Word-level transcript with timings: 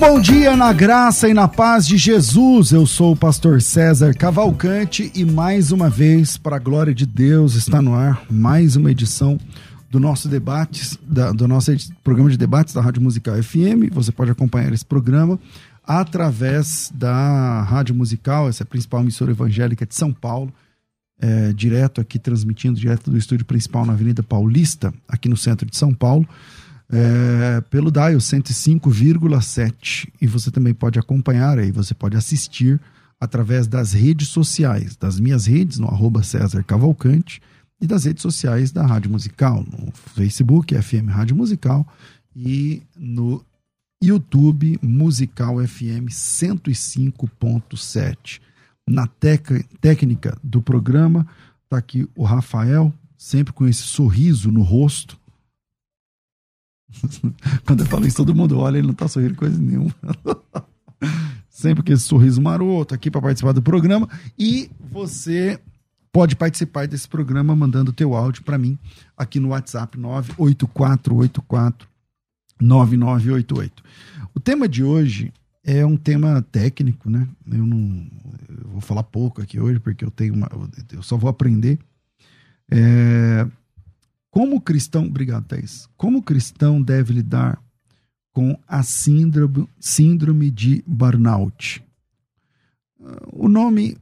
Bom 0.00 0.18
dia 0.18 0.56
na 0.56 0.72
graça 0.72 1.28
e 1.28 1.34
na 1.34 1.46
paz 1.46 1.86
de 1.86 1.98
Jesus. 1.98 2.72
Eu 2.72 2.86
sou 2.86 3.12
o 3.12 3.16
pastor 3.16 3.60
César 3.60 4.14
Cavalcante 4.14 5.12
e 5.14 5.26
mais 5.26 5.72
uma 5.72 5.90
vez, 5.90 6.38
para 6.38 6.56
a 6.56 6.58
glória 6.58 6.94
de 6.94 7.04
Deus, 7.04 7.54
está 7.54 7.82
no 7.82 7.94
ar 7.94 8.22
mais 8.30 8.76
uma 8.76 8.90
edição 8.90 9.38
do 9.90 10.00
nosso 10.00 10.26
debates, 10.26 10.98
da, 11.02 11.32
do 11.32 11.46
nosso 11.46 11.70
programa 12.02 12.30
de 12.30 12.38
debates 12.38 12.72
da 12.72 12.80
Rádio 12.80 13.02
Musical 13.02 13.34
FM. 13.42 13.92
Você 13.92 14.10
pode 14.10 14.30
acompanhar 14.30 14.72
esse 14.72 14.86
programa 14.86 15.38
através 15.84 16.90
da 16.94 17.60
Rádio 17.64 17.94
Musical, 17.94 18.48
essa 18.48 18.62
é 18.62 18.64
a 18.64 18.66
principal 18.66 19.02
emissora 19.02 19.32
evangélica 19.32 19.84
de 19.84 19.94
São 19.94 20.14
Paulo, 20.14 20.50
é, 21.20 21.52
direto 21.52 22.00
aqui, 22.00 22.18
transmitindo 22.18 22.80
direto 22.80 23.10
do 23.10 23.18
estúdio 23.18 23.44
principal 23.44 23.84
na 23.84 23.92
Avenida 23.92 24.22
Paulista, 24.22 24.94
aqui 25.06 25.28
no 25.28 25.36
centro 25.36 25.68
de 25.68 25.76
São 25.76 25.92
Paulo 25.92 26.26
é, 26.92 27.60
pelo 27.62 27.90
dial 27.90 28.16
105,7 28.16 30.08
e 30.20 30.26
você 30.26 30.50
também 30.50 30.74
pode 30.74 30.98
acompanhar 30.98 31.58
aí, 31.58 31.70
você 31.70 31.94
pode 31.94 32.16
assistir 32.16 32.80
através 33.20 33.66
das 33.66 33.92
redes 33.92 34.28
sociais, 34.28 34.96
das 34.96 35.20
minhas 35.20 35.46
redes 35.46 35.78
no 35.78 35.86
arroba 35.86 36.22
César 36.22 36.64
Cavalcante 36.64 37.42
e 37.80 37.86
das 37.86 38.04
redes 38.04 38.22
sociais 38.22 38.72
da 38.72 38.84
Rádio 38.84 39.10
Musical, 39.10 39.64
no 39.64 39.92
Facebook 39.92 40.74
FM 40.74 41.08
Rádio 41.08 41.36
Musical 41.36 41.86
e 42.34 42.82
no 42.96 43.44
YouTube 44.02 44.78
Musical 44.82 45.58
FM 45.66 46.08
105.7. 46.08 48.40
Na 48.88 49.06
técnica 49.06 50.38
do 50.42 50.62
programa 50.62 51.26
está 51.64 51.76
aqui 51.76 52.08
o 52.16 52.24
Rafael, 52.24 52.90
sempre 53.16 53.52
com 53.52 53.68
esse 53.68 53.82
sorriso 53.82 54.50
no 54.50 54.62
rosto, 54.62 55.19
Quando 57.64 57.80
eu 57.80 57.86
falo 57.86 58.06
isso, 58.06 58.16
todo 58.16 58.34
mundo 58.34 58.58
olha, 58.58 58.78
ele 58.78 58.86
não 58.86 58.94
tá 58.94 59.08
sorrindo 59.08 59.34
coisa 59.34 59.60
nenhuma. 59.60 59.94
Sempre 61.48 61.82
que 61.82 61.92
esse 61.92 62.04
sorriso 62.04 62.40
maroto 62.40 62.94
aqui 62.94 63.10
para 63.10 63.20
participar 63.20 63.52
do 63.52 63.62
programa. 63.62 64.08
E 64.38 64.70
você 64.90 65.60
pode 66.12 66.34
participar 66.34 66.88
desse 66.88 67.08
programa 67.08 67.54
mandando 67.54 67.92
teu 67.92 68.14
áudio 68.14 68.42
para 68.42 68.58
mim 68.58 68.78
aqui 69.16 69.38
no 69.38 69.48
WhatsApp 69.48 69.98
98484 69.98 71.88
9988. 72.60 73.82
O 74.34 74.40
tema 74.40 74.68
de 74.68 74.82
hoje 74.82 75.32
é 75.64 75.84
um 75.84 75.96
tema 75.96 76.44
técnico, 76.50 77.08
né? 77.08 77.26
Eu 77.50 77.66
não 77.66 78.06
eu 78.48 78.68
vou 78.70 78.80
falar 78.80 79.02
pouco 79.02 79.40
aqui 79.42 79.60
hoje 79.60 79.78
porque 79.78 80.04
eu 80.04 80.10
tenho 80.10 80.34
uma 80.34 80.48
eu 80.92 81.02
só 81.02 81.16
vou 81.16 81.30
aprender. 81.30 81.78
É, 82.70 83.46
como 84.30 84.60
cristão, 84.60 85.06
obrigado, 85.06 85.44
Thais. 85.46 85.88
Como 85.96 86.22
cristão 86.22 86.80
deve 86.80 87.14
lidar 87.14 87.60
com 88.32 88.56
a 88.66 88.82
síndrome, 88.82 89.68
síndrome 89.78 90.50
de 90.50 90.84
burnout? 90.86 91.82
O 93.32 93.48
nome, 93.48 93.96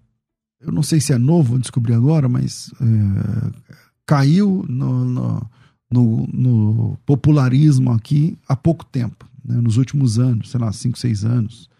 eu 0.61 0.71
não 0.71 0.83
sei 0.83 1.01
se 1.01 1.13
é 1.13 1.19
novo, 1.19 1.51
vou 1.51 1.59
descobrir 1.59 1.95
agora, 1.95 2.29
mas 2.29 2.71
é, 2.81 3.69
caiu 4.05 4.67
no, 4.69 5.05
no, 5.05 5.51
no, 5.91 6.27
no, 6.27 6.99
popularismo 7.07 7.93
aqui 7.93 8.37
há 8.47 8.57
pouco 8.57 8.85
tempo, 8.85 9.29
né? 9.45 9.61
nos 9.61 9.77
últimos 9.77 10.19
anos, 10.19 10.51
sei 10.51 10.61
lá, 10.61 10.73
cinco, 10.73 10.99
seis 10.99 11.25
anos, 11.25 11.71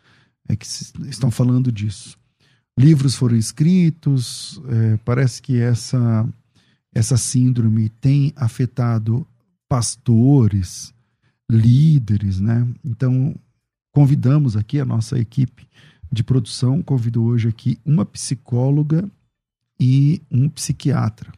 é 0.49 0.57
que 0.57 0.67
se, 0.67 0.93
estão 1.09 1.31
falando 1.31 1.71
disso. 1.71 2.17
Livros 2.79 3.17
foram 3.17 3.37
escritos, 3.37 4.63
é, 4.69 4.97
parece 4.99 5.43
que 5.43 5.61
essa 5.61 6.27
essa 6.95 7.17
síndrome 7.17 7.89
tem 7.89 8.33
afetado 8.37 9.27
pastores, 9.69 10.93
líderes, 11.51 12.41
né? 12.41 12.67
Então, 12.85 13.35
convidamos 13.93 14.57
aqui 14.57 14.81
a 14.81 14.85
nossa 14.85 15.19
equipe 15.19 15.67
de 16.11 16.23
produção, 16.23 16.83
convido 16.83 17.23
hoje 17.23 17.49
aqui 17.49 17.79
uma 17.85 18.05
psicóloga 18.05 19.09
e 19.79 20.23
um 20.31 20.49
psiquiatra 20.49 21.33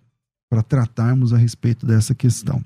para 0.48 0.62
tratarmos 0.62 1.32
a 1.32 1.36
respeito 1.36 1.86
dessa 1.86 2.14
questão. 2.14 2.64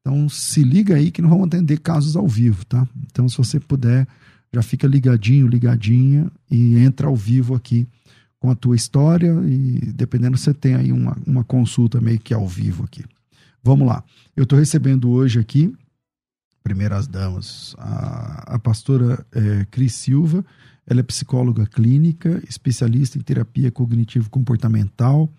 Então, 0.00 0.28
se 0.28 0.62
liga 0.62 0.96
aí 0.96 1.10
que 1.10 1.20
não 1.20 1.28
vamos 1.28 1.46
atender 1.46 1.78
casos 1.80 2.16
ao 2.16 2.26
vivo, 2.26 2.64
tá? 2.64 2.88
Então, 3.06 3.28
se 3.28 3.36
você 3.36 3.60
puder, 3.60 4.06
já 4.52 4.62
fica 4.62 4.86
ligadinho, 4.86 5.46
ligadinha 5.46 6.30
e 6.50 6.76
entra 6.78 7.06
ao 7.06 7.14
vivo 7.14 7.54
aqui 7.54 7.86
com 8.40 8.50
a 8.50 8.54
tua 8.54 8.74
história 8.74 9.32
e 9.46 9.92
dependendo 9.92 10.36
você 10.38 10.54
tem 10.54 10.74
aí 10.74 10.90
uma, 10.90 11.16
uma 11.26 11.44
consulta 11.44 12.00
meio 12.00 12.18
que 12.18 12.32
ao 12.32 12.48
vivo 12.48 12.84
aqui. 12.84 13.04
Vamos 13.62 13.86
lá. 13.86 14.02
Eu 14.34 14.44
estou 14.44 14.58
recebendo 14.58 15.10
hoje 15.10 15.38
aqui, 15.38 15.72
primeiras 16.62 17.06
damas, 17.06 17.76
a, 17.78 18.54
a 18.54 18.58
pastora 18.58 19.24
é, 19.30 19.66
Cris 19.70 19.94
Silva. 19.94 20.44
Ela 20.86 21.00
é 21.00 21.02
psicóloga 21.02 21.66
clínica, 21.66 22.42
especialista 22.48 23.18
em 23.18 23.20
terapia 23.20 23.70
cognitivo-comportamental, 23.70 25.30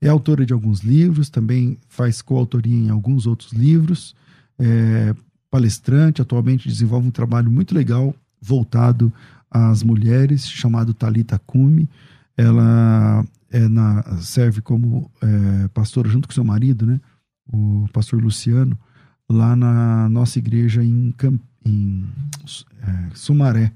é 0.00 0.08
autora 0.08 0.44
de 0.44 0.52
alguns 0.52 0.80
livros, 0.80 1.30
também 1.30 1.78
faz 1.88 2.20
coautoria 2.20 2.76
em 2.76 2.90
alguns 2.90 3.26
outros 3.26 3.52
livros, 3.52 4.14
é 4.58 5.14
palestrante, 5.50 6.20
atualmente 6.20 6.68
desenvolve 6.68 7.08
um 7.08 7.12
trabalho 7.12 7.50
muito 7.50 7.74
legal 7.74 8.14
voltado 8.40 9.12
às 9.50 9.82
mulheres, 9.82 10.46
chamado 10.46 10.92
Talita 10.92 11.38
Cume 11.38 11.88
ela 12.38 13.24
é 13.50 13.68
na, 13.68 14.18
serve 14.20 14.60
como 14.62 15.10
é, 15.20 15.68
pastora 15.68 16.08
junto 16.08 16.28
com 16.28 16.34
seu 16.34 16.44
marido, 16.44 16.86
né? 16.86 17.00
O 17.52 17.88
pastor 17.92 18.22
Luciano, 18.22 18.78
lá 19.28 19.56
na 19.56 20.08
nossa 20.08 20.38
igreja 20.38 20.84
em, 20.84 21.12
em 21.66 22.06
é, 22.82 23.10
Sumaré, 23.14 23.72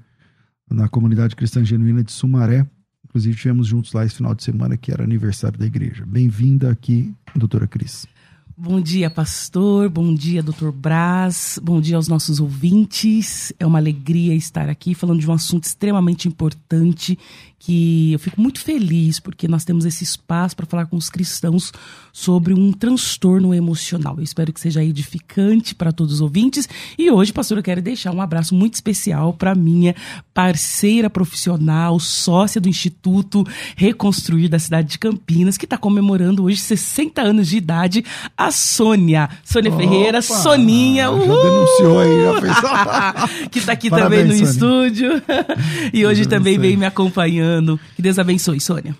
na 0.71 0.87
comunidade 0.87 1.35
cristã 1.35 1.63
genuína 1.63 2.03
de 2.03 2.11
Sumaré. 2.13 2.65
Inclusive, 3.03 3.35
tivemos 3.35 3.67
juntos 3.67 3.91
lá 3.91 4.05
esse 4.05 4.15
final 4.15 4.33
de 4.33 4.43
semana, 4.43 4.77
que 4.77 4.91
era 4.91 5.03
aniversário 5.03 5.59
da 5.59 5.65
igreja. 5.65 6.05
Bem-vinda 6.05 6.71
aqui, 6.71 7.13
doutora 7.35 7.67
Cris. 7.67 8.07
Bom 8.55 8.79
dia, 8.79 9.09
pastor. 9.09 9.89
Bom 9.89 10.13
dia, 10.13 10.43
doutor 10.43 10.71
Braz. 10.71 11.59
Bom 11.61 11.81
dia 11.81 11.95
aos 11.95 12.07
nossos 12.07 12.39
ouvintes. 12.39 13.51
É 13.59 13.65
uma 13.65 13.79
alegria 13.79 14.35
estar 14.35 14.69
aqui 14.69 14.93
falando 14.93 15.19
de 15.19 15.27
um 15.27 15.33
assunto 15.33 15.63
extremamente 15.63 16.27
importante 16.27 17.17
que 17.63 18.11
eu 18.11 18.19
fico 18.19 18.41
muito 18.41 18.59
feliz 18.59 19.21
porque 19.21 19.47
nós 19.47 19.63
temos 19.63 19.85
esse 19.85 20.03
espaço 20.03 20.53
para 20.53 20.65
falar 20.65 20.85
com 20.85 20.97
os 20.97 21.09
cristãos 21.09 21.71
sobre 22.11 22.53
um 22.53 22.73
transtorno 22.73 23.53
emocional. 23.53 24.15
Eu 24.17 24.23
espero 24.23 24.51
que 24.51 24.59
seja 24.59 24.83
edificante 24.83 25.73
para 25.73 25.93
todos 25.93 26.15
os 26.15 26.21
ouvintes. 26.21 26.67
E 26.97 27.09
hoje, 27.09 27.31
pastor, 27.31 27.57
eu 27.57 27.63
quero 27.63 27.81
deixar 27.81 28.11
um 28.11 28.21
abraço 28.21 28.53
muito 28.53 28.73
especial 28.73 29.33
para 29.33 29.55
minha 29.55 29.95
parceira 30.33 31.09
profissional, 31.09 31.97
sócia 32.01 32.59
do 32.59 32.67
Instituto 32.67 33.45
Reconstruir 33.77 34.49
da 34.49 34.59
cidade 34.59 34.89
de 34.89 34.99
Campinas, 34.99 35.57
que 35.57 35.65
está 35.65 35.77
comemorando 35.77 36.43
hoje 36.43 36.57
60 36.57 37.21
anos 37.21 37.47
de 37.47 37.55
idade, 37.55 38.03
a 38.37 38.51
Sônia. 38.51 39.29
Sônia 39.45 39.71
Opa, 39.71 39.79
Ferreira, 39.79 40.21
Soninha. 40.21 41.05
Já 41.05 41.17
denunciou 41.17 41.99
aí, 41.99 42.23
já 42.23 42.41
fez. 42.41 43.47
que 43.49 43.59
está 43.59 43.71
aqui 43.71 43.89
Parabéns, 43.89 44.23
também 44.23 44.41
no 44.41 44.47
Sônia. 44.53 44.87
estúdio. 44.89 45.23
e 45.93 46.05
hoje 46.05 46.25
também 46.25 46.59
vem 46.59 46.75
me 46.75 46.85
acompanhando 46.85 47.52
que 47.95 48.01
Deus 48.01 48.17
abençoe, 48.19 48.59
Sônia. 48.59 48.95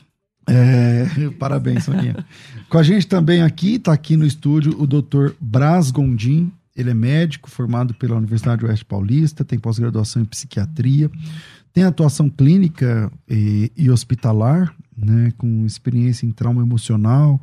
É, 0.48 1.30
parabéns, 1.40 1.86
Soninha. 1.86 2.26
Com 2.70 2.78
a 2.78 2.84
gente 2.84 3.08
também 3.08 3.42
aqui, 3.42 3.76
está 3.76 3.94
aqui 3.94 4.18
no 4.18 4.26
estúdio, 4.26 4.80
o 4.80 4.86
doutor 4.86 5.36
Braz 5.40 5.92
Gondim. 5.92 6.52
Ele 6.76 6.90
é 6.90 6.94
médico, 6.94 7.50
formado 7.50 7.94
pela 7.94 8.16
Universidade 8.16 8.66
Oeste 8.66 8.84
Paulista, 8.84 9.46
tem 9.46 9.60
pós-graduação 9.60 10.24
em 10.24 10.26
psiquiatria, 10.26 11.10
tem 11.72 11.84
atuação 11.84 12.30
clínica 12.30 13.12
e, 13.30 13.72
e 13.78 13.92
hospitalar, 13.92 14.74
né, 14.98 15.32
com 15.38 15.66
experiência 15.68 16.26
em 16.26 16.32
trauma 16.32 16.64
emocional, 16.64 17.40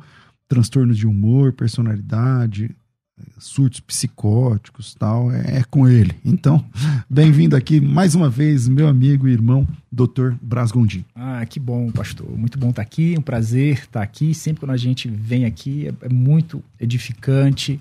transtornos 0.49 0.97
de 0.97 1.07
humor, 1.07 1.53
personalidade, 1.53 2.75
surtos 3.37 3.79
psicóticos 3.79 4.93
tal, 4.93 5.31
é, 5.31 5.59
é 5.59 5.63
com 5.63 5.87
ele. 5.87 6.13
Então, 6.23 6.63
bem-vindo 7.09 7.55
aqui 7.55 7.79
mais 7.79 8.15
uma 8.15 8.29
vez, 8.29 8.67
meu 8.67 8.87
amigo 8.87 9.27
e 9.27 9.31
irmão, 9.31 9.67
Dr. 9.91 10.33
Braz 10.41 10.71
Gondim. 10.71 11.03
Ah, 11.15 11.45
que 11.45 11.59
bom, 11.59 11.91
pastor. 11.91 12.29
Muito 12.37 12.57
bom 12.57 12.69
estar 12.69 12.81
aqui, 12.81 13.15
um 13.17 13.21
prazer 13.21 13.79
estar 13.79 14.01
aqui. 14.01 14.33
Sempre 14.33 14.61
quando 14.61 14.71
a 14.71 14.77
gente 14.77 15.09
vem 15.09 15.45
aqui 15.45 15.87
é, 15.87 16.05
é 16.05 16.09
muito 16.09 16.63
edificante. 16.79 17.79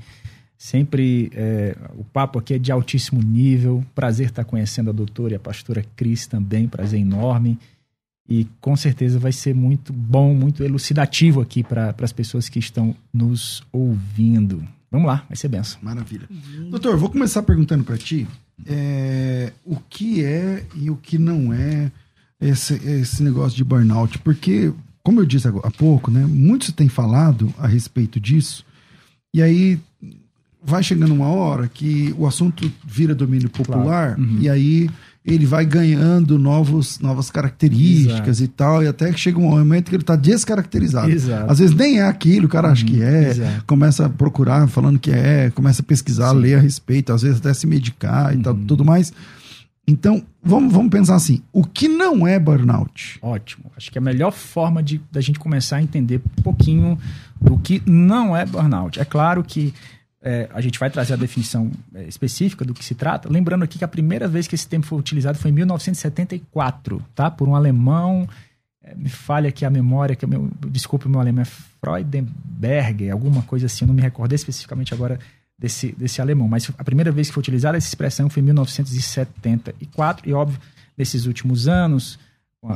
Sempre 0.58 1.30
é, 1.34 1.74
o 1.96 2.04
papo 2.04 2.38
aqui 2.38 2.54
é 2.54 2.58
de 2.58 2.70
altíssimo 2.70 3.22
nível. 3.22 3.84
Prazer 3.94 4.26
estar 4.26 4.44
conhecendo 4.44 4.90
a 4.90 4.92
doutora 4.92 5.32
e 5.32 5.36
a 5.36 5.40
pastora 5.40 5.84
Cris 5.96 6.26
também, 6.26 6.68
prazer 6.68 7.00
enorme. 7.00 7.58
E 8.28 8.46
com 8.60 8.76
certeza 8.76 9.18
vai 9.18 9.32
ser 9.32 9.54
muito 9.54 9.92
bom, 9.92 10.34
muito 10.34 10.62
elucidativo 10.62 11.40
aqui 11.40 11.64
para 11.64 11.94
as 12.00 12.12
pessoas 12.12 12.48
que 12.48 12.58
estão 12.58 12.94
nos 13.12 13.62
ouvindo. 13.72 14.62
Vamos 14.90 15.06
lá, 15.06 15.24
vai 15.28 15.36
ser 15.36 15.48
benção. 15.48 15.78
Maravilha. 15.82 16.26
Uhum. 16.28 16.70
Doutor, 16.70 16.96
vou 16.96 17.10
começar 17.10 17.42
perguntando 17.42 17.84
para 17.84 17.96
ti 17.96 18.26
é, 18.66 19.52
o 19.64 19.76
que 19.76 20.24
é 20.24 20.66
e 20.74 20.90
o 20.90 20.96
que 20.96 21.16
não 21.16 21.52
é 21.52 21.92
esse, 22.40 22.74
esse 22.74 23.22
negócio 23.22 23.56
de 23.56 23.62
burnout. 23.62 24.18
Porque, 24.18 24.72
como 25.02 25.20
eu 25.20 25.26
disse 25.26 25.46
há 25.46 25.70
pouco, 25.70 26.10
né, 26.10 26.26
muitos 26.26 26.72
têm 26.72 26.88
falado 26.88 27.54
a 27.58 27.66
respeito 27.66 28.18
disso, 28.18 28.64
e 29.32 29.40
aí 29.40 29.78
vai 30.62 30.82
chegando 30.82 31.14
uma 31.14 31.28
hora 31.28 31.68
que 31.68 32.14
o 32.18 32.26
assunto 32.26 32.70
vira 32.84 33.14
domínio 33.14 33.48
popular, 33.48 34.16
claro. 34.16 34.22
uhum. 34.22 34.38
e 34.40 34.48
aí 34.48 34.90
ele 35.24 35.44
vai 35.44 35.66
ganhando 35.66 36.38
novos, 36.38 36.98
novas 36.98 37.30
características 37.30 38.40
Exato. 38.40 38.44
e 38.44 38.48
tal, 38.48 38.82
e 38.82 38.88
até 38.88 39.12
que 39.12 39.20
chega 39.20 39.38
um 39.38 39.50
momento 39.50 39.90
que 39.90 39.94
ele 39.94 40.02
está 40.02 40.16
descaracterizado. 40.16 41.10
Exato. 41.10 41.52
Às 41.52 41.58
vezes 41.58 41.74
nem 41.74 42.00
é 42.00 42.06
aquilo, 42.06 42.46
o 42.46 42.48
cara 42.48 42.70
acha 42.70 42.84
que 42.84 43.02
é, 43.02 43.28
Exato. 43.28 43.64
começa 43.66 44.06
a 44.06 44.08
procurar 44.08 44.66
falando 44.66 44.98
que 44.98 45.10
é, 45.10 45.50
começa 45.50 45.82
a 45.82 45.84
pesquisar, 45.84 46.30
Sim. 46.30 46.38
ler 46.38 46.54
a 46.54 46.60
respeito, 46.60 47.12
às 47.12 47.22
vezes 47.22 47.38
até 47.38 47.52
se 47.52 47.66
medicar 47.66 48.34
e 48.34 48.38
tal, 48.38 48.54
uhum. 48.54 48.64
tudo 48.64 48.84
mais. 48.84 49.12
Então, 49.86 50.22
vamos, 50.42 50.72
vamos 50.72 50.90
pensar 50.90 51.16
assim: 51.16 51.42
o 51.52 51.64
que 51.64 51.88
não 51.88 52.26
é 52.26 52.38
burnout? 52.38 53.18
Ótimo. 53.20 53.72
Acho 53.76 53.90
que 53.90 53.98
a 53.98 54.00
melhor 54.00 54.30
forma 54.30 54.82
de 54.82 55.00
da 55.10 55.20
gente 55.20 55.38
começar 55.38 55.76
a 55.76 55.82
entender 55.82 56.20
um 56.38 56.42
pouquinho 56.42 56.98
do 57.40 57.58
que 57.58 57.82
não 57.84 58.36
é 58.36 58.46
burnout. 58.46 59.00
É 59.00 59.04
claro 59.04 59.42
que 59.42 59.74
é, 60.22 60.48
a 60.52 60.60
gente 60.60 60.78
vai 60.78 60.90
trazer 60.90 61.14
a 61.14 61.16
definição 61.16 61.70
é, 61.94 62.04
específica 62.04 62.64
do 62.64 62.74
que 62.74 62.84
se 62.84 62.94
trata. 62.94 63.28
Lembrando 63.30 63.62
aqui 63.62 63.78
que 63.78 63.84
a 63.84 63.88
primeira 63.88 64.28
vez 64.28 64.46
que 64.46 64.54
esse 64.54 64.68
termo 64.68 64.84
foi 64.84 64.98
utilizado 64.98 65.38
foi 65.38 65.50
em 65.50 65.54
1974, 65.54 67.02
tá? 67.14 67.30
Por 67.30 67.48
um 67.48 67.54
alemão. 67.54 68.28
É, 68.82 68.94
me 68.94 69.08
falha 69.08 69.48
aqui 69.48 69.64
a 69.64 69.70
memória, 69.70 70.14
que 70.14 70.26
meu, 70.26 70.50
desculpe 70.68 71.06
o 71.06 71.08
meu 71.08 71.20
alemão, 71.20 71.42
é 71.42 71.46
Freudenberger, 71.46 73.12
alguma 73.12 73.42
coisa 73.42 73.66
assim, 73.66 73.84
eu 73.84 73.88
não 73.88 73.94
me 73.94 74.02
recordo 74.02 74.34
especificamente 74.34 74.92
agora 74.92 75.18
desse, 75.58 75.92
desse 75.92 76.20
alemão. 76.20 76.48
Mas 76.48 76.70
a 76.76 76.84
primeira 76.84 77.10
vez 77.10 77.28
que 77.28 77.34
foi 77.34 77.40
utilizada 77.40 77.78
essa 77.78 77.88
expressão 77.88 78.28
foi 78.28 78.42
em 78.42 78.46
1974, 78.46 80.28
e 80.28 80.34
óbvio, 80.34 80.60
nesses 80.98 81.24
últimos 81.24 81.66
anos, 81.66 82.18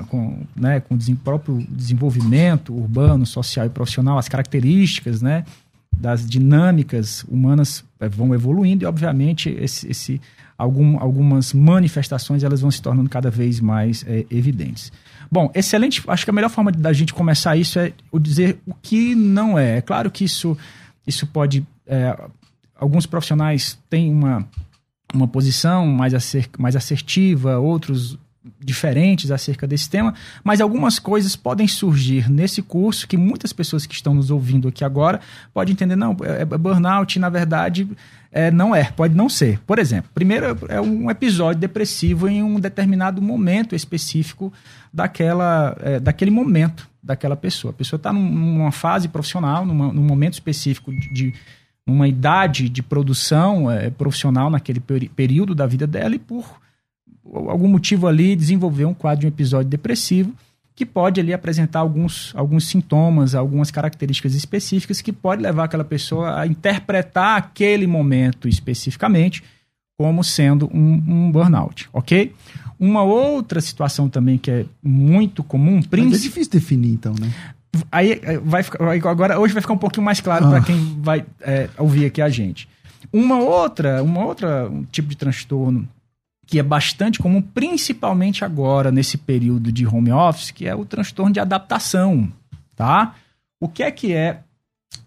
com, 0.09 0.47
né, 0.57 0.81
com 0.81 0.95
o 0.95 1.17
próprio 1.17 1.63
desenvolvimento 1.69 2.75
urbano, 2.75 3.27
social 3.27 3.67
e 3.67 3.69
profissional, 3.69 4.17
as 4.17 4.29
características, 4.29 5.21
né? 5.21 5.45
Das 5.99 6.27
dinâmicas 6.27 7.25
humanas 7.29 7.85
eh, 8.01 8.09
vão 8.09 8.35
evoluindo 8.35 8.85
e, 8.85 8.87
obviamente, 8.87 9.49
esse, 9.51 9.91
esse, 9.91 10.21
algum, 10.57 10.99
algumas 10.99 11.53
manifestações 11.53 12.43
elas 12.43 12.61
vão 12.61 12.71
se 12.71 12.81
tornando 12.81 13.09
cada 13.09 13.31
vez 13.31 13.61
mais 13.61 14.05
é, 14.07 14.27
evidentes. 14.31 14.93
Bom, 15.31 15.51
excelente. 15.55 16.03
Acho 16.07 16.25
que 16.25 16.31
a 16.31 16.33
melhor 16.33 16.51
forma 16.51 16.71
da 16.71 16.93
gente 16.93 17.13
começar 17.13 17.57
isso 17.57 17.79
é 17.79 17.93
o 18.11 18.19
dizer 18.19 18.59
o 18.67 18.75
que 18.75 19.15
não 19.15 19.59
é. 19.59 19.79
É 19.79 19.81
claro 19.81 20.11
que 20.11 20.25
isso, 20.25 20.57
isso 21.07 21.27
pode. 21.27 21.67
É, 21.87 22.17
alguns 22.77 23.07
profissionais 23.07 23.79
têm 23.89 24.13
uma, 24.13 24.47
uma 25.13 25.27
posição 25.27 25.87
mais, 25.87 26.15
acer, 26.15 26.49
mais 26.59 26.77
assertiva, 26.77 27.59
outros 27.59 28.19
diferentes 28.61 29.31
acerca 29.31 29.67
desse 29.67 29.89
tema, 29.89 30.15
mas 30.43 30.61
algumas 30.61 30.99
coisas 30.99 31.35
podem 31.35 31.67
surgir 31.67 32.31
nesse 32.31 32.61
curso 32.61 33.09
que 33.09 33.17
muitas 33.17 33.53
pessoas 33.53 33.87
que 33.87 33.95
estão 33.95 34.15
nos 34.15 34.31
ouvindo 34.31 34.69
aqui 34.69 34.85
agora 34.85 35.21
podem 35.53 35.73
entender, 35.73 35.97
não, 35.97 36.17
é, 36.23 36.43
é 36.43 36.45
burnout, 36.45 37.19
na 37.19 37.29
verdade, 37.29 37.89
é, 38.31 38.51
não 38.51 38.75
é, 38.75 38.85
pode 38.85 39.15
não 39.15 39.29
ser. 39.29 39.59
Por 39.61 39.79
exemplo, 39.79 40.11
primeiro 40.15 40.59
é 40.69 40.81
um 40.81 41.11
episódio 41.11 41.61
depressivo 41.61 42.29
em 42.29 42.43
um 42.43 42.61
determinado 42.61 43.23
momento 43.23 43.75
específico 43.75 44.53
daquela, 44.93 45.77
é, 45.81 46.01
daquele 46.01 46.31
momento 46.31 46.89
daquela 47.03 47.37
pessoa. 47.37 47.71
A 47.71 47.75
pessoa 47.75 47.99
está 47.99 48.13
numa 48.13 48.73
fase 48.73 49.09
profissional, 49.09 49.65
numa, 49.65 49.93
num 49.93 50.03
momento 50.03 50.35
específico 50.35 50.91
de, 50.91 51.13
de 51.13 51.35
uma 51.87 52.09
idade 52.09 52.69
de 52.69 52.83
produção 52.83 53.71
é, 53.71 53.91
profissional 53.91 54.51
naquele 54.51 54.81
período 54.81 55.55
da 55.55 55.67
vida 55.67 55.87
dela 55.87 56.15
e 56.15 56.19
por 56.19 56.64
algum 57.33 57.69
motivo 57.69 58.07
ali, 58.07 58.37
desenvolver 58.37 58.85
um 58.85 58.95
quadro 58.95 59.21
de 59.21 59.27
um 59.27 59.29
episódio 59.29 59.69
depressivo 59.69 60.33
que 60.77 60.85
pode 60.85 61.21
ali 61.21 61.33
apresentar 61.33 61.81
alguns, 61.81 62.33
alguns 62.35 62.67
sintomas, 62.67 63.35
algumas 63.35 63.71
características 63.71 64.35
específicas 64.35 65.01
que 65.01 65.13
pode 65.13 65.41
levar 65.41 65.65
aquela 65.65 65.85
pessoa 65.85 66.41
a 66.41 66.47
interpretar 66.47 67.39
aquele 67.39 67.87
momento 67.87 68.49
especificamente 68.49 69.43
como 69.97 70.25
sendo 70.25 70.69
um, 70.75 70.95
um 71.07 71.31
burnout, 71.31 71.89
ok? 71.93 72.33
Uma 72.81 73.03
outra 73.03 73.61
situação 73.61 74.09
também 74.09 74.37
que 74.37 74.51
é 74.51 74.67
muito 74.83 75.45
comum, 75.45 75.81
Mas 76.11 76.21
é 76.21 76.23
difícil 76.23 76.51
definir 76.51 76.91
então, 76.91 77.15
né? 77.21 77.33
Aí 77.91 78.21
vai 78.45 78.65
ficar, 78.65 78.79
agora 79.09 79.39
hoje 79.39 79.53
vai 79.53 79.61
ficar 79.61 79.75
um 79.75 79.79
pouquinho 79.79 80.05
mais 80.05 80.21
claro 80.21 80.47
ah. 80.47 80.51
para 80.51 80.61
quem 80.61 81.01
vai 81.01 81.25
é, 81.41 81.69
ouvir 81.79 82.07
aqui 82.07 82.21
a 82.21 82.29
gente. 82.29 82.69
Uma 83.13 83.39
outra, 83.39 84.03
uma 84.03 84.25
outra 84.25 84.69
um 84.69 84.83
tipo 84.85 85.09
de 85.09 85.17
transtorno 85.17 85.89
que 86.47 86.59
é 86.59 86.63
bastante 86.63 87.19
comum, 87.19 87.41
principalmente 87.41 88.45
agora, 88.45 88.91
nesse 88.91 89.17
período 89.17 89.73
de 89.73 89.87
home 89.87 90.13
office, 90.13 90.51
que 90.51 90.67
é 90.67 90.75
o 90.75 90.85
transtorno 90.85 91.33
de 91.33 91.41
adaptação, 91.41 92.31
tá? 92.77 93.15
O 93.61 93.69
que 93.69 93.83
é 93.83 93.91
que 93.91 94.13
é 94.13 94.41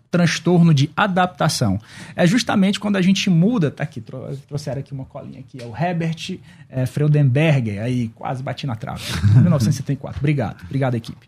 transtorno 0.09 0.73
de 0.73 0.89
adaptação? 0.95 1.79
É 2.15 2.25
justamente 2.25 2.79
quando 2.79 2.95
a 2.95 3.01
gente 3.01 3.29
muda, 3.29 3.69
tá 3.69 3.83
aqui, 3.83 4.01
trouxeram 4.01 4.79
aqui 4.79 4.93
uma 4.93 5.05
colinha 5.05 5.39
aqui, 5.39 5.61
é 5.61 5.65
o 5.65 5.75
Herbert 5.75 6.39
é, 6.69 6.85
Freudenberger, 6.85 7.81
aí 7.81 8.09
quase 8.09 8.41
bati 8.41 8.65
na 8.65 8.75
trave, 8.75 9.03
1974. 9.35 10.19
Obrigado, 10.19 10.63
obrigado 10.63 10.95
equipe. 10.95 11.27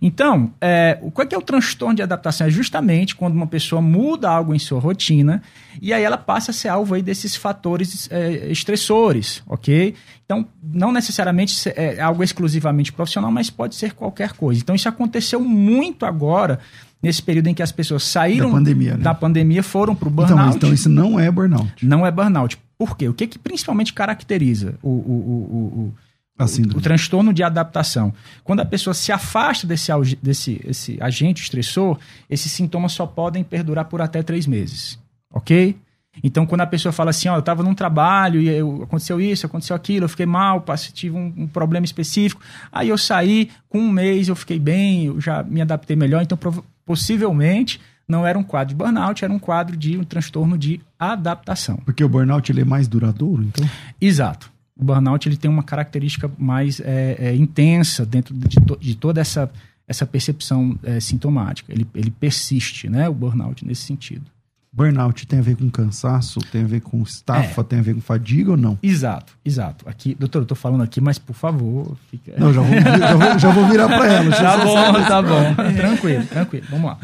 Então, 0.00 0.52
é, 0.60 0.98
o 1.02 1.10
que 1.10 1.34
é 1.34 1.38
o 1.38 1.42
transtorno 1.42 1.94
de 1.94 2.02
adaptação? 2.02 2.46
É 2.46 2.50
justamente 2.50 3.14
quando 3.14 3.34
uma 3.34 3.46
pessoa 3.46 3.80
muda 3.80 4.28
algo 4.28 4.54
em 4.54 4.58
sua 4.58 4.78
rotina 4.78 5.42
e 5.80 5.92
aí 5.92 6.02
ela 6.02 6.18
passa 6.18 6.50
a 6.50 6.54
ser 6.54 6.68
alvo 6.68 6.94
aí 6.94 7.02
desses 7.02 7.34
fatores 7.36 8.08
é, 8.10 8.50
estressores, 8.50 9.42
ok? 9.46 9.94
Então, 10.24 10.46
não 10.62 10.92
necessariamente 10.92 11.68
é 11.74 12.00
algo 12.00 12.22
exclusivamente 12.22 12.92
profissional, 12.92 13.30
mas 13.30 13.50
pode 13.50 13.74
ser 13.74 13.94
qualquer 13.94 14.32
coisa. 14.32 14.60
Então, 14.60 14.74
isso 14.74 14.88
aconteceu 14.88 15.40
muito 15.40 16.04
agora 16.06 16.58
nesse 17.02 17.22
período 17.22 17.48
em 17.48 17.54
que 17.54 17.62
as 17.62 17.70
pessoas 17.70 18.02
saíram 18.04 18.48
da 18.48 18.56
pandemia, 18.56 18.96
né? 18.96 19.02
da 19.02 19.14
pandemia 19.14 19.62
foram 19.62 19.94
para 19.94 20.08
o 20.08 20.12
então, 20.12 20.26
burnout. 20.26 20.56
Então, 20.56 20.68
então, 20.68 20.72
isso 20.72 20.88
não 20.88 21.20
é 21.20 21.30
burnout. 21.30 21.86
Não 21.86 22.06
é 22.06 22.10
burnout. 22.10 22.58
Por 22.78 22.96
quê? 22.96 23.08
O 23.08 23.14
que, 23.14 23.26
que 23.26 23.38
principalmente 23.38 23.92
caracteriza 23.92 24.74
o, 24.82 24.88
o, 24.88 24.92
o, 24.92 25.62
o 25.80 25.94
o, 26.38 26.80
transtorno 26.80 27.32
de 27.32 27.42
adaptação. 27.42 28.12
Quando 28.42 28.60
a 28.60 28.64
pessoa 28.64 28.92
se 28.94 29.12
afasta 29.12 29.66
desse, 29.66 29.90
desse 30.22 30.60
esse 30.64 30.98
agente 31.00 31.42
estressor, 31.42 31.98
esses 32.28 32.50
sintomas 32.50 32.92
só 32.92 33.06
podem 33.06 33.44
perdurar 33.44 33.84
por 33.84 34.00
até 34.00 34.22
três 34.22 34.46
meses. 34.46 34.98
Ok? 35.32 35.76
Então, 36.22 36.46
quando 36.46 36.60
a 36.60 36.66
pessoa 36.66 36.92
fala 36.92 37.10
assim, 37.10 37.28
ó, 37.28 37.34
eu 37.34 37.40
estava 37.40 37.62
num 37.62 37.74
trabalho 37.74 38.40
e 38.40 38.48
eu- 38.48 38.84
aconteceu 38.84 39.20
isso, 39.20 39.46
aconteceu 39.46 39.74
aquilo, 39.74 40.04
eu 40.04 40.08
fiquei 40.08 40.26
mal, 40.26 40.60
passei, 40.60 40.92
tive 40.92 41.16
um, 41.16 41.32
um 41.36 41.46
problema 41.48 41.84
específico, 41.84 42.40
aí 42.70 42.88
eu 42.88 42.96
saí, 42.98 43.50
com 43.68 43.80
um 43.80 43.90
mês 43.90 44.28
eu 44.28 44.36
fiquei 44.36 44.58
bem, 44.60 45.06
eu 45.06 45.20
já 45.20 45.42
me 45.42 45.60
adaptei 45.60 45.96
melhor, 45.96 46.22
então 46.22 46.38
possivelmente 46.86 47.80
não 48.06 48.26
era 48.26 48.38
um 48.38 48.44
quadro 48.44 48.68
de 48.68 48.74
burnout, 48.76 49.24
era 49.24 49.32
um 49.32 49.38
quadro 49.38 49.76
de 49.76 49.96
um 49.98 50.04
transtorno 50.04 50.56
de 50.56 50.80
adaptação. 50.98 51.76
Porque 51.84 52.04
o 52.04 52.08
burnout 52.08 52.50
ele 52.52 52.60
é 52.60 52.64
mais 52.64 52.86
duradouro, 52.86 53.42
então. 53.42 53.68
Exato. 54.00 54.52
O 54.76 54.84
burnout 54.84 55.28
ele 55.28 55.36
tem 55.36 55.50
uma 55.50 55.62
característica 55.62 56.30
mais 56.36 56.80
é, 56.80 57.16
é, 57.18 57.34
intensa 57.36 58.04
dentro 58.04 58.34
de, 58.34 58.56
to- 58.60 58.78
de 58.80 58.94
toda 58.96 59.20
essa, 59.20 59.48
essa 59.86 60.04
percepção 60.04 60.76
é, 60.82 60.98
sintomática. 61.00 61.72
Ele, 61.72 61.86
ele 61.94 62.10
persiste, 62.10 62.88
né? 62.88 63.08
O 63.08 63.14
burnout 63.14 63.64
nesse 63.66 63.82
sentido. 63.82 64.24
Burnout 64.72 65.24
tem 65.28 65.38
a 65.38 65.42
ver 65.42 65.54
com 65.56 65.70
cansaço, 65.70 66.40
tem 66.50 66.64
a 66.64 66.66
ver 66.66 66.80
com 66.80 67.00
estafa, 67.00 67.60
É. 67.60 67.64
tem 67.64 67.78
a 67.78 67.82
ver 67.82 67.94
com 67.94 68.00
fadiga 68.00 68.50
ou 68.50 68.56
não? 68.56 68.76
Exato, 68.82 69.32
exato. 69.44 69.88
Aqui, 69.88 70.16
doutor, 70.18 70.40
eu 70.42 70.46
tô 70.46 70.56
falando 70.56 70.82
aqui, 70.82 71.00
mas 71.00 71.16
por 71.16 71.34
favor, 71.34 71.96
fica. 72.10 72.32
Não, 72.36 72.52
já 72.52 72.60
vou, 72.60 72.74
já 72.80 73.14
vou, 73.14 73.38
já 73.38 73.50
vou 73.52 73.68
virar 73.68 73.86
para 73.86 74.06
ela. 74.12 74.30
Tá 74.34 74.58
só- 74.58 74.92
bom, 74.92 74.92
tá 75.04 75.22
bom. 75.22 75.54
tranquilo, 75.76 76.26
tranquilo. 76.26 76.66
Vamos 76.70 76.86
lá. 76.86 76.98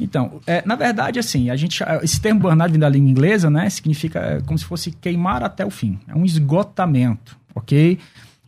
Então, 0.00 0.40
é, 0.46 0.62
na 0.64 0.76
verdade, 0.76 1.18
assim, 1.18 1.50
a 1.50 1.56
gente, 1.56 1.82
esse 2.02 2.20
termo 2.20 2.40
burnout 2.40 2.70
vindo 2.70 2.80
da 2.80 2.88
língua 2.88 3.10
inglesa, 3.10 3.50
né, 3.50 3.68
significa 3.68 4.18
é, 4.20 4.40
como 4.40 4.58
se 4.58 4.64
fosse 4.64 4.90
queimar 4.92 5.42
até 5.42 5.64
o 5.64 5.70
fim. 5.70 5.98
É 6.06 6.14
um 6.14 6.24
esgotamento, 6.24 7.36
ok? 7.54 7.98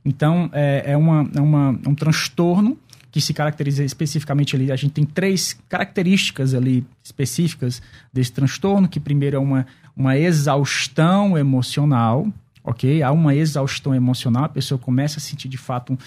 Então, 0.04 0.48
é, 0.52 0.84
é, 0.86 0.96
uma, 0.96 1.28
é, 1.34 1.40
uma, 1.40 1.78
é 1.84 1.88
um 1.88 1.94
transtorno 1.94 2.78
que 3.10 3.20
se 3.20 3.34
caracteriza 3.34 3.84
especificamente 3.84 4.54
ali. 4.54 4.70
A 4.70 4.76
gente 4.76 4.92
tem 4.92 5.04
três 5.04 5.58
características 5.68 6.54
ali 6.54 6.86
específicas 7.02 7.82
desse 8.12 8.32
transtorno, 8.32 8.88
que 8.88 9.00
primeiro 9.00 9.36
é 9.36 9.40
uma, 9.40 9.66
uma 9.96 10.16
exaustão 10.16 11.36
emocional, 11.36 12.28
ok? 12.62 13.02
Há 13.02 13.10
uma 13.10 13.34
exaustão 13.34 13.94
emocional, 13.94 14.44
a 14.44 14.48
pessoa 14.48 14.78
começa 14.78 15.18
a 15.18 15.20
sentir 15.20 15.48
de 15.48 15.58
fato 15.58 15.92
um, 15.92 15.98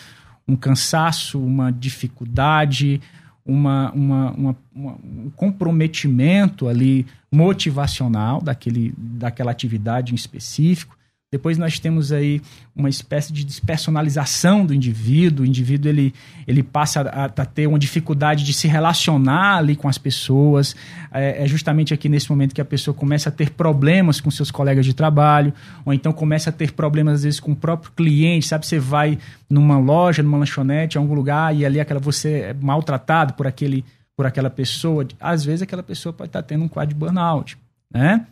um 0.53 0.55
cansaço, 0.55 1.39
uma 1.39 1.71
dificuldade, 1.71 3.01
uma, 3.45 3.91
uma, 3.91 4.31
uma- 4.31 4.55
um 5.03 5.29
comprometimento 5.35 6.67
ali 6.67 7.05
motivacional 7.31 8.41
daquele, 8.41 8.93
daquela 8.97 9.51
atividade 9.51 10.13
em 10.13 10.15
específico. 10.15 10.97
Depois 11.33 11.57
nós 11.57 11.79
temos 11.79 12.11
aí 12.11 12.39
uma 12.75 12.87
espécie 12.87 13.33
de 13.33 13.43
despersonalização 13.43 14.63
do 14.63 14.71
indivíduo. 14.71 15.43
O 15.43 15.47
indivíduo 15.47 15.89
ele, 15.89 16.13
ele 16.47 16.61
passa 16.61 17.01
a, 17.01 17.25
a 17.25 17.45
ter 17.45 17.65
uma 17.65 17.79
dificuldade 17.79 18.43
de 18.43 18.53
se 18.53 18.67
relacionar 18.67 19.57
ali 19.57 19.75
com 19.75 19.89
as 19.89 19.97
pessoas. 19.97 20.75
É, 21.11 21.43
é 21.43 21.47
justamente 21.47 21.91
aqui 21.91 22.07
nesse 22.07 22.29
momento 22.29 22.53
que 22.53 22.61
a 22.61 22.65
pessoa 22.65 22.93
começa 22.93 23.29
a 23.29 23.31
ter 23.31 23.49
problemas 23.49 24.21
com 24.21 24.29
seus 24.29 24.51
colegas 24.51 24.85
de 24.85 24.93
trabalho, 24.93 25.51
ou 25.83 25.91
então 25.91 26.13
começa 26.13 26.51
a 26.51 26.53
ter 26.53 26.71
problemas 26.73 27.15
às 27.15 27.23
vezes 27.23 27.39
com 27.39 27.53
o 27.53 27.55
próprio 27.55 27.91
cliente. 27.93 28.45
Sabe, 28.45 28.67
você 28.67 28.77
vai 28.77 29.17
numa 29.49 29.79
loja, 29.79 30.21
numa 30.21 30.37
lanchonete, 30.37 30.99
em 30.99 31.01
algum 31.01 31.15
lugar 31.15 31.55
e 31.55 31.65
ali 31.65 31.79
aquela 31.79 31.99
você 31.99 32.29
é 32.41 32.53
maltratado 32.53 33.33
por 33.33 33.47
aquele 33.47 33.83
por 34.15 34.27
aquela 34.27 34.51
pessoa. 34.51 35.07
Às 35.19 35.43
vezes 35.43 35.63
aquela 35.63 35.81
pessoa 35.81 36.13
pode 36.13 36.29
estar 36.29 36.43
tendo 36.43 36.63
um 36.63 36.67
quadro 36.67 36.93
de 36.93 36.99
burnout, 36.99 37.57
né? 37.91 38.27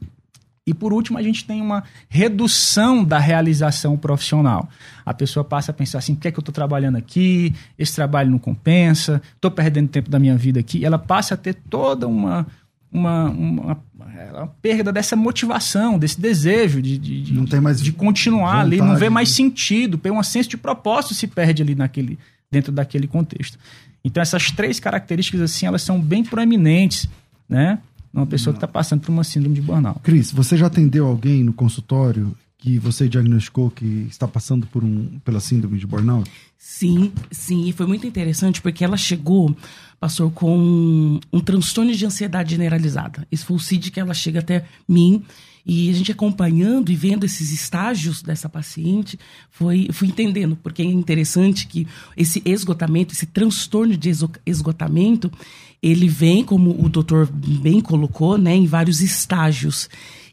E 0.72 0.74
por 0.74 0.92
último, 0.94 1.18
a 1.18 1.22
gente 1.24 1.46
tem 1.46 1.62
uma 1.62 1.84
redução 2.10 3.04
da 3.04 3.20
realização 3.20 3.98
profissional. 3.98 4.70
A 5.06 5.14
pessoa 5.14 5.44
passa 5.44 5.72
a 5.72 5.74
pensar 5.74 5.98
assim: 6.00 6.16
por 6.16 6.22
que, 6.22 6.28
é 6.28 6.32
que 6.32 6.40
eu 6.40 6.42
estou 6.42 6.54
trabalhando 6.54 6.96
aqui? 6.98 7.54
Esse 7.78 7.96
trabalho 7.96 8.32
não 8.32 8.40
compensa, 8.40 9.22
estou 9.36 9.52
perdendo 9.52 9.90
tempo 9.90 10.10
da 10.10 10.18
minha 10.20 10.38
vida 10.38 10.60
aqui. 10.60 10.84
Ela 10.86 10.98
passa 10.98 11.34
a 11.34 11.38
ter 11.38 11.54
toda 11.70 12.08
uma, 12.08 12.48
uma, 12.92 13.30
uma, 13.30 13.78
uma 14.34 14.48
perda 14.62 14.92
dessa 14.92 15.16
motivação, 15.16 16.00
desse 16.00 16.20
desejo 16.20 16.82
de, 16.82 16.98
de, 16.98 17.22
de- 17.22 17.34
Não 17.34 17.46
tem 17.46 17.60
mais 17.60 17.82
de 17.82 17.92
continuar 17.92 18.62
ali, 18.62 18.78
não 18.78 18.86
vontade 18.88 19.00
vê 19.02 19.10
mais 19.10 19.30
de- 19.30 19.36
sentido, 19.36 19.98
tem 19.98 20.12
um 20.12 20.24
senso 20.24 20.50
de 20.50 20.58
propósito 20.58 21.14
se 21.14 21.28
perde 21.28 21.62
ali 21.62 21.76
naquele, 21.76 22.18
dentro 22.50 22.72
daquele 22.72 23.08
contexto. 23.08 23.58
Então 24.04 24.22
essas 24.22 24.52
três 24.52 24.80
características 24.80 25.42
assim, 25.42 25.66
elas 25.66 25.82
são 25.82 26.00
bem 26.00 26.24
proeminentes, 26.24 27.08
né? 27.48 27.78
Numa 28.14 28.26
pessoa 28.26 28.54
que 28.54 28.58
está 28.58 28.68
passando 28.68 29.02
por 29.02 29.12
uma 29.12 29.24
síndrome 29.24 29.56
de 29.56 29.62
burnout. 29.62 30.00
Cris, 30.02 30.32
você 30.32 30.58
já 30.58 30.68
atendeu 30.68 31.08
alguém 31.08 31.44
no 31.44 31.54
consultório 31.54 32.36
que 32.58 32.78
você 32.78 33.10
diagnosticou 33.10 33.72
que 33.72 34.06
está 34.10 34.28
passando 34.28 34.68
por 34.68 34.84
um, 34.84 35.20
pela 35.26 35.40
síndrome 35.40 35.80
de 35.80 35.88
burnout? 35.88 36.30
Sim, 36.58 37.12
sim, 37.32 37.68
e 37.68 37.74
foi 37.74 37.88
muito 37.88 38.06
interessante 38.06 38.62
porque 38.62 38.84
ela 38.84 38.96
chegou, 38.96 39.56
passou 40.00 40.30
com 40.30 40.56
um, 40.58 41.20
um 41.34 41.40
transtorno 41.40 41.92
de 41.92 42.06
ansiedade 42.06 42.52
generalizada. 42.52 43.28
Esse 43.32 43.44
foi 43.44 43.56
o 43.56 43.60
CID 43.60 43.90
que 43.90 44.00
ela 44.00 44.14
chega 44.14 44.40
até 44.40 44.66
mim 44.88 45.24
e 45.66 45.90
a 45.90 45.94
gente 45.94 46.12
acompanhando 46.12 46.92
e 46.92 46.96
vendo 46.96 47.26
esses 47.26 47.52
estágios 47.52 48.22
dessa 48.22 48.48
paciente, 48.48 49.20
foi 49.50 49.88
fui 49.92 50.08
entendendo, 50.08 50.56
porque 50.56 50.82
é 50.82 50.86
interessante 50.86 51.68
que 51.68 51.88
esse 52.16 52.42
esgotamento, 52.46 53.14
esse 53.14 53.26
transtorno 53.26 53.96
de 53.98 54.12
esgotamento, 54.46 55.32
ele 55.82 56.08
vem, 56.08 56.44
como 56.44 56.72
o 56.84 56.88
doutor 56.88 57.28
bem 57.32 57.82
colocou, 57.82 58.38
né, 58.38 58.56
em 58.56 58.66
vários 58.66 59.02
estágios. 59.02 59.90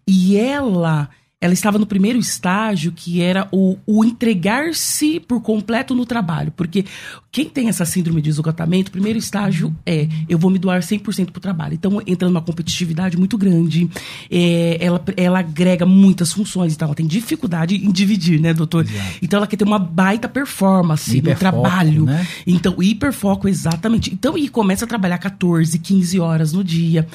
E 0.07 0.37
ela 0.37 1.09
ela 1.40 1.52
estava 1.52 1.78
no 1.78 1.87
primeiro 1.87 2.18
estágio, 2.18 2.90
que 2.90 3.21
era 3.23 3.47
o, 3.52 3.76
o 3.87 4.04
entregar-se 4.04 5.21
por 5.21 5.40
completo 5.40 5.95
no 5.95 6.04
trabalho. 6.04 6.52
Porque 6.57 6.85
quem 7.30 7.49
tem 7.49 7.68
essa 7.68 7.85
síndrome 7.85 8.21
de 8.21 8.28
esgotamento, 8.28 8.88
o 8.88 8.92
primeiro 8.92 9.21
estágio 9.21 9.75
é 9.87 10.09
eu 10.28 10.37
vou 10.37 10.50
me 10.50 10.59
doar 10.59 10.80
100% 10.80 11.30
para 11.30 11.38
o 11.38 11.40
trabalho. 11.40 11.75
Então, 11.75 12.02
entra 12.04 12.28
numa 12.28 12.42
competitividade 12.42 13.16
muito 13.16 13.38
grande, 13.38 13.88
é, 14.28 14.78
ela, 14.80 15.00
ela 15.16 15.38
agrega 15.38 15.87
muitas 15.87 16.33
funções, 16.33 16.75
então 16.75 16.87
ela 16.87 16.95
tem 16.95 17.07
dificuldade 17.07 17.76
em 17.76 17.92
dividir, 17.92 18.40
né, 18.40 18.52
doutor? 18.52 18.85
Então, 19.23 19.37
ela 19.37 19.47
quer 19.47 19.57
ter 19.57 19.64
uma 19.64 19.78
baita 19.78 20.28
performance 20.28 21.23
no 21.23 21.37
trabalho. 21.37 22.04
né? 22.04 22.26
Então, 22.49 22.75
o 22.76 22.83
hiperfoco, 22.83 23.47
exatamente. 23.49 24.12
Então, 24.12 24.37
e 24.37 24.49
começa 24.49 24.85
a 24.85 24.88
trabalhar 24.88 25.18
14, 25.18 25.78
15 25.78 26.18
horas 26.18 26.52
no 26.52 26.64
dia. 26.64 27.07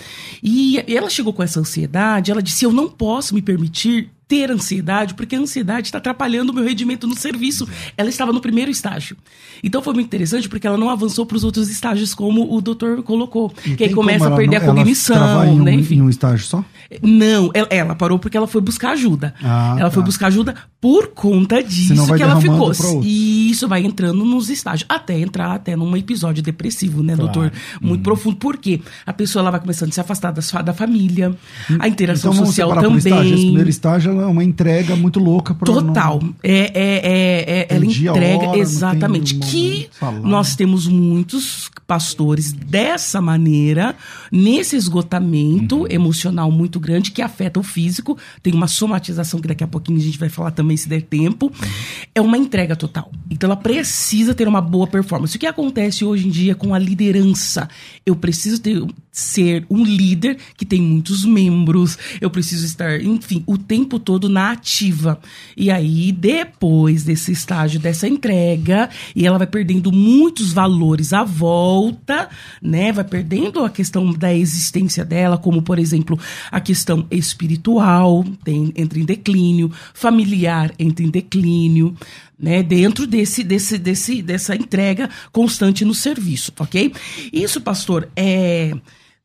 E 0.42 0.82
ela 0.88 1.10
chegou 1.10 1.34
com 1.34 1.44
essa 1.44 1.60
ansiedade, 1.60 2.32
ela 2.32 2.42
disse: 2.42 2.64
Eu 2.64 2.72
não 2.72 2.88
posso 2.88 3.36
me 3.36 3.42
permitir 3.42 4.13
ter 4.34 4.50
ansiedade, 4.50 5.14
porque 5.14 5.36
a 5.36 5.40
ansiedade 5.40 5.90
está 5.90 6.00
atrapalhando 6.00 6.52
o 6.52 6.56
meu 6.56 6.64
rendimento 6.64 7.06
no 7.06 7.16
serviço. 7.16 7.68
Ela 7.96 8.10
estava 8.10 8.34
no 8.34 8.42
primeiro 8.42 8.72
estágio. 8.72 9.16
Então 9.64 9.80
foi 9.80 9.94
muito 9.94 10.08
interessante 10.08 10.50
porque 10.50 10.66
ela 10.66 10.78
não 10.78 10.90
avançou 10.90 11.24
para 11.24 11.38
os 11.38 11.44
outros 11.44 11.70
estágios, 11.70 12.16
como 12.16 12.52
o 12.52 12.60
doutor 12.60 13.04
colocou. 13.04 13.54
E 13.64 13.76
que 13.76 13.84
aí 13.84 13.94
começa 13.94 14.28
a 14.28 14.32
perder 14.36 14.60
não- 14.60 14.72
a 14.72 14.74
cognição, 14.76 15.46
em 15.46 15.60
um, 15.60 15.64
né? 15.64 15.74
Enfim. 15.76 15.98
Em 15.98 16.02
um 16.02 16.10
estágio 16.10 16.46
só? 16.48 16.66
Não, 17.02 17.52
ela, 17.54 17.68
ela 17.70 17.96
parou 17.96 18.18
porque 18.18 18.36
ela 18.36 18.48
foi 18.48 18.60
buscar 18.62 18.92
ajuda. 18.94 19.36
Ah, 19.44 19.76
ela 19.80 19.90
tá. 19.90 19.92
foi 19.92 20.04
buscar 20.04 20.28
ajuda 20.28 20.56
por 20.82 21.08
conta 21.10 21.62
disso 21.64 21.94
que 22.16 22.24
ela 22.24 22.42
ficou. 22.42 22.72
E 23.04 23.52
isso 23.52 23.68
vai 23.68 23.86
entrando 23.86 24.26
nos 24.26 24.50
estágios, 24.50 24.86
até 24.90 25.20
entrar 25.20 25.52
até 25.54 25.76
num 25.76 25.96
episódio 25.96 26.42
depressivo, 26.42 27.04
né, 27.04 27.16
Claro. 27.16 27.32
doutor? 27.32 27.52
Muito 27.82 27.98
Uhum. 28.00 28.04
profundo. 28.04 28.36
Por 28.38 28.58
quê? 28.58 28.82
A 29.06 29.14
pessoa 29.14 29.42
ela 29.42 29.52
vai 29.52 29.60
começando 29.60 29.90
a 29.90 29.94
se 29.94 30.02
afastar 30.02 30.32
das 30.32 30.52
da 30.66 30.74
família, 30.74 31.36
a 31.80 31.88
interação 31.88 32.34
então 32.34 32.46
social 32.46 32.74
também. 32.76 32.98
estágio. 32.98 33.34
Esse 33.36 33.46
primeiro 33.46 33.70
estágio 33.70 34.12
ela 34.12 34.23
é 34.24 34.28
uma 34.28 34.44
entrega 34.44 34.96
muito 34.96 35.20
louca 35.20 35.54
para 35.54 35.66
Total. 35.66 36.22
É, 36.42 36.52
é, 36.52 36.72
é, 36.74 37.60
é, 37.60 37.64
Tem 37.66 37.78
ela 37.78 37.86
entrega 37.86 38.38
hora, 38.38 38.48
não 38.48 38.56
exatamente. 38.56 39.36
Que 39.36 39.90
nós 40.24 40.56
temos 40.56 40.88
muitos 40.88 41.70
pastores 41.86 42.52
dessa 42.54 43.22
maneira, 43.22 43.96
nesse 44.32 44.76
esgotamento 44.76 45.82
Uhum. 45.82 45.88
emocional 45.90 46.52
muito 46.52 46.80
grande 46.80 47.12
que 47.12 47.22
afeta 47.22 47.60
o 47.60 47.64
físico. 47.64 48.18
Tem 48.42 48.54
uma 48.54 48.68
somatização 48.68 49.40
que 49.40 49.48
daqui 49.48 49.64
a 49.64 49.68
pouquinho 49.68 50.00
a 50.00 50.02
gente 50.02 50.18
vai 50.18 50.30
falar 50.30 50.52
também 50.52 50.78
se 50.78 50.88
der 50.88 51.02
tempo. 51.02 51.48
Uhum. 51.48 51.70
É 52.16 52.22
uma 52.22 52.38
entrega 52.38 52.76
total. 52.76 53.12
Então 53.30 53.48
ela 53.50 53.58
precisa 53.58 54.34
ter 54.34 54.48
uma 54.48 54.62
boa 54.62 54.88
performance. 54.88 55.36
O 55.36 55.40
que 55.40 55.46
acontece 55.46 56.06
hoje 56.06 56.28
em 56.28 56.32
dia 56.32 56.56
com 56.56 56.74
a 56.74 56.80
liderança? 56.80 57.68
Eu 58.06 58.16
preciso 58.16 58.62
ter, 58.62 58.84
ser 59.12 59.66
um 59.70 59.84
líder 59.84 60.38
que 60.58 60.66
tem 60.66 60.82
muitos 60.82 61.26
membros. 61.26 61.98
Eu 62.22 62.30
preciso 62.30 62.66
estar, 62.66 63.02
enfim, 63.02 63.44
o 63.46 63.58
tempo 63.58 64.00
todo 64.04 64.30
na 64.30 64.52
ativa. 64.52 65.20
E 65.58 65.72
aí, 65.72 66.12
depois 66.12 67.04
desse 67.04 67.32
estágio, 67.32 67.80
dessa 67.80 68.08
entrega, 68.08 68.90
e 69.16 69.26
ela 69.26 69.38
vai 69.38 69.48
perdendo 69.48 69.92
muitos 69.92 70.54
valores 70.54 71.14
à 71.14 71.24
volta, 71.24 72.30
né? 72.62 72.92
Vai 72.92 73.04
perdendo 73.04 73.64
a 73.64 73.70
questão 73.70 74.12
da 74.12 74.34
existência 74.34 75.04
dela, 75.06 75.38
como, 75.38 75.62
por 75.62 75.80
exemplo, 75.80 76.20
a 76.52 76.60
questão 76.60 77.08
espiritual 77.10 78.24
tem, 78.44 78.72
entra 78.76 79.00
em 79.00 79.06
declínio, 79.06 79.72
familiar 79.94 80.72
entra 80.78 81.06
em 81.06 81.10
declínio, 81.10 81.96
né? 82.38 82.62
Dentro 82.62 83.08
desse, 83.08 83.44
desse, 83.44 83.78
desse, 83.78 84.22
dessa 84.22 84.56
entrega 84.56 85.10
constante 85.32 85.86
no 85.86 85.94
serviço, 85.94 86.52
ok? 86.60 86.94
Isso, 87.32 87.62
pastor, 87.62 88.10
é. 88.16 88.74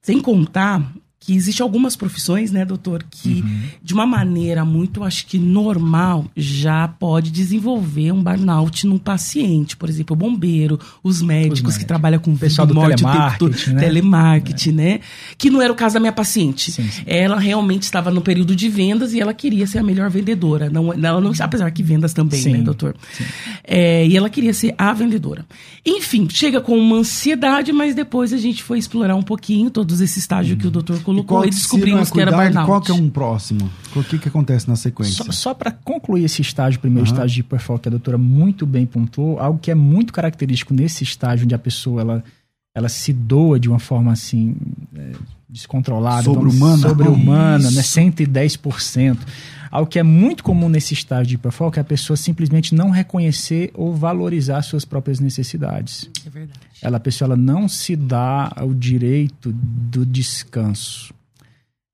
Sem 0.01 0.21
contar 0.21 0.95
que 1.29 1.37
existe 1.37 1.61
algumas 1.61 1.95
profissões, 1.95 2.51
né, 2.51 2.65
doutor, 2.65 3.05
que 3.11 3.45
de 3.83 3.93
uma 3.93 4.07
maneira 4.07 4.65
muito, 4.65 5.05
acho 5.05 5.27
que 5.27 5.39
normal, 5.39 6.25
já 6.35 6.89
pode 6.89 7.31
desenvolver 7.31 8.13
um 8.13 8.23
burnout 8.23 8.87
no 8.87 8.99
paciente. 8.99 9.77
Por 9.77 9.91
exemplo, 9.91 10.15
o 10.15 10.17
bombeiro, 10.17 10.81
os 11.05 11.21
médicos, 11.21 11.49
médicos. 11.49 11.77
que 11.77 11.85
trabalham 11.85 12.19
com 12.19 12.35
pessoal 12.35 12.67
vida 12.67 12.81
do 12.81 12.81
morte 12.81 13.05
o 13.05 13.07
telemarketing, 13.07 13.73
né? 13.73 13.81
telemarketing, 13.81 14.73
né? 14.73 15.01
Que 15.37 15.51
não 15.51 15.61
era 15.61 15.71
o 15.71 15.77
caso 15.77 15.93
da 15.97 16.01
minha 16.01 16.15
paciente. 16.15 16.73
Sim, 16.73 16.89
sim. 16.89 17.03
Ela 17.07 17.39
realmente 17.39 17.83
estava 17.83 18.11
no 18.11 18.23
período 18.23 18.57
de 18.57 18.67
vendas 18.71 19.13
e 19.13 19.21
ela 19.21 19.35
queria 19.35 19.67
ser 19.67 19.81
a 19.81 19.83
melhor 19.83 20.09
vendedora. 20.09 20.71
Não, 20.71 20.95
ela 20.95 21.21
não, 21.21 21.33
apesar 21.39 21.71
que 21.73 21.83
vendas 21.83 22.15
também, 22.15 22.41
Sim, 22.41 22.53
né, 22.53 22.59
doutor? 22.63 22.97
É, 23.63 24.07
e 24.07 24.17
ela 24.17 24.31
queria 24.31 24.55
ser 24.55 24.75
a 24.79 24.95
vendedora. 24.95 25.45
Enfim, 25.85 26.27
chega 26.31 26.59
com 26.59 26.79
uma 26.79 26.97
ansiedade, 26.97 27.71
mas 27.71 27.95
depois 27.95 28.33
a 28.33 28.39
gente 28.39 28.63
foi 28.63 28.79
explorar 28.79 29.15
um 29.15 29.23
pouquinho 29.23 29.69
todos 29.69 30.01
esse 30.01 30.19
estágio 30.19 30.57
que 30.57 30.67
o 30.67 30.71
doutor 30.71 31.03
E 31.18 31.18
colocou 31.25 31.47
e 31.47 31.49
que 31.51 31.55
se 31.55 31.63
descobrimos 31.63 32.09
é 32.09 32.13
que 32.13 32.21
era 32.21 32.33
cuidado, 32.33 32.53
burnout. 32.53 32.67
Qual 32.67 32.81
que 32.81 32.91
é 32.91 32.95
um 32.95 33.11
próximo? 33.11 33.71
O 33.95 34.05
que, 34.05 34.19
que 34.19 34.29
acontece 34.29 34.69
na 34.69 34.77
sequência? 34.77 35.25
Só, 35.25 35.33
só 35.33 35.55
para 35.55 35.71
concluir 35.71 36.25
esse 36.25 36.43
estágio, 36.43 36.79
o 36.79 36.81
primeiro 36.81 37.07
Aham. 37.07 37.15
estágio 37.15 37.35
de 37.35 37.41
hiperfoco 37.41 37.81
que 37.81 37.89
a 37.89 37.91
doutora 37.91 38.19
muito 38.19 38.67
bem 38.67 38.87
pontuou, 38.87 39.39
algo 39.39 39.59
que 39.59 39.71
é 39.71 39.75
muito 39.75 40.13
característico 40.13 40.73
nesse 40.75 41.05
estágio 41.05 41.45
onde 41.45 41.55
a 41.55 41.59
pessoa 41.59 42.01
ela, 42.01 42.25
ela 42.75 42.89
se 42.89 43.13
doa 43.13 43.59
de 43.59 43.69
uma 43.69 43.79
forma 43.79 44.13
assim 44.13 44.57
é, 44.95 45.13
descontrolada, 45.49 46.25
Sobre-humana. 46.25 46.89
sobre-humana, 46.89 47.71
né, 47.71 47.81
Isso. 47.81 48.01
110%. 48.01 49.19
Algo 49.71 49.91
que 49.91 49.99
é 49.99 50.03
muito 50.03 50.43
comum 50.43 50.69
nesse 50.69 50.95
estágio 50.95 51.27
de 51.27 51.35
hiperfoco 51.35 51.79
é 51.79 51.83
a 51.83 51.85
pessoa 51.85 52.17
simplesmente 52.17 52.75
não 52.75 52.91
reconhecer 52.91 53.71
ou 53.75 53.95
valorizar 53.95 54.63
suas 54.63 54.85
próprias 54.85 55.21
necessidades. 55.21 56.09
É 56.27 56.31
verdade. 56.31 56.61
Ela, 56.81 56.97
a 56.97 57.01
pessoa 57.01 57.27
ela 57.27 57.37
não 57.37 57.69
se 57.69 57.95
dá 57.95 58.51
o 58.63 58.73
direito 58.75 59.53
do 59.53 60.07
descanso. 60.07 61.13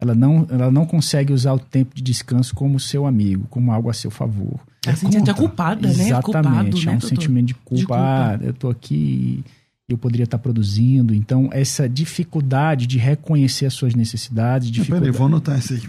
Ela 0.00 0.14
não, 0.14 0.46
ela 0.50 0.70
não 0.70 0.87
consegue 0.87 1.32
usar 1.32 1.52
o 1.54 1.58
tempo 1.58 1.94
de 1.94 2.02
descanso 2.02 2.54
como 2.54 2.78
seu 2.78 3.06
amigo, 3.06 3.46
como 3.50 3.73
algo 3.73 3.90
a 3.90 3.94
seu 3.94 4.11
favor. 4.11 4.61
Ela 4.87 4.96
se 4.96 5.02
sente 5.02 5.16
até 5.18 5.32
culpada, 5.32 5.88
né? 5.88 5.94
Exatamente. 5.94 6.23
Culpado, 6.23 6.49
é 6.49 6.52
né, 6.52 6.61
um 6.61 6.70
doutor? 6.70 7.08
sentimento 7.08 7.46
de 7.46 7.54
culpa. 7.54 7.76
De 7.76 7.87
culpa. 7.87 7.99
Ah, 7.99 8.38
eu 8.42 8.52
tô 8.52 8.68
aqui 8.68 9.42
eu 9.88 9.99
poderia 9.99 10.25
estar 10.25 10.38
produzindo. 10.38 11.14
Então, 11.14 11.50
essa 11.53 11.87
dificuldade 11.88 12.87
de 12.87 12.97
reconhecer 12.99 13.67
as 13.67 13.75
suas 13.75 13.95
necessidades, 13.95 14.71
Peraí, 14.71 14.81
dificuldade... 14.83 15.11
vou 15.17 15.26
anotar 15.26 15.59
isso 15.59 15.75
aqui. 15.75 15.87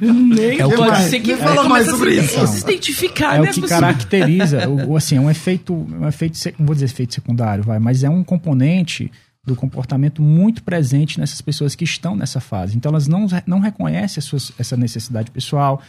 Nem 0.00 0.58
É 0.58 0.66
o 0.66 0.70
que 0.70 0.76
pode 0.76 1.02
ser 1.04 1.20
que 1.20 1.32
Me 1.32 1.38
fala 1.38 1.62
começa 1.62 1.68
mais 1.68 1.86
sobre 1.86 2.22
se- 2.22 2.34
isso. 2.34 2.46
se 2.48 2.60
identificar, 2.62 3.36
é 3.36 3.42
né? 3.42 3.50
o 3.50 3.54
que 3.54 3.62
caracteriza, 3.62 4.68
o, 4.86 4.96
assim, 4.96 5.16
é 5.16 5.20
um 5.20 5.30
efeito, 5.30 5.72
um 5.72 6.06
efeito, 6.08 6.36
vou 6.58 6.74
dizer 6.74 6.86
efeito 6.86 7.14
secundário, 7.14 7.62
vai, 7.62 7.78
mas 7.78 8.02
é 8.02 8.10
um 8.10 8.24
componente 8.24 9.10
do 9.44 9.54
comportamento 9.56 10.20
muito 10.20 10.62
presente 10.62 11.18
nessas 11.18 11.40
pessoas 11.40 11.74
que 11.74 11.84
estão 11.84 12.14
nessa 12.16 12.40
fase. 12.40 12.76
Então 12.76 12.90
elas 12.90 13.06
não, 13.06 13.26
não 13.46 13.60
reconhecem 13.60 14.18
as 14.20 14.24
suas, 14.24 14.52
essa 14.58 14.76
necessidade 14.76 15.30
pessoal, 15.30 15.80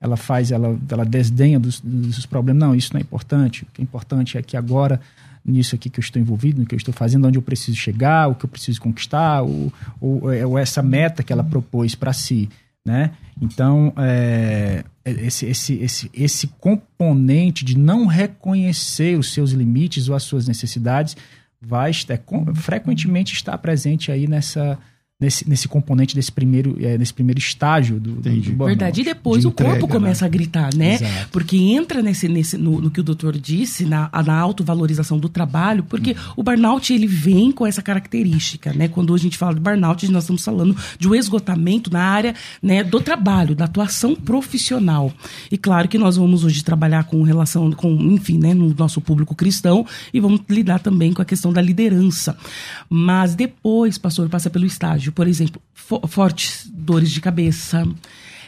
ela 0.00 0.16
faz, 0.16 0.50
ela, 0.50 0.76
ela 0.88 1.04
desdenha 1.04 1.60
dos, 1.60 1.80
dos 1.80 2.26
problemas. 2.26 2.60
Não, 2.60 2.74
isso 2.74 2.92
não 2.92 2.98
é 2.98 3.02
importante. 3.02 3.62
O 3.62 3.66
que 3.72 3.80
é 3.80 3.84
importante 3.84 4.36
é 4.36 4.42
que 4.42 4.56
agora, 4.56 5.00
nisso 5.44 5.74
aqui 5.74 5.90
que 5.90 5.98
eu 5.98 6.02
estou 6.02 6.20
envolvido, 6.20 6.60
no 6.60 6.66
que 6.66 6.74
eu 6.74 6.78
estou 6.78 6.94
fazendo, 6.94 7.26
onde 7.26 7.38
eu 7.38 7.42
preciso 7.42 7.76
chegar, 7.76 8.28
o 8.28 8.34
que 8.34 8.44
eu 8.44 8.48
preciso 8.48 8.80
conquistar, 8.80 9.42
ou, 9.42 9.72
ou, 10.00 10.22
ou 10.48 10.58
essa 10.58 10.82
meta 10.82 11.22
que 11.22 11.32
ela 11.32 11.44
propôs 11.44 11.94
para 11.94 12.12
si. 12.12 12.48
Né? 12.86 13.12
Então, 13.40 13.92
é, 13.96 14.84
esse, 15.04 15.46
esse, 15.46 15.74
esse, 15.74 16.10
esse 16.12 16.46
componente 16.60 17.64
de 17.64 17.78
não 17.78 18.06
reconhecer 18.06 19.18
os 19.18 19.32
seus 19.32 19.52
limites 19.52 20.08
ou 20.08 20.14
as 20.14 20.22
suas 20.22 20.46
necessidades 20.46 21.16
vai 21.60 21.90
estar, 21.90 22.18
com- 22.18 22.54
frequentemente 22.54 23.32
está 23.32 23.56
presente 23.56 24.12
aí 24.12 24.26
nessa, 24.26 24.78
nesse, 25.20 25.48
nesse 25.48 25.68
componente 25.68 26.14
desse 26.14 26.32
primeiro, 26.32 26.76
é, 26.80 26.98
nesse 26.98 27.14
primeiro 27.14 27.38
estágio 27.38 28.00
do, 28.00 28.12
do, 28.12 28.28
Entendi. 28.28 28.52
do. 28.52 28.64
Verdade. 28.64 29.00
E 29.00 29.04
depois 29.04 29.42
De 29.42 29.46
o 29.46 29.52
corpo 29.52 29.72
entrega, 29.72 29.92
começa 29.92 30.26
a 30.26 30.28
gritar, 30.28 30.74
né? 30.74 30.94
Exato. 30.94 31.28
Porque 31.30 31.56
entra 31.56 32.02
nesse, 32.02 32.28
nesse, 32.28 32.58
no, 32.58 32.80
no 32.80 32.90
que 32.90 33.00
o 33.00 33.02
doutor 33.02 33.38
disse, 33.38 33.84
na, 33.84 34.10
na 34.24 34.38
autovalorização 34.38 35.18
do 35.18 35.28
trabalho, 35.28 35.84
porque 35.84 36.12
Uhum. 36.12 36.34
o 36.36 36.42
burnout 36.42 36.92
ele 36.92 37.06
vem 37.06 37.50
com 37.50 37.66
essa 37.66 37.80
característica, 37.82 38.72
né? 38.72 38.88
Quando 38.88 39.14
a 39.14 39.18
gente 39.18 39.38
fala 39.38 39.54
de 39.54 39.60
burnout, 39.60 40.06
nós 40.10 40.24
estamos 40.24 40.44
falando 40.44 40.76
de 40.98 41.08
um 41.08 41.14
esgotamento 41.14 41.90
na 41.92 42.02
área 42.02 42.34
né, 42.62 42.82
do 42.84 43.00
trabalho, 43.00 43.54
da 43.54 43.64
atuação 43.64 44.14
profissional. 44.14 45.12
E 45.50 45.56
claro 45.56 45.88
que 45.88 45.96
nós 45.98 46.16
vamos 46.16 46.44
hoje 46.44 46.62
trabalhar 46.62 47.04
com 47.04 47.22
relação, 47.22 47.70
com, 47.72 47.90
enfim, 47.94 48.38
né, 48.38 48.52
no 48.52 48.74
nosso 48.74 49.00
público 49.00 49.34
cristão 49.34 49.86
e 50.12 50.20
vamos 50.20 50.40
lidar 50.48 50.80
também 50.80 51.12
com 51.12 51.22
a 51.22 51.24
questão 51.24 51.52
da 51.52 51.60
liderança. 51.62 52.36
Mas 52.88 53.34
depois, 53.34 53.96
pastor, 53.98 54.28
passa 54.28 54.50
pelo 54.50 54.66
estágio, 54.66 55.12
por 55.14 55.26
exemplo, 55.28 55.60
fo- 55.72 56.06
fortes 56.08 56.66
dores 56.72 57.10
de 57.10 57.20
cabeça, 57.20 57.86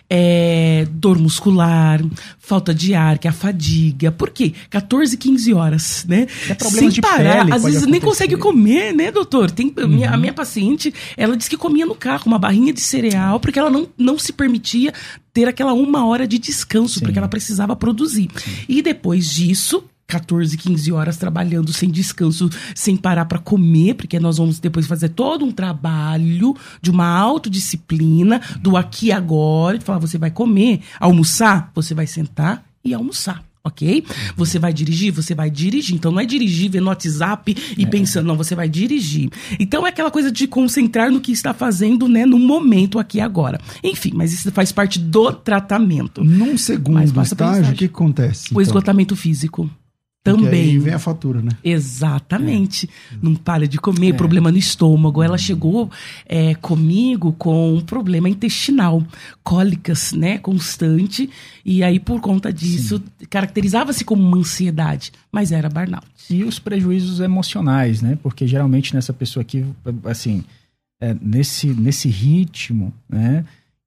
é, 0.09 0.87
dor 0.93 1.19
muscular, 1.19 2.01
falta 2.39 2.73
de 2.73 2.95
ar, 2.95 3.19
que 3.19 3.27
é 3.27 3.31
a 3.31 3.33
fadiga. 3.33 4.13
Por 4.13 4.31
quê? 4.31 4.53
14, 4.71 5.17
15 5.17 5.53
horas, 5.53 6.05
né? 6.09 6.27
Até 6.45 6.55
problemas 6.55 6.95
de 6.95 7.01
parar. 7.01 7.41
pele 7.45 7.53
Às 7.53 7.65
vezes 7.65 7.81
nem 7.83 7.97
acontecer. 7.97 8.07
consegue 8.07 8.37
comer, 8.37 8.93
né, 8.95 9.11
doutor? 9.11 9.51
Tem, 9.51 9.73
a 9.77 9.87
minha, 9.87 10.09
Uhum. 10.09 10.15
a 10.15 10.17
minha 10.17 10.33
paciente, 10.33 10.95
ela 11.17 11.37
disse 11.37 11.51
que 11.51 11.57
comia 11.57 11.85
no 11.85 11.95
carro 11.97 12.23
uma 12.27 12.39
barrinha 12.39 12.73
de 12.73 12.81
cereal 12.81 13.41
porque 13.41 13.59
ela 13.59 13.71
não, 13.71 13.89
não 13.99 14.17
se 14.19 14.33
permitia 14.33 14.93
ter 15.35 15.49
aquela 15.49 15.73
uma 15.73 16.07
hora 16.07 16.27
de 16.27 16.39
descanso, 16.39 16.95
Sim. 16.95 17.01
porque 17.01 17.19
ela 17.19 17.29
precisava 17.29 17.75
produzir. 17.75 18.31
E 18.69 18.81
depois 18.83 19.29
disso, 19.29 19.83
14, 20.07 20.57
15 20.57 20.93
horas 20.93 21.17
trabalhando 21.17 21.73
sem 21.73 21.91
descanso, 21.91 22.49
sem 22.75 22.97
parar 22.97 23.25
para 23.25 23.39
comer, 23.39 23.95
porque 23.95 24.21
nós 24.21 24.39
vamos 24.39 24.59
depois 24.59 24.87
fazer 24.87 25.11
todo 25.11 25.45
um 25.45 25.53
trabalho 25.53 26.55
de 26.81 26.91
uma 26.91 27.07
autodisciplina, 27.07 28.41
do 28.61 28.77
aqui 28.77 29.07
e 29.07 29.13
agora, 29.13 29.79
de 29.79 29.85
falar, 29.85 29.99
você 29.99 30.17
vai 30.17 30.31
comer, 30.31 30.81
almoçar, 31.01 31.71
você 31.75 31.95
vai 31.95 32.07
sentar 32.07 32.65
e 32.85 32.95
almoçar. 32.95 33.45
Ok? 33.65 34.05
Você 34.37 34.61
vai 34.61 34.73
dirigir? 34.73 35.13
Você 35.13 35.35
vai 35.35 35.51
dirigir. 35.51 35.97
Então 35.97 36.13
não 36.13 36.21
é 36.21 36.25
dirigir, 36.25 36.71
ver 36.71 36.81
no 36.81 36.87
WhatsApp 36.87 37.57
e 37.77 37.85
pensando, 37.85 38.25
não, 38.25 38.37
você 38.37 38.55
vai 38.55 38.69
dirigir. 38.69 39.29
Então 39.59 39.85
é 39.85 39.91
aquela 39.91 40.09
coisa 40.09 40.31
de 40.31 40.47
concentrar 40.47 41.11
no 41.11 41.21
que 41.21 41.33
está 41.33 41.53
fazendo, 41.53 42.09
né, 42.09 42.25
no 42.25 42.39
momento 42.39 42.97
aqui 42.97 43.19
e 43.19 43.21
agora. 43.21 43.61
Enfim, 43.83 44.13
mas 44.15 44.33
isso 44.33 44.53
faz 44.53 44.71
parte 44.71 45.01
do 45.01 45.33
tratamento. 45.33 46.23
Num 46.23 46.57
segundo 46.57 47.03
estágio, 47.21 47.73
o 47.73 47.75
que 47.75 47.87
acontece? 47.87 48.51
O 48.51 48.51
então? 48.53 48.63
esgotamento 48.63 49.17
físico. 49.17 49.69
Porque 50.33 50.45
Também. 50.45 50.63
Aí 50.63 50.79
vem 50.79 50.95
a 50.95 50.99
fatura, 50.99 51.41
né? 51.41 51.51
Exatamente. 51.63 52.89
É. 53.13 53.17
Não 53.23 53.35
para 53.35 53.69
de 53.69 53.79
comer, 53.79 54.15
problema 54.15 54.51
no 54.51 54.59
estômago. 54.59 55.23
Ela 55.23 55.39
chegou 55.39 55.91
é, 56.27 56.55
comigo 56.55 57.33
com 57.33 57.75
um 57.75 57.81
problema 57.81 58.29
intestinal, 58.29 59.03
cólicas, 59.43 60.13
né, 60.13 60.39
constante. 60.39 61.31
E 61.65 61.83
aí, 61.83 62.01
por 62.01 62.21
conta 62.21 62.53
disso, 62.53 63.03
caracterizava-se 63.31 64.05
como 64.05 64.23
uma 64.23 64.39
ansiedade, 64.39 65.13
mas 65.31 65.53
era 65.53 65.69
burnout. 65.69 66.07
E 66.29 66.45
os 66.45 66.59
prejuízos 66.59 67.21
emocionais, 67.21 68.03
né? 68.03 68.19
Porque 68.23 68.47
geralmente 68.47 68.95
nessa 68.95 69.13
pessoa 69.13 69.43
aqui, 69.43 69.65
assim, 70.05 70.45
é, 71.01 71.15
nesse, 71.21 71.69
nesse 71.69 72.09
ritmo, 72.09 72.93
né? 73.09 73.45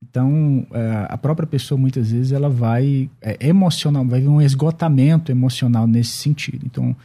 Então, 0.09 0.65
é, 0.71 1.05
a 1.09 1.17
própria 1.17 1.45
pessoa, 1.45 1.79
muitas 1.79 2.11
vezes, 2.11 2.31
ela 2.31 2.49
vai 2.49 3.09
é, 3.21 3.47
emocional, 3.47 4.03
vai 4.05 4.21
ver 4.21 4.27
um 4.27 4.41
esgotamento 4.41 5.31
emocional 5.31 5.85
nesse 5.85 6.11
sentido. 6.11 6.65
Então, 6.65 6.95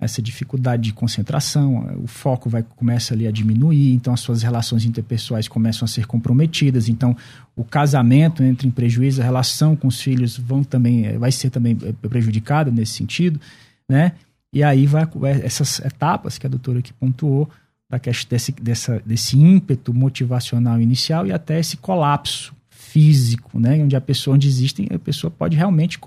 essa 0.00 0.22
dificuldade 0.22 0.84
de 0.84 0.92
concentração, 0.94 2.00
o 2.02 2.06
foco 2.06 2.48
vai 2.48 2.62
começa 2.62 3.12
ali 3.12 3.26
a 3.26 3.30
diminuir, 3.30 3.92
então 3.92 4.14
as 4.14 4.20
suas 4.20 4.42
relações 4.42 4.86
interpessoais 4.86 5.46
começam 5.46 5.84
a 5.84 5.88
ser 5.88 6.06
comprometidas, 6.06 6.88
então 6.88 7.14
o 7.54 7.62
casamento 7.62 8.42
entra 8.42 8.66
em 8.66 8.70
prejuízo, 8.70 9.20
a 9.20 9.24
relação 9.24 9.76
com 9.76 9.88
os 9.88 10.00
filhos 10.00 10.38
vão 10.38 10.64
também 10.64 11.04
eh, 11.04 11.18
vai 11.18 11.30
ser 11.30 11.50
também 11.50 11.76
prejudicada 11.76 12.70
nesse 12.70 12.94
sentido, 12.94 13.38
né? 13.86 14.12
E 14.52 14.62
aí 14.62 14.86
vai 14.86 15.06
essas 15.44 15.80
etapas 15.80 16.38
que 16.38 16.46
a 16.46 16.50
doutora 16.50 16.78
aqui 16.78 16.94
pontuou 16.94 17.48
da 17.90 17.98
questão 17.98 18.30
desse, 18.30 18.52
dessa, 18.52 19.02
desse 19.04 19.36
ímpeto 19.36 19.92
motivacional 19.92 20.80
inicial 20.80 21.26
e 21.26 21.32
até 21.32 21.58
esse 21.58 21.76
colapso 21.76 22.54
físico, 22.70 23.58
né? 23.58 23.82
Onde 23.82 23.96
a 23.96 24.00
pessoa, 24.00 24.36
onde 24.36 24.46
existem, 24.46 24.86
a 24.94 24.98
pessoa 24.98 25.30
pode 25.30 25.56
realmente 25.56 25.98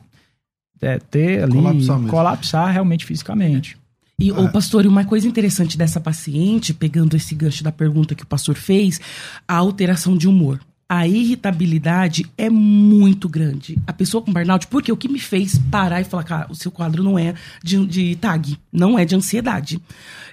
é, 0.81 0.97
ter 0.97 1.43
ali 1.43 1.53
Colapsar 1.53 2.01
colapsar 2.07 2.71
realmente 2.71 3.05
fisicamente. 3.05 3.77
E, 4.19 4.31
Ah. 4.31 4.41
ô 4.41 4.49
pastor, 4.49 4.85
e 4.85 4.87
uma 4.87 5.03
coisa 5.03 5.27
interessante 5.27 5.77
dessa 5.77 5.99
paciente, 5.99 6.73
pegando 6.73 7.15
esse 7.15 7.35
gancho 7.35 7.63
da 7.63 7.71
pergunta 7.71 8.15
que 8.15 8.23
o 8.23 8.27
pastor 8.27 8.55
fez, 8.55 8.99
a 9.47 9.55
alteração 9.55 10.15
de 10.17 10.27
humor. 10.27 10.59
A 10.95 11.07
irritabilidade 11.07 12.23
é 12.37 12.51
muito 12.51 13.27
grande. 13.27 13.79
A 13.87 13.91
pessoa 13.91 14.23
com 14.23 14.31
burnout, 14.31 14.67
porque 14.67 14.91
o 14.91 14.95
que 14.95 15.09
me 15.09 15.17
fez 15.17 15.57
parar 15.71 15.99
e 15.99 16.03
falar, 16.03 16.23
cara, 16.23 16.51
o 16.51 16.55
seu 16.55 16.69
quadro 16.69 17.01
não 17.01 17.17
é 17.17 17.33
de, 17.63 17.83
de 17.87 18.15
TAG, 18.17 18.59
não 18.71 18.99
é 18.99 19.03
de 19.03 19.15
ansiedade. 19.15 19.81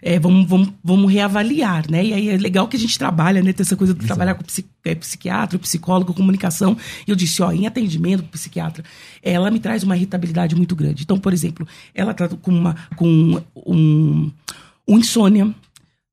É, 0.03 0.18
vamos, 0.18 0.46
vamos, 0.46 0.68
vamos 0.85 1.11
reavaliar, 1.11 1.90
né? 1.90 2.05
E 2.05 2.12
aí 2.12 2.29
é 2.29 2.37
legal 2.37 2.68
que 2.68 2.77
a 2.77 2.79
gente 2.79 2.99
trabalha, 2.99 3.40
né? 3.40 3.55
Tem 3.55 3.64
essa 3.64 3.75
coisa 3.75 3.94
de 3.94 4.05
trabalhar 4.05 4.35
com 4.35 4.44
é, 4.85 4.94
psiquiatra, 4.94 5.59
psicólogo, 5.59 6.12
comunicação. 6.12 6.77
E 7.07 7.11
eu 7.11 7.16
disse, 7.16 7.40
ó, 7.42 7.51
em 7.51 7.66
atendimento 7.66 8.23
com 8.23 8.29
psiquiatra, 8.29 8.85
ela 9.23 9.51
me 9.51 9.61
traz 9.61 9.83
uma 9.83 9.96
irritabilidade 9.96 10.55
muito 10.55 10.77
grande. 10.77 11.05
Então, 11.05 11.18
por 11.18 11.33
exemplo, 11.33 11.66
ela 11.94 12.12
tá 12.12 12.29
com 12.29 12.51
uma 12.51 12.77
com 12.96 13.42
um, 13.66 14.31
um 14.87 14.99
insônia, 14.99 15.55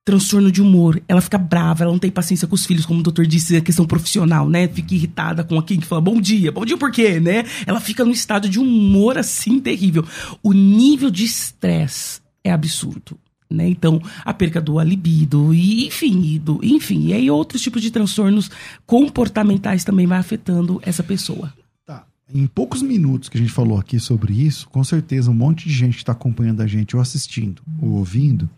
transtorno 0.07 0.49
de 0.49 0.61
humor, 0.61 1.03
ela 1.05 1.19
fica 1.19 1.37
brava, 1.37 1.83
ela 1.83 1.91
não 1.91 1.99
tem 1.99 2.09
paciência 2.09 2.47
com 2.47 2.55
os 2.55 2.65
filhos, 2.65 2.85
como 2.85 3.01
o 3.01 3.03
doutor 3.03 3.27
disse, 3.27 3.57
a 3.57 3.61
questão 3.61 3.85
profissional, 3.85 4.47
né? 4.49 4.65
Fica 4.65 4.95
irritada 4.95 5.43
com 5.43 5.61
quem 5.61 5.81
que 5.81 5.85
fala 5.85 5.99
bom 5.99 6.21
dia, 6.21 6.49
bom 6.49 6.63
dia 6.63 6.77
por 6.77 6.89
quê, 6.91 7.19
né? 7.19 7.43
Ela 7.65 7.81
fica 7.81 8.05
num 8.05 8.11
estado 8.11 8.47
de 8.47 8.57
humor 8.57 9.17
assim 9.17 9.59
terrível. 9.59 10.05
O 10.41 10.53
nível 10.53 11.11
de 11.11 11.25
estresse 11.25 12.21
é 12.41 12.53
absurdo. 12.53 13.19
Né? 13.49 13.67
Então, 13.67 14.01
a 14.23 14.33
perca 14.33 14.61
do 14.61 14.79
libido, 14.79 15.53
e 15.53 15.87
enfim, 15.87 16.39
do, 16.41 16.61
enfim, 16.63 17.07
e 17.07 17.13
aí 17.13 17.29
outros 17.29 17.61
tipos 17.61 17.81
de 17.81 17.91
transtornos 17.91 18.49
comportamentais 18.85 19.83
também 19.83 20.07
vai 20.07 20.19
afetando 20.19 20.79
essa 20.83 21.03
pessoa. 21.03 21.53
Tá. 21.85 22.05
Em 22.33 22.47
poucos 22.47 22.81
minutos 22.81 23.27
que 23.27 23.37
a 23.37 23.41
gente 23.41 23.51
falou 23.51 23.77
aqui 23.77 23.99
sobre 23.99 24.33
isso, 24.33 24.69
com 24.69 24.85
certeza 24.85 25.29
um 25.29 25.33
monte 25.33 25.67
de 25.67 25.73
gente 25.73 25.95
que 25.95 26.03
está 26.03 26.13
acompanhando 26.13 26.61
a 26.61 26.67
gente, 26.67 26.95
ou 26.95 27.01
assistindo, 27.01 27.61
ou 27.81 27.89
ouvindo, 27.89 28.49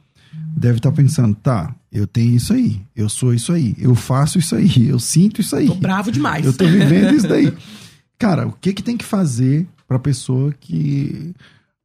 deve 0.55 0.77
estar 0.77 0.91
tá 0.91 0.95
pensando, 0.95 1.35
tá, 1.35 1.75
eu 1.91 2.05
tenho 2.05 2.35
isso 2.35 2.53
aí, 2.53 2.81
eu 2.95 3.09
sou 3.09 3.33
isso 3.33 3.51
aí, 3.51 3.75
eu 3.77 3.95
faço 3.95 4.37
isso 4.37 4.55
aí, 4.55 4.87
eu 4.87 4.99
sinto 4.99 5.41
isso 5.41 5.55
aí. 5.55 5.67
Tô 5.67 5.75
bravo 5.75 6.11
demais. 6.11 6.45
Eu 6.45 6.53
tô 6.53 6.65
vivendo 6.65 7.15
isso 7.15 7.27
daí. 7.27 7.53
Cara, 8.17 8.47
o 8.47 8.51
que 8.51 8.73
que 8.73 8.83
tem 8.83 8.97
que 8.97 9.05
fazer 9.05 9.67
pra 9.87 9.97
pessoa 9.97 10.53
que... 10.59 11.33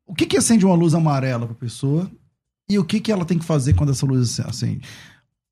O 0.06 0.14
que 0.14 0.26
que 0.26 0.36
acende 0.36 0.66
uma 0.66 0.74
luz 0.74 0.94
amarela 0.94 1.46
pra 1.46 1.54
pessoa 1.54 2.10
e 2.68 2.78
o 2.78 2.84
que, 2.84 3.00
que 3.00 3.12
ela 3.12 3.24
tem 3.24 3.38
que 3.38 3.44
fazer 3.44 3.74
quando 3.74 3.90
essa 3.90 4.04
luz 4.04 4.40
acende? 4.40 4.80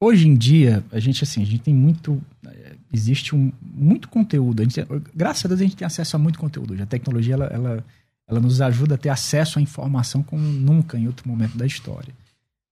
Hoje 0.00 0.26
em 0.26 0.35
dia, 0.35 0.85
a 0.90 0.98
gente 0.98 1.22
assim, 1.22 1.42
a 1.42 1.46
gente 1.46 1.62
tem 1.62 1.72
muito. 1.72 2.20
Eh, 2.44 2.74
existe 2.92 3.37
um, 3.37 3.52
muito 3.62 4.09
conteúdo. 4.09 4.62
Gente, 4.64 4.85
graças 5.14 5.44
a 5.44 5.48
Deus 5.48 5.61
a 5.61 5.62
gente 5.62 5.76
tem 5.76 5.87
acesso 5.87 6.16
a 6.16 6.18
muito 6.18 6.40
conteúdo. 6.40 6.74
A 6.83 6.87
tecnologia 6.87 7.35
ela, 7.35 7.44
ela, 7.46 7.85
ela 8.26 8.40
nos 8.40 8.61
ajuda 8.61 8.96
a 8.96 8.98
ter 8.98 9.11
acesso 9.11 9.61
à 9.61 9.62
informação 9.62 10.22
como 10.22 10.42
nunca 10.42 10.98
em 10.98 11.07
outro 11.07 11.28
momento 11.28 11.57
da 11.57 11.64
história. 11.64 12.12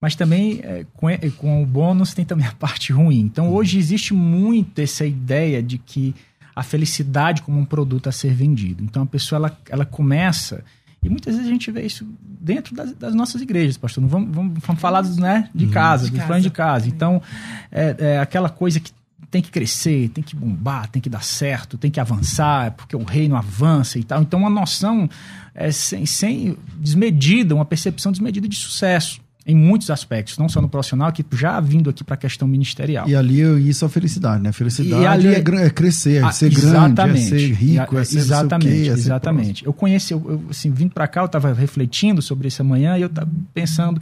Mas 0.01 0.15
também, 0.15 0.59
é, 0.63 0.85
com, 0.95 1.07
com 1.37 1.61
o 1.61 1.65
bônus, 1.65 2.13
tem 2.13 2.25
também 2.25 2.47
a 2.47 2.51
parte 2.51 2.91
ruim. 2.91 3.19
Então, 3.19 3.49
hoje 3.53 3.77
existe 3.77 4.13
muito 4.13 4.79
essa 4.79 5.05
ideia 5.05 5.61
de 5.61 5.77
que 5.77 6.15
a 6.55 6.63
felicidade 6.63 7.43
como 7.43 7.59
um 7.59 7.65
produto 7.65 8.09
a 8.09 8.11
ser 8.11 8.33
vendido. 8.33 8.83
Então, 8.83 9.03
a 9.03 9.05
pessoa 9.05 9.37
ela, 9.37 9.57
ela 9.69 9.85
começa 9.85 10.63
e 11.03 11.09
muitas 11.09 11.35
vezes 11.35 11.49
a 11.49 11.51
gente 11.51 11.71
vê 11.71 11.83
isso 11.83 12.07
dentro 12.21 12.75
das, 12.75 12.93
das 12.93 13.15
nossas 13.15 13.41
igrejas, 13.41 13.75
pastor. 13.75 14.01
Não 14.01 14.09
vamos, 14.09 14.35
vamos, 14.35 14.59
vamos 14.59 14.81
falar 14.81 15.01
dos, 15.01 15.17
né, 15.17 15.49
de 15.53 15.65
uhum. 15.65 15.71
casa, 15.71 16.05
de 16.05 16.11
dos 16.11 16.23
planos 16.23 16.43
de 16.43 16.51
casa. 16.51 16.87
Então, 16.87 17.21
é, 17.71 17.95
é, 17.97 18.19
aquela 18.19 18.49
coisa 18.49 18.79
que 18.79 18.91
tem 19.31 19.41
que 19.41 19.49
crescer, 19.49 20.09
tem 20.09 20.23
que 20.23 20.35
bombar, 20.35 20.89
tem 20.89 21.01
que 21.01 21.09
dar 21.09 21.23
certo, 21.23 21.77
tem 21.77 21.89
que 21.89 21.99
avançar, 21.99 22.71
porque 22.71 22.95
o 22.95 23.03
reino 23.03 23.35
avança 23.35 23.97
e 23.97 24.03
tal. 24.03 24.21
Então, 24.21 24.39
uma 24.39 24.49
noção 24.49 25.09
é, 25.55 25.71
sem, 25.71 26.05
sem 26.05 26.57
desmedida, 26.77 27.55
uma 27.55 27.65
percepção 27.65 28.11
desmedida 28.11 28.47
de 28.47 28.55
sucesso 28.55 29.21
em 29.45 29.55
muitos 29.55 29.89
aspectos, 29.89 30.37
não 30.37 30.47
só 30.47 30.61
no 30.61 30.69
profissional, 30.69 31.11
que 31.11 31.25
já 31.33 31.59
vindo 31.59 31.89
aqui 31.89 32.03
para 32.03 32.13
a 32.13 32.17
questão 32.17 32.47
ministerial. 32.47 33.09
E 33.09 33.15
ali 33.15 33.41
isso 33.67 33.83
é 33.83 33.89
felicidade, 33.89 34.41
né? 34.41 34.51
Felicidade 34.51 35.05
ali, 35.05 35.27
é, 35.29 35.65
é, 35.65 35.69
crescer, 35.69 36.21
é 36.21 36.23
ah, 36.23 36.31
ser 36.31 36.49
grande, 36.49 37.01
é 37.01 37.17
ser 37.17 37.53
rico, 37.53 37.97
é 37.97 38.03
ser 38.03 38.19
Exatamente, 38.19 38.83
quê, 38.83 38.89
é 38.89 38.93
exatamente. 38.93 39.65
Eu 39.65 39.73
conheci, 39.73 40.13
eu, 40.13 40.23
eu, 40.27 40.43
assim, 40.49 40.69
vindo 40.69 40.91
para 40.91 41.07
cá, 41.07 41.21
eu 41.21 41.25
estava 41.25 41.53
refletindo 41.53 42.21
sobre 42.21 42.47
isso 42.47 42.61
amanhã 42.61 42.97
e 42.97 43.01
eu 43.01 43.07
estava 43.07 43.29
pensando, 43.53 43.99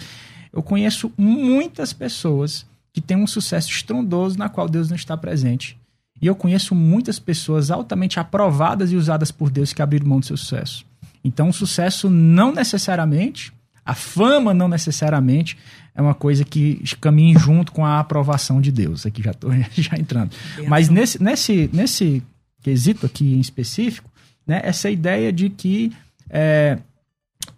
eu 0.52 0.62
conheço 0.62 1.12
muitas 1.18 1.94
pessoas 1.94 2.66
que 2.92 3.00
têm 3.00 3.18
um 3.18 3.28
sucesso 3.28 3.70
estrondoso 3.70 4.38
na 4.38 4.50
qual 4.50 4.68
Deus 4.68 4.90
não 4.90 4.96
está 4.96 5.16
presente. 5.16 5.78
E 6.22 6.28
eu 6.28 6.36
conheço 6.36 6.76
muitas 6.76 7.18
pessoas 7.18 7.72
altamente 7.72 8.20
aprovadas 8.20 8.92
e 8.92 8.98
usadas 8.98 9.32
por 9.32 9.50
Deus 9.50 9.72
que 9.72 9.82
abriram 9.82 10.08
mão 10.08 10.20
do 10.20 10.26
seu 10.26 10.36
sucesso. 10.36 10.86
Então, 11.24 11.50
o 11.50 11.54
sucesso 11.54 12.10
não 12.10 12.54
necessariamente 12.54 13.54
a 13.86 13.96
fama 13.96 14.54
não 14.54 14.68
necessariamente 14.68 15.58
é 15.96 16.02
uma 16.02 16.14
coisa 16.14 16.46
que 16.46 16.82
caminha 17.02 17.38
junto 17.38 17.72
com 17.72 17.86
a 17.86 18.00
aprovação 18.00 18.62
de 18.62 18.72
Deus. 18.72 19.06
Aqui 19.06 19.22
já 19.22 19.32
estou 19.32 19.52
já 19.76 19.98
entrando. 19.98 20.32
Mas 20.68 20.90
nesse, 20.90 21.22
nesse, 21.22 21.70
nesse 21.74 22.24
quesito 22.62 23.06
aqui 23.06 23.36
em 23.36 23.40
específico, 23.40 24.10
né, 24.48 24.62
essa 24.64 24.90
ideia 24.90 25.32
de 25.32 25.50
que 25.50 25.92
é, 26.30 26.78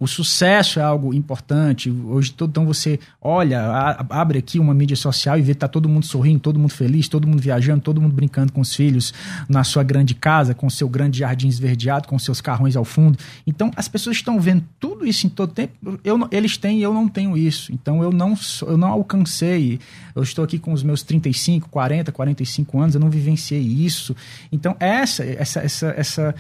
o 0.01 0.07
sucesso 0.07 0.79
é 0.79 0.81
algo 0.81 1.13
importante. 1.13 1.91
Hoje, 1.91 2.33
então, 2.33 2.65
você 2.65 2.99
olha, 3.21 3.61
abre 4.09 4.39
aqui 4.39 4.57
uma 4.57 4.73
mídia 4.73 4.97
social 4.97 5.37
e 5.37 5.43
vê 5.43 5.53
que 5.53 5.59
tá 5.59 5.67
todo 5.67 5.87
mundo 5.87 6.07
sorrindo, 6.07 6.39
todo 6.39 6.57
mundo 6.57 6.73
feliz, 6.73 7.07
todo 7.07 7.27
mundo 7.27 7.39
viajando, 7.39 7.83
todo 7.83 8.01
mundo 8.01 8.11
brincando 8.11 8.51
com 8.51 8.61
os 8.61 8.73
filhos 8.73 9.13
na 9.47 9.63
sua 9.63 9.83
grande 9.83 10.15
casa, 10.15 10.55
com 10.55 10.67
seu 10.71 10.89
grande 10.89 11.19
jardim 11.19 11.47
esverdeado, 11.47 12.07
com 12.07 12.17
seus 12.17 12.41
carrões 12.41 12.75
ao 12.75 12.83
fundo. 12.83 13.15
Então, 13.45 13.71
as 13.75 13.87
pessoas 13.87 14.17
estão 14.17 14.39
vendo 14.39 14.63
tudo 14.79 15.05
isso 15.05 15.27
em 15.27 15.29
todo 15.29 15.53
tempo. 15.53 15.99
Eu, 16.03 16.27
eles 16.31 16.57
têm 16.57 16.79
e 16.79 16.81
eu 16.81 16.95
não 16.95 17.07
tenho 17.07 17.37
isso. 17.37 17.71
Então, 17.71 18.01
eu 18.01 18.11
não, 18.11 18.33
eu 18.63 18.77
não 18.77 18.87
alcancei. 18.87 19.79
Eu 20.15 20.23
estou 20.23 20.43
aqui 20.43 20.57
com 20.57 20.73
os 20.73 20.81
meus 20.81 21.03
35, 21.03 21.69
40, 21.69 22.11
45 22.11 22.79
anos, 22.79 22.95
eu 22.95 23.01
não 23.01 23.11
vivenciei 23.11 23.61
isso. 23.61 24.15
Então, 24.51 24.75
essa, 24.79 25.23
essa, 25.23 25.59
essa, 25.59 25.93
essa 25.95 26.35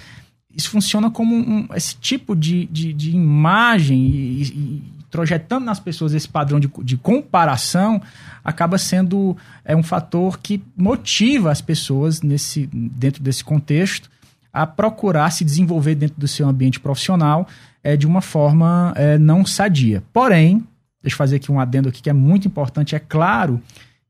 isso 0.55 0.69
funciona 0.69 1.09
como 1.09 1.35
um, 1.35 1.67
esse 1.75 1.95
tipo 1.95 2.35
de, 2.35 2.65
de, 2.65 2.93
de 2.93 3.11
imagem 3.11 3.97
e, 3.97 4.41
e, 4.43 4.83
projetando 5.09 5.65
nas 5.65 5.79
pessoas 5.79 6.13
esse 6.13 6.27
padrão 6.27 6.59
de, 6.59 6.69
de 6.83 6.97
comparação 6.97 8.01
acaba 8.43 8.77
sendo 8.77 9.35
é, 9.65 9.75
um 9.75 9.83
fator 9.83 10.39
que 10.39 10.61
motiva 10.75 11.51
as 11.51 11.61
pessoas 11.61 12.21
nesse, 12.21 12.69
dentro 12.71 13.21
desse 13.21 13.43
contexto 13.43 14.09
a 14.53 14.65
procurar 14.65 15.29
se 15.31 15.43
desenvolver 15.43 15.95
dentro 15.95 16.19
do 16.19 16.27
seu 16.27 16.47
ambiente 16.47 16.79
profissional 16.79 17.47
é, 17.83 17.95
de 17.95 18.05
uma 18.05 18.21
forma 18.21 18.93
é, 18.95 19.17
não 19.17 19.45
sadia. 19.45 20.03
Porém, 20.13 20.63
deixa 21.01 21.15
eu 21.15 21.17
fazer 21.17 21.37
aqui 21.37 21.51
um 21.51 21.59
adendo 21.59 21.89
aqui 21.89 22.01
que 22.01 22.09
é 22.09 22.13
muito 22.13 22.47
importante, 22.47 22.95
é 22.95 22.99
claro 22.99 23.61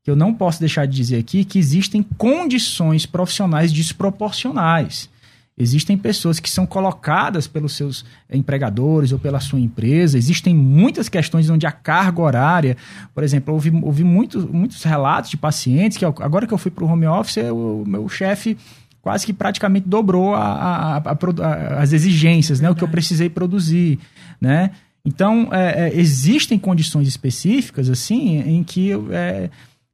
que 0.02 0.10
eu 0.10 0.16
não 0.16 0.34
posso 0.34 0.58
deixar 0.58 0.86
de 0.86 0.96
dizer 0.96 1.18
aqui 1.18 1.44
que 1.44 1.58
existem 1.58 2.02
condições 2.02 3.06
profissionais 3.06 3.72
desproporcionais. 3.72 5.08
Existem 5.56 5.98
pessoas 5.98 6.40
que 6.40 6.48
são 6.48 6.66
colocadas 6.66 7.46
pelos 7.46 7.74
seus 7.74 8.04
empregadores 8.32 9.12
ou 9.12 9.18
pela 9.18 9.38
sua 9.38 9.60
empresa. 9.60 10.16
Existem 10.16 10.54
muitas 10.54 11.08
questões 11.08 11.50
onde 11.50 11.66
a 11.66 11.72
carga 11.72 12.22
horária, 12.22 12.76
por 13.14 13.22
exemplo, 13.22 13.52
ouvi, 13.52 13.70
ouvi 13.82 14.02
muitos, 14.02 14.46
muitos 14.46 14.82
relatos 14.82 15.30
de 15.30 15.36
pacientes 15.36 15.98
que 15.98 16.04
agora 16.04 16.46
que 16.46 16.54
eu 16.54 16.58
fui 16.58 16.70
para 16.70 16.84
o 16.84 16.88
home 16.88 17.06
office, 17.06 17.36
o 17.52 17.84
meu 17.86 18.08
chefe 18.08 18.56
quase 19.02 19.26
que 19.26 19.32
praticamente 19.32 19.88
dobrou 19.88 20.34
a, 20.34 20.40
a, 20.40 20.96
a, 20.98 21.82
as 21.82 21.92
exigências, 21.92 22.60
né, 22.60 22.70
o 22.70 22.74
que 22.74 22.84
eu 22.84 22.88
precisei 22.88 23.28
produzir, 23.28 23.98
né? 24.40 24.70
Então, 25.04 25.48
é, 25.50 25.88
é, 25.88 25.98
existem 25.98 26.56
condições 26.56 27.08
específicas, 27.08 27.90
assim, 27.90 28.38
em 28.38 28.62
que, 28.62 28.92
é, 29.10 29.50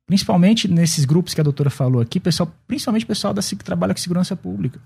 principalmente 0.06 0.68
nesses 0.68 1.06
grupos 1.06 1.32
que 1.32 1.40
a 1.40 1.44
doutora 1.44 1.70
falou 1.70 2.02
aqui, 2.02 2.20
pessoal, 2.20 2.52
principalmente 2.66 3.04
o 3.04 3.08
pessoal 3.08 3.32
da, 3.32 3.40
que 3.40 3.56
trabalha 3.56 3.94
com 3.94 4.00
segurança 4.00 4.36
pública. 4.36 4.78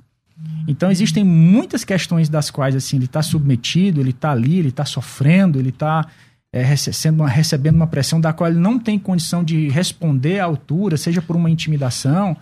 Então 0.67 0.91
existem 0.91 1.25
muitas 1.25 1.85
questões 1.85 2.29
das 2.29 2.51
quais 2.51 2.75
assim 2.75 2.97
ele 2.97 3.07
está 3.07 3.23
submetido, 3.23 4.01
ele 4.01 4.11
está 4.11 4.31
ali, 4.33 4.59
ele 4.59 4.69
está 4.69 4.85
sofrendo, 4.85 5.59
ele 5.59 5.71
está 5.71 6.07
é, 6.53 6.63
recebendo, 6.63 7.21
uma, 7.21 7.29
recebendo 7.29 7.77
uma 7.77 7.87
pressão 7.87 8.21
da 8.21 8.33
qual 8.33 8.51
ele 8.51 8.59
não 8.59 8.79
tem 8.79 8.99
condição 8.99 9.43
de 9.43 9.69
responder 9.69 10.41
à 10.41 10.45
altura, 10.45 10.97
seja 10.97 11.23
por 11.23 11.35
uma 11.37 11.51
intimidação. 11.51 12.37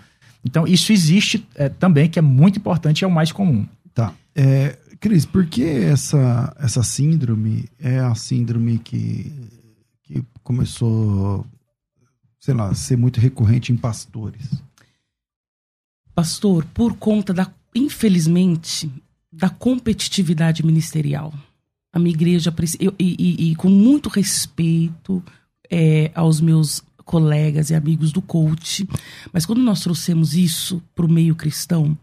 Então 0.45 0.67
isso 0.67 0.93
existe 0.93 1.47
é, 1.55 1.69
também, 1.69 2.09
que 2.09 2.19
é 2.19 2.23
muito 2.23 2.59
importante 2.59 3.01
e 3.01 3.05
é 3.05 3.07
o 3.07 3.11
mais 3.11 3.33
comum. 3.33 3.67
Tá. 3.95 4.13
É, 4.35 4.77
Cris, 4.99 5.25
por 5.25 5.47
que 5.47 5.65
essa, 5.65 6.55
essa 6.59 6.83
síndrome 6.83 7.69
é 7.79 7.99
a 8.01 8.15
síndrome 8.15 8.79
que, 8.79 9.33
que 10.03 10.23
começou, 10.43 11.47
sei 12.39 12.53
lá, 12.53 12.69
a 12.69 12.75
ser 12.75 12.97
muito 12.97 13.19
recorrente 13.19 13.73
em 13.73 13.77
pastores? 13.77 14.63
Pastor, 16.15 16.67
por 16.75 16.97
conta 16.97 17.33
da 17.33 17.51
infelizmente, 17.75 18.91
da 19.33 19.49
competitividade 19.49 20.65
ministerial. 20.65 21.33
A 21.93 21.99
minha 21.99 22.15
igreja, 22.15 22.55
eu, 22.79 22.95
e, 22.99 23.17
e, 23.19 23.51
e 23.51 23.57
com 23.57 23.69
muito 23.69 24.09
respeito 24.09 25.23
é, 25.71 26.11
aos 26.15 26.41
meus 26.41 26.83
colegas 27.05 27.71
e 27.71 27.75
amigos 27.75 28.13
do 28.13 28.23
coach, 28.23 28.89
mas 29.33 29.45
quando 29.45 29.61
nós 29.61 29.81
trouxemos 29.81 30.35
isso 30.35 30.81
para 30.95 31.05
o 31.05 31.11
meio 31.11 31.35
cristão, 31.35 31.99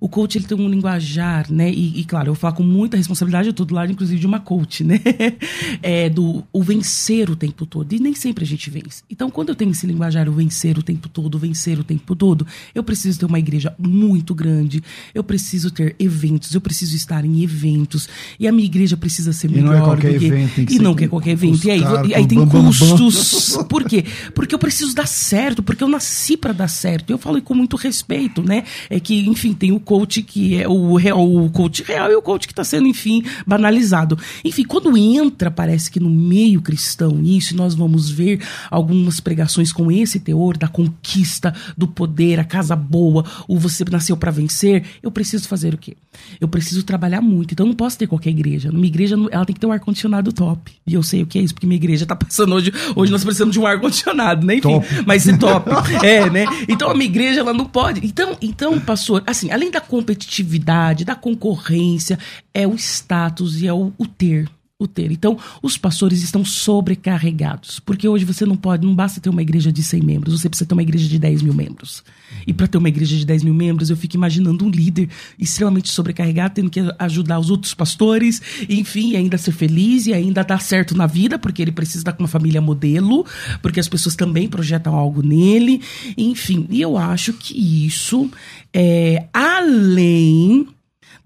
o 0.00 0.08
coach 0.08 0.36
ele 0.38 0.44
tem 0.44 0.58
um 0.58 0.68
linguajar, 0.68 1.50
né? 1.50 1.70
E, 1.70 2.00
e 2.00 2.04
claro, 2.04 2.30
eu 2.30 2.34
falo 2.34 2.54
com 2.56 2.62
muita 2.62 2.96
responsabilidade, 2.96 3.48
eu 3.48 3.52
tô 3.52 3.64
do 3.64 3.74
lado, 3.74 3.90
inclusive, 3.92 4.18
de 4.18 4.26
uma 4.26 4.40
coach, 4.40 4.84
né? 4.84 5.00
É, 5.82 6.08
do 6.08 6.44
o 6.52 6.62
vencer 6.62 7.28
o 7.30 7.36
tempo 7.36 7.66
todo. 7.66 7.92
E 7.92 7.98
nem 7.98 8.14
sempre 8.14 8.44
a 8.44 8.46
gente 8.46 8.70
vence. 8.70 9.02
Então, 9.10 9.30
quando 9.30 9.50
eu 9.50 9.54
tenho 9.54 9.70
esse 9.70 9.86
linguajar, 9.86 10.28
o 10.28 10.32
vencer 10.32 10.78
o 10.78 10.82
tempo 10.82 11.08
todo, 11.08 11.34
o 11.34 11.38
vencer 11.38 11.78
o 11.78 11.84
tempo 11.84 12.14
todo, 12.14 12.46
eu 12.74 12.82
preciso 12.82 13.18
ter 13.20 13.26
uma 13.26 13.38
igreja 13.38 13.74
muito 13.78 14.34
grande, 14.34 14.82
eu 15.14 15.22
preciso 15.22 15.70
ter 15.70 15.94
eventos, 15.98 16.54
eu 16.54 16.60
preciso 16.60 16.96
estar 16.96 17.24
em 17.24 17.42
eventos. 17.42 18.08
E 18.38 18.48
a 18.48 18.52
minha 18.52 18.64
igreja 18.64 18.96
precisa 18.96 19.32
ser 19.32 19.50
melhor. 19.50 19.62
E 19.62 19.68
não 19.68 19.74
é 19.74 19.80
qualquer 19.80 20.18
que, 20.18 20.26
evento, 20.26 20.72
E 20.72 20.78
não 20.78 20.96
é 20.98 21.08
qualquer 21.08 21.30
evento. 21.30 21.66
E 21.66 21.70
aí, 21.70 21.80
e 22.08 22.14
aí 22.14 22.26
tem 22.26 22.38
bam, 22.44 22.48
custos. 22.48 23.50
Bam, 23.52 23.58
bam. 23.58 23.68
Por 23.68 23.84
quê? 23.84 24.04
Porque 24.34 24.54
eu 24.54 24.58
preciso 24.58 24.94
dar 24.94 25.06
certo, 25.06 25.62
porque 25.62 25.82
eu 25.82 25.88
nasci 25.88 26.36
para 26.36 26.52
dar 26.52 26.68
certo. 26.68 27.10
Eu 27.10 27.18
falo 27.18 27.40
com 27.42 27.54
muito 27.54 27.76
respeito, 27.76 28.42
né? 28.42 28.64
É 28.88 28.98
que, 29.00 29.28
enfim, 29.28 29.52
tem 29.52 29.72
o 29.72 29.80
coach 29.86 30.20
que 30.20 30.60
é 30.60 30.68
o 30.68 30.96
real, 30.96 31.24
o 31.24 31.48
coach 31.48 31.84
real 31.84 32.10
e 32.10 32.16
o 32.16 32.20
coach 32.20 32.48
que 32.48 32.52
está 32.52 32.64
sendo, 32.64 32.88
enfim, 32.88 33.22
banalizado. 33.46 34.18
Enfim, 34.44 34.64
quando 34.64 34.96
entra, 34.96 35.48
parece 35.48 35.88
que 35.88 36.00
no 36.00 36.10
meio 36.10 36.60
cristão 36.60 37.22
isso, 37.22 37.56
nós 37.56 37.74
vamos 37.74 38.10
ver 38.10 38.44
algumas 38.68 39.20
pregações 39.20 39.72
com 39.72 39.90
esse 39.90 40.18
teor 40.18 40.58
da 40.58 40.66
conquista, 40.66 41.54
do 41.78 41.86
poder, 41.86 42.40
a 42.40 42.44
casa 42.44 42.74
boa, 42.74 43.24
o 43.46 43.56
você 43.56 43.84
nasceu 43.88 44.16
para 44.16 44.32
vencer. 44.32 44.84
Eu 45.00 45.10
preciso 45.12 45.46
fazer 45.46 45.72
o 45.72 45.78
quê? 45.78 45.96
Eu 46.40 46.48
preciso 46.48 46.82
trabalhar 46.82 47.20
muito. 47.20 47.52
Então 47.52 47.64
eu 47.64 47.68
não 47.68 47.76
posso 47.76 47.96
ter 47.96 48.08
qualquer 48.08 48.30
igreja. 48.30 48.72
Minha 48.72 48.86
igreja, 48.86 49.16
ela 49.30 49.44
tem 49.44 49.54
que 49.54 49.60
ter 49.60 49.66
um 49.66 49.72
ar-condicionado 49.72 50.32
top. 50.32 50.72
E 50.84 50.94
eu 50.94 51.02
sei 51.02 51.22
o 51.22 51.26
que 51.26 51.38
é 51.38 51.42
isso, 51.42 51.54
porque 51.54 51.66
minha 51.66 51.76
igreja 51.76 52.04
tá 52.04 52.16
passando 52.16 52.54
hoje. 52.56 52.72
Hoje 52.96 53.12
nós 53.12 53.22
precisamos 53.22 53.52
de 53.52 53.60
um 53.60 53.66
ar-condicionado, 53.66 54.44
né? 54.44 54.56
Enfim, 54.56 54.80
top. 54.80 54.86
mas 55.06 55.28
é 55.28 55.36
top. 55.36 55.70
é, 56.04 56.28
né? 56.28 56.44
Então 56.68 56.90
a 56.90 56.94
minha 56.94 57.06
igreja, 57.08 57.40
ela 57.40 57.52
não 57.52 57.66
pode. 57.66 58.04
Então, 58.04 58.36
então, 58.42 58.80
pastor, 58.80 59.22
assim, 59.26 59.52
além 59.52 59.70
da 59.76 59.80
competitividade, 59.80 61.04
da 61.04 61.14
concorrência, 61.14 62.18
é 62.54 62.66
o 62.66 62.74
status 62.76 63.60
e 63.60 63.66
é 63.66 63.72
o, 63.72 63.92
o 63.98 64.06
ter 64.06 64.48
o 64.78 64.86
ter. 64.86 65.10
Então, 65.10 65.38
os 65.62 65.78
pastores 65.78 66.22
estão 66.22 66.44
sobrecarregados, 66.44 67.80
porque 67.80 68.06
hoje 68.06 68.26
você 68.26 68.44
não 68.44 68.56
pode, 68.56 68.86
não 68.86 68.94
basta 68.94 69.20
ter 69.20 69.30
uma 69.30 69.40
igreja 69.40 69.72
de 69.72 69.82
100 69.82 70.02
membros, 70.02 70.38
você 70.38 70.50
precisa 70.50 70.68
ter 70.68 70.74
uma 70.74 70.82
igreja 70.82 71.08
de 71.08 71.18
10 71.18 71.42
mil 71.42 71.54
membros. 71.54 72.04
E 72.46 72.52
para 72.52 72.66
ter 72.66 72.76
uma 72.76 72.88
igreja 72.88 73.16
de 73.16 73.24
10 73.24 73.42
mil 73.44 73.54
membros, 73.54 73.88
eu 73.88 73.96
fico 73.96 74.16
imaginando 74.16 74.66
um 74.66 74.68
líder 74.68 75.08
extremamente 75.38 75.90
sobrecarregado, 75.90 76.54
tendo 76.54 76.70
que 76.70 76.80
ajudar 76.98 77.38
os 77.38 77.48
outros 77.48 77.72
pastores, 77.72 78.42
enfim, 78.68 79.12
e 79.12 79.16
ainda 79.16 79.38
ser 79.38 79.52
feliz 79.52 80.06
e 80.06 80.12
ainda 80.12 80.44
dar 80.44 80.60
certo 80.60 80.94
na 80.94 81.06
vida, 81.06 81.38
porque 81.38 81.62
ele 81.62 81.72
precisa 81.72 82.00
estar 82.00 82.12
com 82.12 82.22
uma 82.22 82.28
família 82.28 82.60
modelo, 82.60 83.24
porque 83.62 83.80
as 83.80 83.88
pessoas 83.88 84.14
também 84.14 84.46
projetam 84.46 84.94
algo 84.94 85.22
nele, 85.22 85.80
enfim. 86.18 86.66
E 86.68 86.82
eu 86.82 86.98
acho 86.98 87.32
que 87.32 87.86
isso 87.86 88.30
é 88.74 89.26
além 89.32 90.68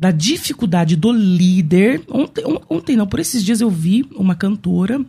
da 0.00 0.10
dificuldade 0.10 0.96
do 0.96 1.12
líder. 1.12 2.02
Ontem, 2.10 2.42
ontem 2.70 2.96
não, 2.96 3.06
por 3.06 3.20
esses 3.20 3.44
dias 3.44 3.60
eu 3.60 3.68
vi 3.68 4.08
uma 4.16 4.34
cantora 4.34 5.04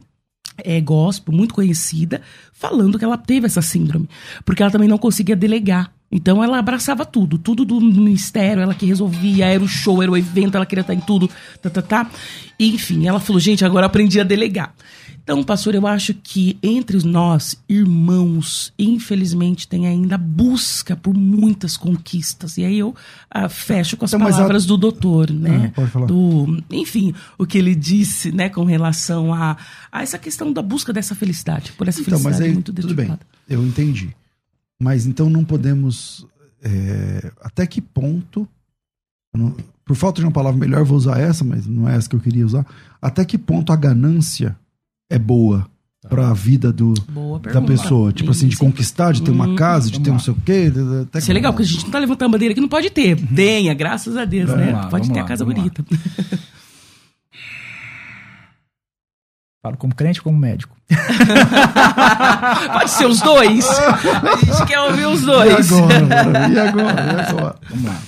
é, 0.58 0.82
gospel, 0.82 1.34
muito 1.34 1.54
conhecida, 1.54 2.22
falando 2.52 3.00
que 3.00 3.06
ela 3.06 3.18
teve 3.18 3.46
essa 3.46 3.62
síndrome, 3.62 4.10
porque 4.44 4.62
ela 4.62 4.70
também 4.72 4.90
não 4.90 4.98
conseguia 4.98 5.36
delegar. 5.36 5.94
Então 6.12 6.44
ela 6.44 6.60
abraçava 6.60 7.06
tudo, 7.06 7.38
tudo 7.38 7.64
do 7.64 7.80
ministério, 7.80 8.62
ela 8.62 8.74
que 8.74 8.86
resolvia, 8.86 9.46
era 9.46 9.64
o 9.64 9.68
show, 9.68 10.04
era 10.04 10.12
o 10.12 10.18
evento, 10.18 10.56
ela 10.56 10.66
queria 10.66 10.82
estar 10.82 10.94
em 10.94 11.00
tudo, 11.00 11.30
tá, 11.62 11.70
tá, 11.70 11.82
tá. 11.82 12.12
E, 12.60 12.76
enfim, 12.76 13.08
ela 13.08 13.22
falou, 13.22 13.40
gente, 13.40 13.64
agora 13.64 13.86
aprendi 13.86 14.20
a 14.20 14.26
delegar. 14.26 14.76
Então, 15.24 15.44
pastor, 15.44 15.76
eu 15.76 15.86
acho 15.86 16.14
que 16.16 16.58
entre 16.64 16.98
nós, 17.06 17.56
irmãos, 17.70 18.74
infelizmente 18.78 19.68
tem 19.68 19.88
ainda 19.88 20.18
busca 20.18 20.96
por 20.96 21.14
muitas 21.14 21.78
conquistas. 21.78 22.58
E 22.58 22.66
aí 22.66 22.80
eu 22.80 22.96
ah, 23.30 23.48
fecho 23.48 23.96
com 23.96 24.06
as 24.06 24.14
então, 24.14 24.28
palavras 24.28 24.66
a... 24.66 24.68
do 24.68 24.78
doutor, 24.78 25.32
né? 25.32 25.68
Ah, 25.68 25.76
pode 25.76 25.92
falar. 25.92 26.08
Do, 26.08 26.64
enfim, 26.72 27.14
o 27.38 27.46
que 27.46 27.58
ele 27.58 27.76
disse, 27.76 28.32
né, 28.32 28.50
com 28.50 28.64
relação 28.64 29.34
a, 29.34 29.58
a 29.92 30.02
essa 30.02 30.18
questão 30.18 30.52
da 30.52 30.62
busca 30.62 30.92
dessa 30.92 31.14
felicidade, 31.14 31.72
por 31.74 31.88
essa 31.88 32.02
então, 32.02 32.18
felicidade 32.18 32.40
mas 32.40 32.48
aí, 32.48 32.54
muito 32.54 32.74
Tudo 32.74 32.96
bem, 32.96 33.18
eu 33.48 33.64
entendi. 33.66 34.16
Mas 34.80 35.06
então 35.06 35.30
não 35.30 35.46
podemos. 35.46 36.26
É, 36.64 37.32
até 37.42 37.68
que 37.68 37.80
ponto. 37.80 38.48
Não, 39.34 39.56
por 39.86 39.96
falta 39.96 40.20
de 40.20 40.26
uma 40.26 40.32
palavra 40.32 40.60
melhor, 40.60 40.84
vou 40.84 40.98
usar 40.98 41.20
essa, 41.20 41.44
mas 41.44 41.68
não 41.68 41.88
é 41.88 41.96
essa 41.96 42.10
que 42.10 42.16
eu 42.16 42.20
queria 42.20 42.46
usar. 42.46 42.66
Até 43.02 43.24
que 43.24 43.38
ponto 43.38 43.72
a 43.72 43.76
ganância 43.76 44.58
é 45.12 45.20
boa 45.20 45.68
tá. 46.02 46.10
para 46.10 46.30
a 46.30 46.34
vida 46.34 46.72
do, 46.72 46.94
da 47.54 47.62
pessoa. 47.62 48.12
Tipo 48.12 48.32
assim, 48.32 48.48
de 48.48 48.58
conquistar, 48.58 49.12
de 49.12 49.22
ter 49.22 49.32
uma 49.32 49.48
hum, 49.48 49.56
casa, 49.56 49.92
de 49.92 50.00
ter 50.00 50.10
não 50.10 50.20
sei 50.20 50.34
o 50.34 50.38
quê. 50.38 50.72
Até 51.04 51.20
Isso 51.20 51.30
é 51.30 51.34
legal, 51.34 51.52
porque 51.54 51.64
a 51.64 51.68
gente 51.68 51.84
não 51.84 51.92
tá 51.92 52.00
levantando 52.00 52.30
a 52.30 52.32
bandeira 52.32 52.56
que 52.56 52.62
não 52.62 52.70
pode 52.70 52.90
ter. 52.90 53.18
Uhum. 53.18 53.28
Tenha, 53.36 53.74
graças 53.74 54.16
a 54.18 54.26
Deus, 54.26 54.50
vamos 54.50 54.66
né? 54.66 54.72
Lá, 54.72 54.88
pode 54.88 55.10
ter 55.10 55.20
lá, 55.20 55.26
a 55.26 55.28
casa 55.28 55.46
bonita. 55.46 55.86
Falo 59.62 59.78
como 59.78 59.94
crente 59.94 60.20
ou 60.20 60.24
como 60.24 60.40
médico? 60.40 60.76
Pode 62.74 62.90
ser 62.90 63.06
os 63.06 63.22
dois. 63.22 63.64
A 63.70 64.38
gente 64.44 64.66
quer 64.66 64.80
ouvir 64.80 65.06
os 65.06 65.22
dois. 65.22 65.70
E 65.70 65.74
agora? 65.76 66.50
E 66.50 66.60
agora? 66.60 67.02
E 67.02 67.30
agora? 67.30 67.56
Vamos 67.70 67.86
lá. 67.86 68.02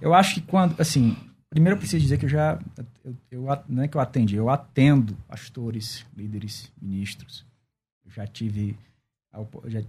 Eu 0.00 0.14
acho 0.14 0.36
que 0.36 0.40
quando, 0.40 0.74
assim, 0.78 1.14
primeiro 1.50 1.74
eu 1.74 1.78
preciso 1.78 2.00
dizer 2.00 2.16
que 2.16 2.24
eu 2.24 2.30
já, 2.30 2.58
eu, 3.04 3.16
eu, 3.30 3.58
não 3.68 3.82
é 3.82 3.88
que 3.88 3.96
eu 3.96 4.00
atendi, 4.00 4.36
eu 4.36 4.48
atendo 4.48 5.16
pastores, 5.28 6.06
líderes, 6.16 6.72
ministros. 6.80 7.44
Eu 8.06 8.12
já 8.12 8.26
tive, 8.26 8.78
já 9.66 9.82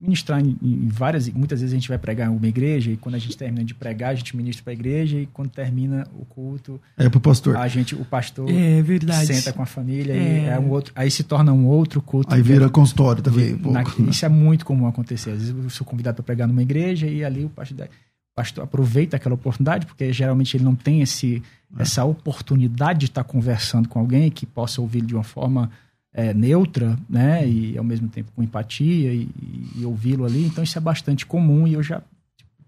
ministrar 0.00 0.40
em, 0.40 0.56
em, 0.62 0.88
várias, 0.88 1.28
muitas 1.28 1.60
vezes 1.60 1.72
a 1.72 1.76
gente 1.78 1.88
vai 1.88 1.98
pregar 1.98 2.28
em 2.28 2.36
uma 2.36 2.46
igreja 2.46 2.90
e 2.90 2.96
quando 2.96 3.14
a 3.14 3.18
gente 3.18 3.36
termina 3.36 3.64
de 3.64 3.74
pregar, 3.74 4.10
a 4.10 4.14
gente 4.14 4.36
ministra 4.36 4.64
para 4.64 4.72
a 4.72 4.74
igreja 4.74 5.18
e 5.18 5.26
quando 5.26 5.50
termina 5.50 6.06
o 6.18 6.24
culto, 6.24 6.80
é 6.96 7.08
pro 7.08 7.20
pastor. 7.20 7.56
A 7.56 7.68
gente, 7.68 7.94
o 7.94 8.04
pastor 8.04 8.50
é 8.50 8.82
verdade. 8.82 9.26
senta 9.26 9.52
com 9.52 9.62
a 9.62 9.66
família 9.66 10.12
é. 10.12 10.16
e 10.16 10.44
é 10.46 10.58
um 10.58 10.70
outro, 10.70 10.92
aí 10.96 11.10
se 11.10 11.22
torna 11.22 11.52
um 11.52 11.66
outro 11.66 12.02
culto. 12.02 12.32
Aí 12.32 12.42
vira 12.42 12.68
consultório 12.68 13.22
também. 13.22 13.54
Um 13.54 13.72
na, 13.72 13.82
isso 14.10 14.24
é 14.24 14.28
muito 14.28 14.64
comum 14.64 14.86
acontecer. 14.86 15.30
Às 15.30 15.38
vezes 15.38 15.54
eu 15.54 15.70
sou 15.70 15.86
convidado 15.86 16.16
para 16.16 16.24
pregar 16.24 16.48
numa 16.48 16.62
igreja 16.62 17.06
e 17.06 17.24
ali 17.24 17.44
o 17.44 17.48
pastor, 17.48 17.88
pastor 18.34 18.64
aproveita 18.64 19.16
aquela 19.16 19.34
oportunidade 19.34 19.86
porque 19.86 20.12
geralmente 20.12 20.56
ele 20.56 20.64
não 20.64 20.74
tem 20.74 21.00
esse 21.00 21.42
é. 21.78 21.82
essa 21.82 22.04
oportunidade 22.04 23.00
de 23.00 23.06
estar 23.06 23.24
conversando 23.24 23.88
com 23.88 23.98
alguém 23.98 24.30
que 24.30 24.44
possa 24.44 24.80
ouvir 24.80 25.02
de 25.02 25.14
uma 25.14 25.22
forma 25.22 25.70
é, 26.12 26.32
neutra, 26.32 26.96
né? 27.08 27.46
E 27.46 27.76
ao 27.76 27.84
mesmo 27.84 28.08
tempo 28.08 28.30
com 28.34 28.42
empatia 28.42 29.12
e, 29.12 29.28
e 29.76 29.84
ouvi-lo 29.84 30.24
ali. 30.24 30.46
Então 30.46 30.62
isso 30.62 30.78
é 30.78 30.80
bastante 30.80 31.26
comum 31.26 31.66
e 31.66 31.74
eu 31.74 31.82
já 31.82 32.02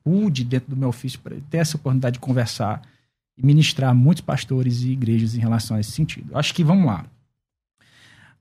pude, 0.03 0.45
dentro 0.45 0.71
do 0.71 0.77
meu 0.77 0.89
ofício, 0.89 1.21
ter 1.51 1.59
essa 1.59 1.77
oportunidade 1.77 2.15
de 2.15 2.21
conversar 2.21 2.83
e 3.37 3.45
ministrar 3.45 3.95
muitos 3.95 4.21
pastores 4.21 4.83
e 4.83 4.91
igrejas 4.91 5.35
em 5.35 5.41
relação 5.41 5.77
a 5.77 5.81
esse 5.81 5.93
sentido. 5.93 6.37
Acho 6.37 6.55
que 6.55 6.65
vamos 6.65 6.87
lá. 6.87 7.05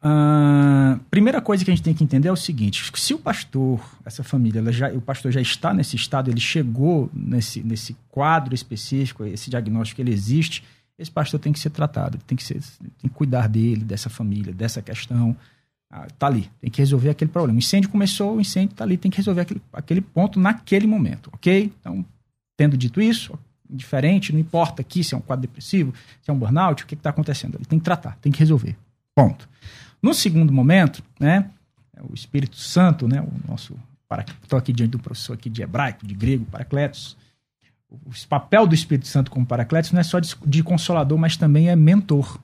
Uh, 0.04 1.00
primeira 1.10 1.42
coisa 1.42 1.66
que 1.66 1.72
a 1.72 1.76
gente 1.76 1.84
tem 1.84 1.94
que 1.94 2.04
entender 2.04 2.28
é 2.28 2.32
o 2.32 2.36
seguinte: 2.36 2.92
se 2.96 3.14
o 3.14 3.18
pastor, 3.18 3.80
essa 4.06 4.24
família, 4.24 4.72
já, 4.72 4.90
o 4.92 5.02
pastor 5.02 5.32
já 5.32 5.42
está 5.42 5.74
nesse 5.74 5.96
estado, 5.96 6.30
ele 6.30 6.40
chegou 6.40 7.10
nesse, 7.14 7.64
nesse 7.64 7.96
quadro 8.10 8.54
específico, 8.54 9.26
esse 9.26 9.50
diagnóstico 9.50 10.02
ele 10.02 10.12
existe, 10.14 10.64
esse 10.98 11.10
pastor 11.10 11.40
tem 11.40 11.52
que 11.52 11.60
ser 11.60 11.72
tratado, 11.72 12.20
tem 12.28 12.36
que, 12.36 12.44
ser, 12.44 12.62
tem 12.80 12.92
que 13.02 13.10
cuidar 13.10 13.48
dele, 13.48 13.84
dessa 13.84 14.10
família, 14.10 14.54
dessa 14.54 14.82
questão. 14.82 15.36
Ah, 15.90 16.08
tá 16.18 16.28
ali, 16.28 16.50
tem 16.60 16.70
que 16.70 16.80
resolver 16.80 17.10
aquele 17.10 17.32
problema. 17.32 17.56
O 17.56 17.60
incêndio 17.60 17.90
começou, 17.90 18.36
o 18.36 18.42
incêndio 18.42 18.76
tá 18.76 18.84
ali, 18.84 18.98
tem 18.98 19.10
que 19.10 19.18
resolver 19.18 19.42
aquele, 19.42 19.62
aquele 19.72 20.02
ponto 20.02 20.40
naquele 20.40 20.88
momento, 20.88 21.30
ok? 21.34 21.72
Então, 21.80 22.06
tendo 22.58 22.76
dito 22.78 23.02
isso, 23.02 23.38
diferente, 23.70 24.32
não 24.32 24.40
importa 24.40 24.82
aqui 24.82 25.04
se 25.04 25.14
é 25.14 25.18
um 25.18 25.22
quadro 25.22 25.42
depressivo, 25.42 25.94
se 26.22 26.30
é 26.30 26.34
um 26.34 26.38
burnout, 26.38 26.84
o 26.84 26.88
que 26.88 26.96
está 26.96 27.10
acontecendo 27.10 27.56
ali. 27.56 27.66
Tem 27.66 27.80
que 27.80 27.86
tratar, 27.86 28.18
tem 28.22 28.32
que 28.32 28.40
resolver. 28.40 28.76
Ponto. 29.14 29.48
No 30.06 30.14
segundo 30.14 30.54
momento, 30.54 31.04
né, 31.20 31.50
o 32.10 32.14
Espírito 32.14 32.58
Santo, 32.58 33.08
né, 33.08 33.22
o 33.22 33.52
nosso. 33.52 33.76
Estou 34.44 34.58
aqui 34.58 34.72
diante 34.72 34.92
do 34.92 35.00
professor 35.00 35.34
aqui 35.34 35.50
de 35.50 35.64
hebraico, 35.64 36.06
de 36.06 36.14
grego, 36.14 36.46
Paracletos 36.46 37.18
o 37.90 38.28
papel 38.28 38.68
do 38.68 38.76
Espírito 38.76 39.08
Santo 39.08 39.32
como 39.32 39.46
Paracletos 39.46 39.92
não 39.92 40.00
é 40.00 40.04
só 40.04 40.20
de, 40.20 40.36
de 40.46 40.64
consolador, 40.64 41.18
mas 41.18 41.38
também 41.38 41.70
é 41.70 41.76
mentor. 41.76 42.40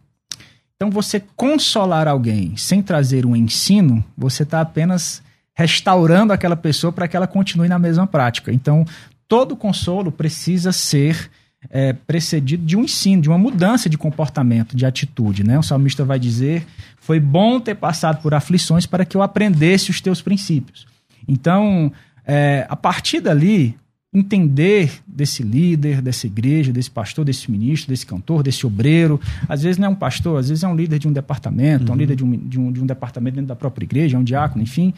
Então, 0.76 0.90
você 0.90 1.20
consolar 1.36 2.08
alguém 2.08 2.56
sem 2.58 2.82
trazer 2.82 3.26
um 3.26 3.36
ensino, 3.36 4.04
você 4.18 4.44
está 4.44 4.62
apenas 4.62 5.22
restaurando 5.54 6.34
aquela 6.34 6.56
pessoa 6.56 6.92
para 6.92 7.08
que 7.08 7.16
ela 7.16 7.28
continue 7.28 7.68
na 7.68 7.78
mesma 7.78 8.08
prática. 8.08 8.52
Então, 8.52 8.86
todo 9.28 9.56
consolo 9.56 10.12
precisa 10.12 10.72
ser 10.72 11.30
é, 11.70 11.94
precedido 11.94 12.66
de 12.66 12.76
um 12.76 12.84
ensino, 12.84 13.22
de 13.22 13.30
uma 13.30 13.38
mudança 13.38 13.90
de 13.90 13.98
comportamento, 13.98 14.76
de 14.76 14.86
atitude. 14.86 15.44
Né? 15.44 15.58
O 15.60 15.64
salmista 15.64 16.04
vai 16.04 16.20
dizer: 16.20 16.66
Foi 16.98 17.20
bom 17.20 17.60
ter 17.60 17.76
passado 17.76 18.22
por 18.22 18.34
aflições 18.34 18.86
para 18.86 19.06
que 19.06 19.16
eu 19.16 19.22
aprendesse 19.22 19.90
os 19.90 20.02
teus 20.02 20.22
princípios. 20.22 20.88
Então, 21.28 21.92
é, 22.26 22.66
a 22.70 22.76
partir 22.76 23.22
dali, 23.22 23.76
entender 24.14 24.92
desse 25.08 25.42
líder, 25.42 26.02
dessa 26.02 26.28
igreja, 26.28 26.74
desse 26.74 26.92
pastor, 26.92 27.24
desse 27.24 27.50
ministro, 27.50 27.90
desse 27.90 28.06
cantor, 28.06 28.44
desse 28.44 28.66
obreiro. 28.66 29.20
Às 29.48 29.64
vezes 29.64 29.78
não 29.78 29.88
é 29.88 29.90
um 29.90 29.96
pastor, 29.96 30.38
às 30.38 30.50
vezes 30.50 30.64
é 30.64 30.68
um 30.68 30.76
líder 30.76 31.00
de 31.00 31.08
um 31.08 31.14
departamento, 31.14 31.88
uhum. 31.88 31.94
um 31.94 31.98
líder 31.98 32.16
de 32.18 32.24
um, 32.24 32.38
de, 32.38 32.60
um, 32.60 32.72
de 32.72 32.84
um 32.84 32.86
departamento 32.86 33.36
dentro 33.36 33.48
da 33.48 33.56
própria 33.56 33.86
igreja, 33.86 34.18
é 34.18 34.20
um 34.20 34.24
diácono, 34.24 34.62
enfim. 34.62 34.94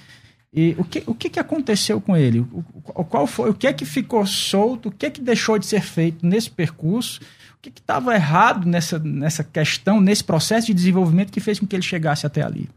E 0.53 0.75
o 0.77 0.83
que, 0.83 1.03
o 1.07 1.15
que, 1.15 1.29
que 1.31 1.39
aconteceu 1.39 1.99
com 1.99 2.15
ele? 2.15 2.41
O, 2.41 3.03
qual 3.03 3.25
foi, 3.25 3.49
o 3.49 3.53
que 3.55 3.65
é 3.65 3.73
que 3.73 3.85
ficou 3.85 4.23
solto? 4.25 4.89
O 4.89 4.91
que 4.91 5.07
é 5.07 5.09
que 5.09 5.19
deixou 5.19 5.57
de 5.57 5.65
ser 5.65 5.81
feito 5.81 6.25
nesse 6.25 6.49
percurso? 6.49 7.19
O 7.57 7.61
que 7.61 7.69
estava 7.69 8.13
errado 8.13 8.67
nessa, 8.67 8.99
nessa 8.99 9.43
questão, 9.43 9.99
nesse 9.99 10.23
processo 10.23 10.67
de 10.67 10.73
desenvolvimento 10.75 11.31
que 11.31 11.39
fez 11.39 11.59
com 11.59 11.65
que 11.65 11.75
ele 11.75 11.81
chegasse 11.81 12.27
até 12.27 12.43
ali? 12.43 12.69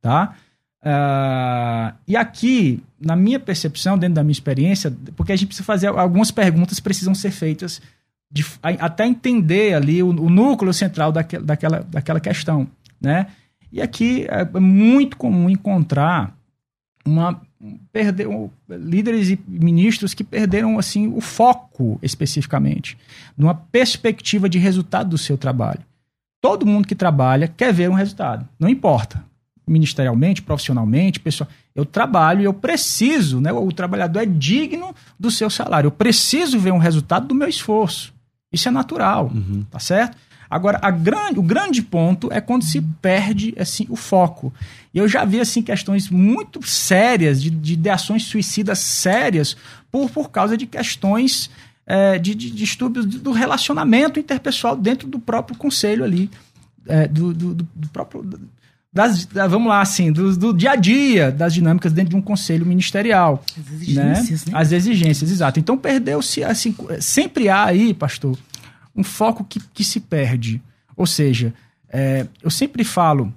Tá? 0.00 0.34
Uh, 0.82 1.96
e 2.06 2.16
aqui, 2.16 2.82
na 3.00 3.16
minha 3.16 3.40
percepção, 3.40 3.96
dentro 3.96 4.16
da 4.16 4.22
minha 4.22 4.32
experiência, 4.32 4.92
porque 5.16 5.32
a 5.32 5.36
gente 5.36 5.46
precisa 5.46 5.64
fazer 5.64 5.86
algumas 5.86 6.30
perguntas 6.30 6.80
precisam 6.80 7.14
ser 7.14 7.30
feitas 7.30 7.80
de, 8.30 8.44
até 8.62 9.06
entender 9.06 9.74
ali 9.74 10.02
o, 10.02 10.08
o 10.08 10.28
núcleo 10.28 10.72
central 10.72 11.12
daquela, 11.12 11.44
daquela, 11.44 11.86
daquela 11.88 12.20
questão, 12.20 12.66
né? 13.00 13.28
E 13.70 13.80
aqui 13.80 14.26
é 14.28 14.44
muito 14.58 15.16
comum 15.16 15.48
encontrar 15.48 16.36
uma, 17.04 17.40
perderam 17.92 18.50
líderes 18.68 19.30
e 19.30 19.40
ministros 19.46 20.14
que 20.14 20.24
perderam 20.24 20.78
assim 20.78 21.08
o 21.08 21.20
foco 21.20 21.98
especificamente, 22.02 22.96
numa 23.36 23.54
perspectiva 23.54 24.48
de 24.48 24.58
resultado 24.58 25.10
do 25.10 25.18
seu 25.18 25.36
trabalho. 25.36 25.80
Todo 26.40 26.66
mundo 26.66 26.88
que 26.88 26.94
trabalha 26.94 27.48
quer 27.48 27.72
ver 27.72 27.88
um 27.88 27.94
resultado, 27.94 28.48
não 28.58 28.68
importa, 28.68 29.24
ministerialmente, 29.66 30.42
profissionalmente, 30.42 31.20
pessoal. 31.20 31.48
Eu 31.74 31.84
trabalho 31.84 32.42
e 32.42 32.44
eu 32.44 32.52
preciso, 32.52 33.40
né? 33.40 33.52
O 33.52 33.72
trabalhador 33.72 34.20
é 34.20 34.26
digno 34.26 34.94
do 35.18 35.30
seu 35.30 35.48
salário. 35.48 35.86
Eu 35.86 35.92
preciso 35.92 36.58
ver 36.58 36.72
um 36.72 36.78
resultado 36.78 37.26
do 37.26 37.34
meu 37.34 37.48
esforço. 37.48 38.12
Isso 38.52 38.68
é 38.68 38.70
natural, 38.70 39.30
uhum. 39.32 39.64
tá 39.70 39.78
certo? 39.78 40.16
Agora, 40.52 40.78
grande, 40.90 41.38
o 41.38 41.42
grande 41.42 41.80
ponto 41.80 42.30
é 42.30 42.38
quando 42.38 42.62
se 42.62 42.82
perde 43.00 43.54
assim, 43.58 43.86
o 43.88 43.96
foco. 43.96 44.52
E 44.92 44.98
eu 44.98 45.08
já 45.08 45.24
vi 45.24 45.40
assim, 45.40 45.62
questões 45.62 46.10
muito 46.10 46.62
sérias, 46.66 47.40
de, 47.42 47.48
de, 47.48 47.74
de 47.74 47.88
ações 47.88 48.24
suicidas 48.24 48.78
sérias, 48.78 49.56
por, 49.90 50.10
por 50.10 50.30
causa 50.30 50.54
de 50.54 50.66
questões 50.66 51.48
é, 51.86 52.18
de, 52.18 52.34
de 52.34 52.50
distúrbios 52.50 53.06
do 53.06 53.32
relacionamento 53.32 54.20
interpessoal 54.20 54.76
dentro 54.76 55.08
do 55.08 55.18
próprio 55.18 55.56
conselho 55.56 56.04
ali, 56.04 56.30
é, 56.86 57.08
do, 57.08 57.32
do, 57.32 57.54
do, 57.54 57.88
próprio. 57.88 58.22
Das, 58.92 59.24
vamos 59.24 59.68
lá, 59.68 59.80
assim, 59.80 60.12
do, 60.12 60.36
do, 60.36 60.52
dia 60.52 60.72
a 60.72 60.76
dia 60.76 61.32
das 61.32 61.54
dinâmicas 61.54 61.94
dentro 61.94 62.10
de 62.10 62.16
um 62.16 62.20
conselho 62.20 62.66
ministerial. 62.66 63.42
As 63.58 63.72
exigências, 63.72 64.44
né? 64.44 64.52
né? 64.52 64.60
As 64.60 64.70
exigências, 64.70 65.30
exato. 65.30 65.58
Então 65.58 65.78
perdeu-se, 65.78 66.44
assim, 66.44 66.76
sempre 67.00 67.48
há 67.48 67.64
aí, 67.64 67.94
pastor, 67.94 68.36
um 68.94 69.02
foco 69.02 69.44
que, 69.44 69.60
que 69.72 69.84
se 69.84 70.00
perde. 70.00 70.62
Ou 70.96 71.06
seja, 71.06 71.54
é, 71.88 72.26
eu 72.42 72.50
sempre 72.50 72.84
falo, 72.84 73.32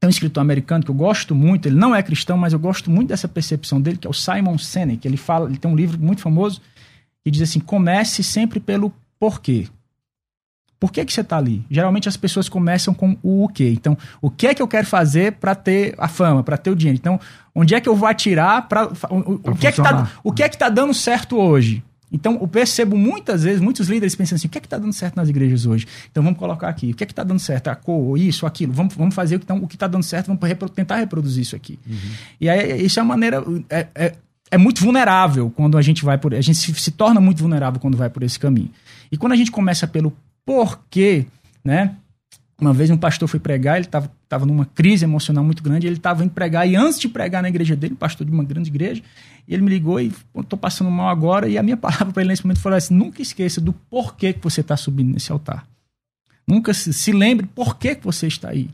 tem 0.00 0.08
um 0.08 0.10
escritor 0.10 0.40
americano 0.40 0.84
que 0.84 0.90
eu 0.90 0.94
gosto 0.94 1.34
muito, 1.34 1.66
ele 1.66 1.76
não 1.76 1.94
é 1.94 2.02
cristão, 2.02 2.36
mas 2.36 2.52
eu 2.52 2.58
gosto 2.58 2.90
muito 2.90 3.08
dessa 3.08 3.28
percepção 3.28 3.80
dele, 3.80 3.96
que 3.96 4.06
é 4.06 4.10
o 4.10 4.14
Simon 4.14 4.58
Sinek. 4.58 5.06
Ele 5.06 5.16
fala, 5.16 5.48
ele 5.48 5.58
tem 5.58 5.70
um 5.70 5.76
livro 5.76 5.98
muito 6.00 6.22
famoso 6.22 6.60
que 7.24 7.30
diz 7.30 7.42
assim: 7.42 7.60
comece 7.60 8.22
sempre 8.22 8.60
pelo 8.60 8.92
porquê. 9.18 9.66
Por 10.80 10.92
que, 10.92 11.04
que 11.04 11.12
você 11.12 11.22
está 11.22 11.36
ali? 11.36 11.64
Geralmente 11.68 12.08
as 12.08 12.16
pessoas 12.16 12.48
começam 12.48 12.94
com 12.94 13.16
o 13.20 13.44
o 13.44 13.48
quê. 13.48 13.70
Então, 13.70 13.98
o 14.22 14.30
que 14.30 14.46
é 14.46 14.54
que 14.54 14.62
eu 14.62 14.68
quero 14.68 14.86
fazer 14.86 15.32
para 15.32 15.54
ter 15.54 15.94
a 15.98 16.06
fama, 16.06 16.44
para 16.44 16.56
ter 16.56 16.70
o 16.70 16.76
dinheiro? 16.76 16.98
Então, 17.00 17.18
onde 17.52 17.74
é 17.74 17.80
que 17.80 17.88
eu 17.88 17.96
vou 17.96 18.08
atirar 18.08 18.68
para. 18.68 18.86
O, 19.10 19.50
o, 19.50 19.56
que 19.56 19.66
é 19.66 19.72
que 19.72 19.82
tá, 19.82 20.12
o 20.22 20.32
que 20.32 20.42
é 20.42 20.48
que 20.48 20.54
está 20.54 20.68
dando 20.68 20.94
certo 20.94 21.36
hoje? 21.36 21.82
Então, 22.10 22.38
eu 22.40 22.48
percebo 22.48 22.96
muitas 22.96 23.42
vezes, 23.42 23.60
muitos 23.60 23.88
líderes 23.88 24.14
pensando 24.14 24.36
assim, 24.36 24.46
o 24.46 24.50
que 24.50 24.58
é 24.58 24.60
que 24.60 24.66
está 24.66 24.78
dando 24.78 24.92
certo 24.92 25.16
nas 25.16 25.28
igrejas 25.28 25.66
hoje? 25.66 25.86
Então, 26.10 26.22
vamos 26.22 26.38
colocar 26.38 26.68
aqui, 26.68 26.90
o 26.90 26.94
que 26.94 27.04
é 27.04 27.06
que 27.06 27.12
está 27.12 27.22
dando 27.22 27.38
certo? 27.38 27.68
A 27.68 27.74
cor, 27.74 28.18
isso, 28.18 28.46
aquilo, 28.46 28.72
vamos, 28.72 28.94
vamos 28.94 29.14
fazer 29.14 29.36
o 29.36 29.38
que 29.38 29.44
está 29.44 29.86
tá 29.86 29.86
dando 29.86 30.02
certo, 30.02 30.28
vamos 30.28 30.42
repro 30.42 30.68
tentar 30.68 30.96
reproduzir 30.96 31.42
isso 31.42 31.54
aqui. 31.54 31.78
Uhum. 31.86 31.96
E 32.40 32.48
aí, 32.48 32.84
isso 32.84 32.98
é 32.98 33.02
uma 33.02 33.10
maneira... 33.10 33.44
É, 33.68 33.86
é, 33.94 34.14
é, 34.50 34.56
muito 34.56 34.82
vulnerável 34.82 35.50
quando 35.50 35.76
a 35.76 35.82
gente 35.82 36.04
vai 36.04 36.16
por... 36.16 36.34
A 36.34 36.40
gente 36.40 36.56
se, 36.56 36.72
se 36.74 36.90
torna 36.90 37.20
muito 37.20 37.40
vulnerável 37.40 37.78
quando 37.78 37.96
vai 37.96 38.08
por 38.08 38.22
esse 38.22 38.38
caminho. 38.38 38.70
E 39.12 39.16
quando 39.16 39.32
a 39.32 39.36
gente 39.36 39.50
começa 39.50 39.86
pelo 39.86 40.16
porquê, 40.46 41.26
né? 41.62 41.94
Uma 42.58 42.72
vez 42.72 42.90
um 42.90 42.96
pastor 42.96 43.28
foi 43.28 43.38
pregar, 43.38 43.76
ele 43.76 43.84
estava 43.84 44.10
tava 44.28 44.44
numa 44.44 44.66
crise 44.66 45.04
emocional 45.04 45.42
muito 45.42 45.62
grande, 45.62 45.86
ele 45.86 45.96
estava 45.96 46.22
indo 46.22 46.32
pregar, 46.32 46.68
e 46.68 46.76
antes 46.76 47.00
de 47.00 47.08
pregar 47.08 47.42
na 47.42 47.48
igreja 47.48 47.74
dele, 47.74 47.94
pastor 47.94 48.26
de 48.26 48.32
uma 48.32 48.44
grande 48.44 48.68
igreja, 48.68 49.02
ele 49.48 49.62
me 49.62 49.70
ligou 49.70 49.98
e 50.00 50.12
estou 50.36 50.58
passando 50.58 50.90
mal 50.90 51.08
agora, 51.08 51.48
e 51.48 51.56
a 51.56 51.62
minha 51.62 51.76
palavra 51.78 52.12
para 52.12 52.22
ele 52.22 52.30
nesse 52.30 52.44
momento 52.44 52.60
foi 52.60 52.74
assim, 52.76 52.94
nunca 52.94 53.22
esqueça 53.22 53.60
do 53.60 53.72
porquê 53.72 54.32
que 54.32 54.42
você 54.42 54.60
está 54.60 54.76
subindo 54.76 55.12
nesse 55.12 55.32
altar. 55.32 55.66
Nunca 56.46 56.72
se, 56.74 56.92
se 56.92 57.12
lembre 57.12 57.46
por 57.46 57.76
que, 57.76 57.94
que 57.94 58.04
você 58.04 58.26
está 58.26 58.50
aí. 58.50 58.70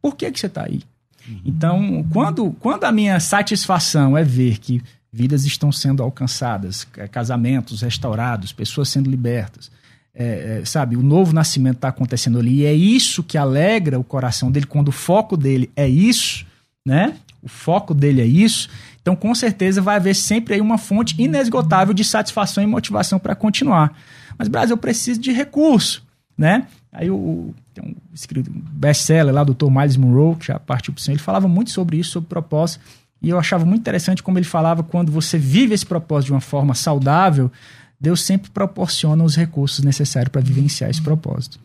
Por 0.00 0.16
que, 0.16 0.30
que 0.30 0.40
você 0.40 0.46
está 0.46 0.64
aí? 0.64 0.82
Uhum. 1.28 1.40
Então, 1.44 2.06
quando, 2.10 2.50
quando 2.60 2.84
a 2.84 2.92
minha 2.92 3.20
satisfação 3.20 4.16
é 4.16 4.24
ver 4.24 4.58
que 4.58 4.82
vidas 5.12 5.44
estão 5.44 5.72
sendo 5.72 6.02
alcançadas, 6.02 6.84
casamentos 7.10 7.82
restaurados, 7.82 8.52
pessoas 8.52 8.88
sendo 8.88 9.10
libertas, 9.10 9.70
é, 10.14 10.60
é, 10.60 10.64
sabe, 10.64 10.96
o 10.96 11.02
novo 11.02 11.32
nascimento 11.32 11.76
está 11.76 11.88
acontecendo 11.88 12.38
ali. 12.38 12.60
E 12.60 12.64
é 12.66 12.74
isso 12.74 13.22
que 13.22 13.38
alegra 13.38 13.98
o 13.98 14.04
coração 14.04 14.50
dele 14.50 14.66
quando 14.66 14.88
o 14.88 14.92
foco 14.92 15.36
dele 15.36 15.70
é 15.76 15.88
isso, 15.88 16.46
né? 16.84 17.14
O 17.42 17.48
foco 17.48 17.94
dele 17.94 18.20
é 18.20 18.26
isso. 18.26 18.68
Então, 19.00 19.16
com 19.16 19.34
certeza, 19.34 19.80
vai 19.80 19.96
haver 19.96 20.14
sempre 20.14 20.54
aí 20.54 20.60
uma 20.60 20.76
fonte 20.76 21.14
inesgotável 21.20 21.94
de 21.94 22.04
satisfação 22.04 22.62
e 22.62 22.66
motivação 22.66 23.18
para 23.18 23.34
continuar. 23.34 23.96
Mas, 24.36 24.48
Brasil, 24.48 24.74
eu 24.74 24.78
preciso 24.78 25.20
de 25.20 25.32
recurso, 25.32 26.02
né? 26.36 26.66
Aí 26.92 27.10
o, 27.10 27.54
tem 27.72 27.84
um 27.84 27.94
escrito 28.12 28.50
best-seller 28.52 29.32
lá, 29.32 29.44
Dr. 29.44 29.70
Miles 29.70 29.96
Monroe, 29.96 30.36
que 30.36 30.46
já 30.46 30.58
partiu 30.58 30.92
para 30.92 31.00
o 31.00 31.10
ele 31.10 31.18
falava 31.18 31.46
muito 31.48 31.70
sobre 31.70 31.96
isso, 31.96 32.10
sobre 32.10 32.28
propósito. 32.28 32.84
E 33.22 33.28
eu 33.28 33.38
achava 33.38 33.64
muito 33.64 33.80
interessante 33.80 34.22
como 34.22 34.38
ele 34.38 34.46
falava 34.46 34.82
quando 34.82 35.12
você 35.12 35.38
vive 35.38 35.74
esse 35.74 35.84
propósito 35.84 36.26
de 36.26 36.32
uma 36.32 36.40
forma 36.40 36.74
saudável, 36.74 37.50
Deus 38.00 38.22
sempre 38.22 38.50
proporciona 38.50 39.22
os 39.22 39.36
recursos 39.36 39.84
necessários 39.84 40.32
para 40.32 40.40
vivenciar 40.40 40.88
esse 40.88 41.02
propósito. 41.02 41.60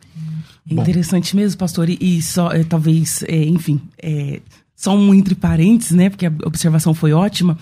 É 0.69 0.73
interessante 0.73 1.33
Bom. 1.33 1.41
mesmo, 1.41 1.59
pastor, 1.59 1.89
e 1.89 2.21
só, 2.21 2.51
é, 2.51 2.63
talvez, 2.63 3.23
é, 3.27 3.45
enfim, 3.45 3.79
é, 4.01 4.41
só 4.75 4.95
um 4.95 5.13
entre 5.13 5.35
parênteses, 5.35 5.93
né, 5.93 6.09
porque 6.09 6.25
a 6.25 6.33
observação 6.43 6.93
foi 6.93 7.13
ótima, 7.13 7.57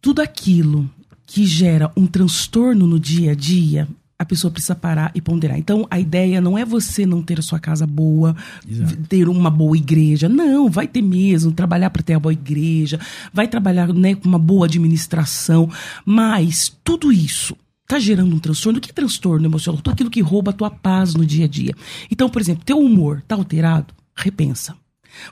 tudo 0.00 0.22
aquilo 0.22 0.88
que 1.26 1.44
gera 1.44 1.90
um 1.96 2.06
transtorno 2.06 2.86
no 2.86 3.00
dia 3.00 3.32
a 3.32 3.34
dia, 3.34 3.88
a 4.18 4.24
pessoa 4.24 4.50
precisa 4.50 4.74
parar 4.74 5.10
e 5.14 5.20
ponderar. 5.20 5.58
Então, 5.58 5.86
a 5.90 5.98
ideia 6.00 6.40
não 6.40 6.56
é 6.56 6.64
você 6.64 7.04
não 7.04 7.20
ter 7.20 7.38
a 7.38 7.42
sua 7.42 7.58
casa 7.58 7.86
boa, 7.86 8.34
Exato. 8.66 8.96
ter 9.08 9.28
uma 9.28 9.50
boa 9.50 9.76
igreja. 9.76 10.26
Não, 10.26 10.70
vai 10.70 10.86
ter 10.88 11.02
mesmo, 11.02 11.52
trabalhar 11.52 11.90
para 11.90 12.02
ter 12.02 12.14
a 12.14 12.20
boa 12.20 12.32
igreja, 12.32 12.98
vai 13.30 13.46
trabalhar 13.46 13.92
né, 13.92 14.14
com 14.14 14.26
uma 14.26 14.38
boa 14.38 14.64
administração. 14.64 15.68
Mas 16.04 16.74
tudo 16.82 17.12
isso 17.12 17.54
tá 17.86 17.98
gerando 17.98 18.34
um 18.34 18.38
transtorno. 18.38 18.78
O 18.78 18.82
que 18.82 18.90
é 18.90 18.94
transtorno 18.94 19.46
emocional? 19.46 19.80
Tudo 19.80 19.92
aquilo 19.92 20.10
que 20.10 20.20
rouba 20.20 20.50
a 20.50 20.54
tua 20.54 20.70
paz 20.70 21.14
no 21.14 21.24
dia 21.24 21.44
a 21.44 21.48
dia. 21.48 21.74
Então, 22.10 22.28
por 22.28 22.40
exemplo, 22.40 22.64
teu 22.64 22.78
humor 22.78 23.22
tá 23.26 23.34
alterado? 23.34 23.94
Repensa. 24.14 24.76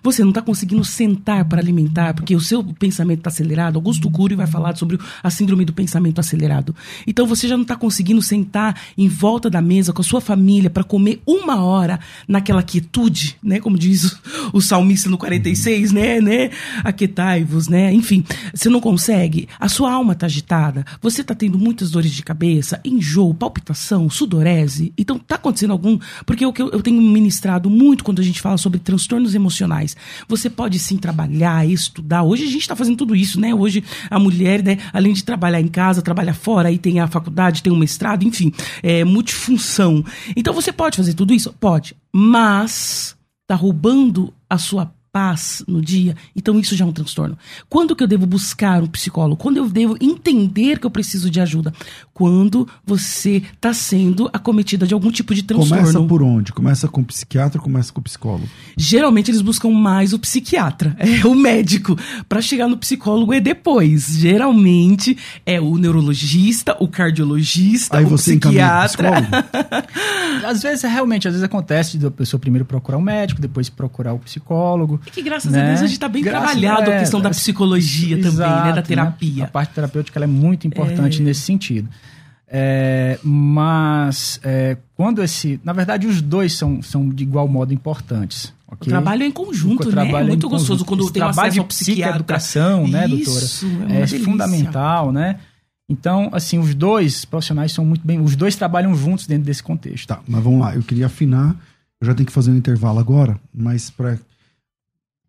Você 0.02 0.22
não 0.22 0.30
está 0.30 0.42
conseguindo 0.42 0.84
sentar 0.84 1.44
para 1.44 1.60
alimentar, 1.60 2.14
porque 2.14 2.34
o 2.34 2.40
seu 2.40 2.62
pensamento 2.62 3.18
está 3.18 3.30
acelerado. 3.30 3.76
Augusto 3.76 4.10
Cury 4.10 4.34
vai 4.34 4.46
falar 4.46 4.76
sobre 4.76 4.98
a 5.22 5.30
síndrome 5.30 5.64
do 5.64 5.72
pensamento 5.72 6.20
acelerado. 6.20 6.74
Então 7.06 7.26
você 7.26 7.48
já 7.48 7.56
não 7.56 7.62
está 7.62 7.76
conseguindo 7.76 8.22
sentar 8.22 8.80
em 8.96 9.08
volta 9.08 9.50
da 9.50 9.60
mesa 9.60 9.92
com 9.92 10.00
a 10.00 10.04
sua 10.04 10.20
família 10.20 10.70
para 10.70 10.84
comer 10.84 11.20
uma 11.26 11.62
hora 11.62 12.00
naquela 12.26 12.62
quietude, 12.62 13.36
né? 13.42 13.60
Como 13.60 13.78
diz 13.78 14.16
o 14.52 14.60
salmista 14.60 15.08
no 15.10 15.18
46, 15.18 15.92
né? 15.92 16.20
né? 16.20 16.50
Aquetai-vos, 16.82 17.68
né? 17.68 17.92
Enfim, 17.92 18.24
você 18.52 18.68
não 18.68 18.80
consegue. 18.80 19.48
A 19.58 19.68
sua 19.68 19.92
alma 19.92 20.12
está 20.12 20.26
agitada. 20.26 20.84
Você 21.00 21.20
está 21.20 21.34
tendo 21.34 21.58
muitas 21.58 21.90
dores 21.90 22.12
de 22.12 22.22
cabeça, 22.22 22.80
enjoo, 22.84 23.34
palpitação, 23.34 24.08
sudorese. 24.08 24.92
Então 24.96 25.16
está 25.16 25.36
acontecendo 25.36 25.72
algum. 25.72 25.98
Porque 26.24 26.44
o 26.44 26.52
que 26.52 26.62
eu 26.62 26.82
tenho 26.82 27.00
ministrado 27.00 27.68
muito 27.68 28.04
quando 28.04 28.20
a 28.20 28.24
gente 28.24 28.40
fala 28.40 28.56
sobre 28.58 28.78
transtornos 28.78 29.34
emocionais 29.34 29.73
Você 30.28 30.50
pode 30.50 30.78
sim 30.78 30.96
trabalhar, 30.96 31.66
estudar. 31.66 32.22
Hoje 32.22 32.44
a 32.44 32.50
gente 32.50 32.62
está 32.62 32.76
fazendo 32.76 32.96
tudo 32.96 33.16
isso, 33.16 33.40
né? 33.40 33.54
Hoje 33.54 33.82
a 34.10 34.18
mulher, 34.18 34.62
né, 34.62 34.78
além 34.92 35.12
de 35.12 35.24
trabalhar 35.24 35.60
em 35.60 35.68
casa, 35.68 36.02
trabalha 36.02 36.34
fora, 36.34 36.68
aí 36.68 36.78
tem 36.78 37.00
a 37.00 37.06
faculdade, 37.06 37.62
tem 37.62 37.72
o 37.72 37.76
mestrado, 37.76 38.24
enfim, 38.24 38.52
é 38.82 39.04
multifunção. 39.04 40.04
Então 40.36 40.52
você 40.54 40.72
pode 40.72 40.96
fazer 40.96 41.14
tudo 41.14 41.34
isso? 41.34 41.52
Pode. 41.52 41.96
Mas 42.12 43.16
está 43.42 43.54
roubando 43.54 44.32
a 44.48 44.58
sua 44.58 44.92
paz 45.14 45.62
no 45.68 45.80
dia, 45.80 46.16
então 46.34 46.58
isso 46.58 46.74
já 46.74 46.84
é 46.84 46.88
um 46.88 46.92
transtorno. 46.92 47.38
Quando 47.70 47.94
que 47.94 48.02
eu 48.02 48.08
devo 48.08 48.26
buscar 48.26 48.82
um 48.82 48.88
psicólogo? 48.88 49.36
Quando 49.36 49.58
eu 49.58 49.68
devo 49.68 49.96
entender 50.00 50.80
que 50.80 50.86
eu 50.86 50.90
preciso 50.90 51.30
de 51.30 51.40
ajuda? 51.40 51.72
Quando 52.12 52.68
você 52.84 53.40
está 53.54 53.72
sendo 53.72 54.28
acometida 54.32 54.88
de 54.88 54.92
algum 54.92 55.12
tipo 55.12 55.32
de 55.32 55.44
transtorno. 55.44 55.84
Começa 55.84 56.02
por 56.02 56.20
onde? 56.20 56.52
Começa 56.52 56.88
com 56.88 57.00
o 57.00 57.04
psiquiatra 57.04 57.60
ou 57.60 57.62
começa 57.62 57.92
com 57.92 58.00
o 58.00 58.02
psicólogo? 58.02 58.48
Geralmente 58.76 59.30
eles 59.30 59.40
buscam 59.40 59.70
mais 59.70 60.12
o 60.12 60.18
psiquiatra, 60.18 60.96
é 60.98 61.24
o 61.24 61.34
médico. 61.34 61.96
Para 62.28 62.42
chegar 62.42 62.66
no 62.66 62.76
psicólogo 62.76 63.32
é 63.32 63.40
depois. 63.40 64.16
Geralmente 64.18 65.16
é 65.46 65.60
o 65.60 65.78
neurologista, 65.78 66.76
o 66.80 66.88
cardiologista, 66.88 67.98
Aí 67.98 68.04
o 68.04 68.08
você 68.08 68.36
psiquiatra. 68.36 69.10
às 70.44 70.60
vezes, 70.60 70.82
realmente, 70.82 71.28
às 71.28 71.34
vezes 71.34 71.44
acontece 71.44 71.98
de 71.98 72.06
a 72.06 72.10
pessoa 72.10 72.40
primeiro 72.40 72.64
procurar 72.64 72.98
o 72.98 73.00
um 73.00 73.04
médico, 73.04 73.40
depois 73.40 73.70
procurar 73.70 74.12
o 74.12 74.18
psicólogo. 74.18 75.00
E 75.06 75.10
que 75.10 75.22
graças 75.22 75.52
né? 75.52 75.62
a 75.62 75.66
Deus 75.68 75.80
a 75.80 75.86
gente 75.86 75.92
está 75.92 76.08
bem 76.08 76.22
graças 76.22 76.50
trabalhado 76.52 76.90
é, 76.90 76.96
a 76.96 77.00
questão 77.00 77.20
da 77.20 77.30
psicologia 77.30 78.18
exato, 78.18 78.36
também, 78.36 78.64
né? 78.64 78.72
Da 78.72 78.82
terapia. 78.82 79.34
Né? 79.36 79.42
A 79.44 79.48
parte 79.48 79.74
terapêutica 79.74 80.22
é 80.22 80.26
muito 80.26 80.66
importante 80.66 81.20
é... 81.20 81.24
nesse 81.24 81.40
sentido. 81.40 81.88
É, 82.46 83.18
mas 83.22 84.38
é, 84.44 84.76
quando 84.94 85.22
esse. 85.22 85.60
Na 85.64 85.72
verdade, 85.72 86.06
os 86.06 86.22
dois 86.22 86.52
são, 86.52 86.80
são 86.82 87.08
de 87.08 87.24
igual 87.24 87.48
modo 87.48 87.74
importantes. 87.74 88.52
Okay? 88.68 88.88
O 88.88 88.90
trabalho 88.90 89.22
é 89.22 89.26
em 89.26 89.30
conjunto, 89.30 89.88
o 89.88 89.92
né? 89.92 90.08
É 90.08 90.24
muito 90.24 90.48
gostoso 90.48 90.84
quando 90.84 91.04
tem 91.04 91.20
trabalho 91.20 91.48
acesso 91.48 91.60
ao 91.60 91.66
psiquiatra. 91.66 92.16
educação, 92.16 92.86
né, 92.86 93.08
doutora? 93.08 93.44
Isso, 93.44 93.66
é, 93.88 94.02
é 94.02 94.06
fundamental, 94.06 95.10
né? 95.10 95.40
Então, 95.88 96.30
assim, 96.32 96.58
os 96.58 96.74
dois 96.74 97.24
profissionais 97.24 97.72
são 97.72 97.84
muito 97.84 98.06
bem. 98.06 98.20
Os 98.20 98.36
dois 98.36 98.56
trabalham 98.56 98.94
juntos 98.94 99.26
dentro 99.26 99.44
desse 99.44 99.62
contexto. 99.62 100.08
Tá, 100.08 100.20
mas 100.26 100.42
vamos 100.42 100.60
lá. 100.60 100.74
Eu 100.74 100.82
queria 100.82 101.06
afinar. 101.06 101.56
Eu 102.00 102.06
já 102.06 102.14
tenho 102.14 102.26
que 102.26 102.32
fazer 102.32 102.50
um 102.50 102.56
intervalo 102.56 102.98
agora, 102.98 103.38
mas 103.52 103.90
para 103.90 104.18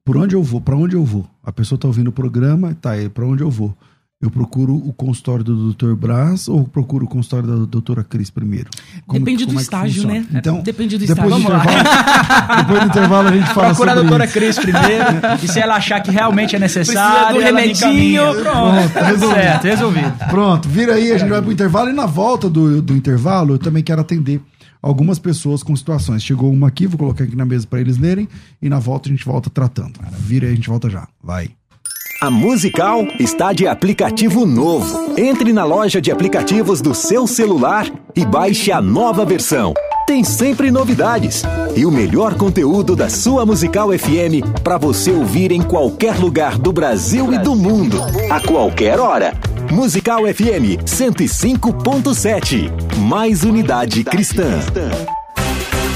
por 0.06 0.16
onde 0.18 0.36
eu 0.36 0.44
vou? 0.44 0.62
Para 0.62 0.76
onde 0.76 0.96
eu 0.96 1.04
vou? 1.04 1.26
A 1.44 1.52
pessoa 1.52 1.78
está 1.78 1.88
ouvindo 1.88 2.10
o 2.10 2.12
programa, 2.12 2.78
tá 2.80 2.92
aí, 2.92 3.10
para 3.10 3.26
onde 3.26 3.42
eu 3.42 3.50
vou? 3.50 3.76
Eu 4.22 4.32
procuro 4.32 4.76
o 4.76 4.94
consultório 4.94 5.44
do 5.44 5.74
Dr. 5.74 5.94
Brás 5.94 6.48
ou 6.48 6.64
procuro 6.64 7.06
o 7.06 7.08
consultório 7.08 7.48
da 7.48 7.66
doutora 7.66 8.04
Cris 8.04 8.30
primeiro? 8.30 8.70
Como, 9.06 9.20
Depende 9.20 9.46
do 9.46 9.54
é 9.54 9.62
estágio, 9.62 10.08
né? 10.08 10.26
Então, 10.34 10.62
Depende 10.62 10.98
do 10.98 11.06
depois 11.06 11.34
estágio. 11.36 11.48
Do 11.48 11.54
intervalo, 11.54 12.58
depois 12.58 12.80
do 12.80 12.88
intervalo 12.88 13.28
a 13.28 13.32
gente 13.34 13.54
fala 13.54 13.68
Procura 13.68 13.76
sobre 13.76 13.90
a 13.92 13.96
doutora 13.96 14.26
isso. 14.26 14.34
Cris 14.34 14.60
primeiro. 14.60 15.06
e 15.44 15.48
se 15.48 15.60
ela 15.60 15.76
achar 15.76 16.00
que 16.00 16.12
realmente 16.12 16.56
é 16.56 16.60
necessário, 16.60 17.36
Precisa 17.36 17.52
do 17.52 17.58
remedinho. 17.58 18.24
Pronto, 18.36 18.92
Pronto, 18.92 19.06
resolvido. 19.06 19.34
certo, 19.34 19.64
resolvido. 19.64 20.14
Pronto, 20.30 20.70
vira 20.70 20.94
aí, 20.94 21.12
a 21.12 21.18
gente 21.18 21.30
vai 21.30 21.42
pro 21.42 21.52
intervalo 21.52 21.90
e 21.90 21.94
na 21.94 22.06
volta 22.06 22.50
do, 22.50 22.82
do 22.82 22.96
intervalo 22.96 23.56
eu 23.56 23.60
também 23.60 23.84
quero 23.84 24.02
atender 24.02 24.42
algumas 24.86 25.18
pessoas 25.18 25.64
com 25.64 25.76
situações. 25.76 26.24
Chegou 26.24 26.52
uma 26.52 26.68
aqui, 26.68 26.86
vou 26.86 27.00
colocar 27.00 27.24
aqui 27.24 27.36
na 27.36 27.44
mesa 27.44 27.66
para 27.66 27.82
eles 27.82 27.98
lerem 27.98 28.30
e 28.62 28.70
na 28.70 28.78
volta 28.78 29.10
a 29.10 29.12
gente 29.12 29.26
volta 29.26 29.50
tratando. 29.50 30.00
Vira 30.20 30.46
aí, 30.46 30.54
a 30.54 30.56
gente 30.56 30.70
volta 30.70 30.90
já. 30.92 31.08
Vai. 31.24 31.50
A 32.22 32.30
Musical 32.30 33.04
está 33.20 33.52
de 33.52 33.68
aplicativo 33.68 34.46
novo. 34.46 35.16
Entre 35.18 35.52
na 35.52 35.66
loja 35.66 36.00
de 36.00 36.12
aplicativos 36.12 36.82
do 36.82 36.94
seu 36.94 37.26
celular 37.26 37.92
e 38.16 38.24
baixe 38.26 38.72
a 38.72 38.80
nova 38.80 39.26
versão. 39.26 39.74
Tem 40.06 40.24
sempre 40.24 40.70
novidades 40.70 41.42
e 41.76 41.84
o 41.84 41.92
melhor 41.92 42.36
conteúdo 42.36 42.96
da 42.96 43.10
sua 43.10 43.44
Musical 43.44 43.90
FM 43.90 44.62
para 44.64 44.78
você 44.78 45.12
ouvir 45.12 45.52
em 45.52 45.64
qualquer 45.64 46.16
lugar 46.20 46.60
do 46.60 46.72
Brasil 46.72 47.34
e 47.34 47.40
do 47.40 47.56
mundo, 47.56 47.98
a 48.30 48.40
qualquer 48.40 49.00
hora. 49.00 49.34
Musical 49.76 50.22
FM 50.22 50.80
105.7. 50.86 52.72
Mais 52.98 53.44
unidade 53.44 54.06
cristã. 54.06 54.62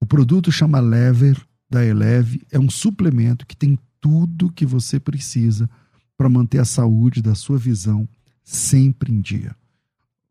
O 0.01 0.07
produto 0.07 0.53
chama 0.53 0.81
Lever 0.81 1.41
da 1.69 1.85
Eleve, 1.85 2.43
é 2.53 2.59
um 2.59 2.69
suplemento 2.69 3.47
que 3.47 3.57
tem 3.57 3.79
tudo 4.01 4.53
que 4.53 4.67
você 4.67 5.01
precisa 5.01 5.69
para 6.17 6.29
manter 6.29 6.59
a 6.59 6.65
saúde 6.65 7.23
da 7.23 7.35
sua 7.35 7.59
visão 7.59 8.09
sempre 8.45 9.13
em 9.13 9.21
dia. 9.21 9.57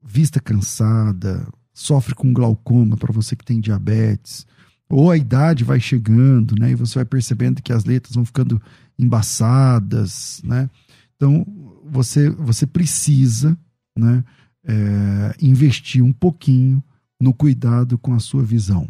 Vista 0.02 0.40
cansada, 0.40 1.48
sofre 1.74 2.14
com 2.14 2.32
glaucoma 2.32 2.96
para 2.96 3.12
você 3.12 3.36
que 3.36 3.44
tem 3.44 3.60
diabetes, 3.60 4.46
ou 4.94 5.12
a 5.12 5.18
idade 5.18 5.64
vai 5.64 5.80
chegando, 5.80 6.56
né? 6.60 6.72
E 6.72 6.76
você 6.76 6.96
vai 6.96 7.06
percebendo 7.06 7.62
que 7.62 7.74
as 7.74 7.86
letras 7.86 8.16
vão 8.16 8.26
ficando 8.26 8.62
embaçadas, 8.98 10.42
né? 10.44 10.70
Então 11.16 11.46
você 11.86 12.30
você 12.30 12.66
precisa, 12.66 13.58
né? 13.98 14.24
é, 14.64 15.36
investir 15.42 16.04
um 16.04 16.14
pouquinho 16.14 16.84
no 17.20 17.34
cuidado 17.34 17.98
com 17.98 18.14
a 18.14 18.20
sua 18.20 18.44
visão. 18.44 18.90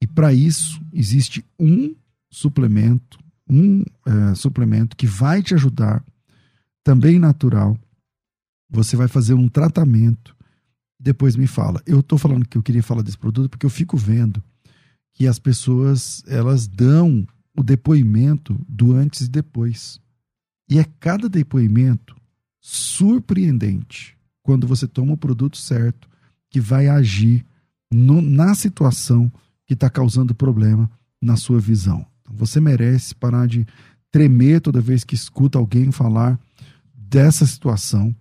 E 0.00 0.06
para 0.06 0.32
isso 0.32 0.80
existe 0.92 1.44
um 1.58 1.94
suplemento, 2.30 3.18
um 3.48 3.82
é, 4.06 4.34
suplemento 4.34 4.96
que 4.96 5.06
vai 5.06 5.42
te 5.42 5.54
ajudar, 5.54 6.04
também 6.82 7.18
natural. 7.18 7.76
Você 8.70 8.96
vai 8.96 9.08
fazer 9.08 9.34
um 9.34 9.48
tratamento. 9.48 10.34
Depois 10.98 11.34
me 11.34 11.46
fala. 11.46 11.82
Eu 11.86 12.00
estou 12.00 12.18
falando 12.18 12.46
que 12.46 12.56
eu 12.56 12.62
queria 12.62 12.82
falar 12.82 13.02
desse 13.02 13.18
produto 13.18 13.50
porque 13.50 13.66
eu 13.66 13.70
fico 13.70 13.96
vendo 13.96 14.42
que 15.12 15.26
as 15.26 15.38
pessoas 15.38 16.22
elas 16.26 16.66
dão 16.66 17.26
o 17.56 17.62
depoimento 17.62 18.58
do 18.68 18.94
antes 18.94 19.22
e 19.22 19.28
depois. 19.28 20.00
E 20.68 20.78
é 20.78 20.84
cada 20.98 21.28
depoimento 21.28 22.16
surpreendente 22.60 24.16
quando 24.42 24.66
você 24.66 24.86
toma 24.86 25.14
o 25.14 25.16
produto 25.16 25.56
certo 25.56 26.08
que 26.48 26.60
vai 26.60 26.88
agir 26.88 27.44
no- 27.92 28.22
na 28.22 28.54
situação 28.54 29.30
que 29.66 29.74
está 29.74 29.88
causando 29.90 30.34
problema 30.34 30.90
na 31.20 31.36
sua 31.36 31.60
visão. 31.60 32.06
Então, 32.22 32.34
você 32.34 32.60
merece 32.60 33.14
parar 33.14 33.46
de 33.46 33.66
tremer 34.10 34.60
toda 34.60 34.80
vez 34.80 35.04
que 35.04 35.14
escuta 35.14 35.58
alguém 35.58 35.92
falar 35.92 36.38
dessa 36.94 37.46
situação 37.46 38.14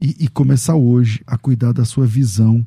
e, 0.00 0.24
e 0.24 0.28
começar 0.28 0.74
hoje 0.74 1.22
a 1.26 1.36
cuidar 1.36 1.72
da 1.72 1.84
sua 1.84 2.06
visão 2.06 2.66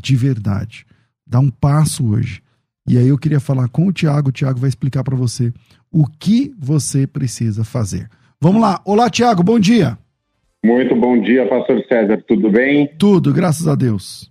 de 0.00 0.14
verdade. 0.14 0.86
Dá 1.26 1.40
um 1.40 1.50
passo 1.50 2.06
hoje. 2.06 2.42
E 2.88 2.96
aí 2.96 3.08
eu 3.08 3.18
queria 3.18 3.40
falar 3.40 3.68
com 3.68 3.86
o 3.86 3.92
Tiago. 3.92 4.28
O 4.28 4.32
Tiago 4.32 4.60
vai 4.60 4.68
explicar 4.68 5.02
para 5.02 5.16
você 5.16 5.52
o 5.92 6.04
que 6.06 6.54
você 6.58 7.06
precisa 7.06 7.64
fazer. 7.64 8.08
Vamos 8.40 8.62
lá. 8.62 8.80
Olá, 8.84 9.10
Tiago. 9.10 9.42
Bom 9.42 9.58
dia. 9.58 9.98
Muito 10.64 10.94
bom 10.94 11.20
dia, 11.20 11.48
pastor 11.48 11.82
César. 11.88 12.22
Tudo 12.26 12.50
bem? 12.50 12.88
Tudo, 12.98 13.32
graças 13.32 13.66
a 13.66 13.74
Deus. 13.74 14.30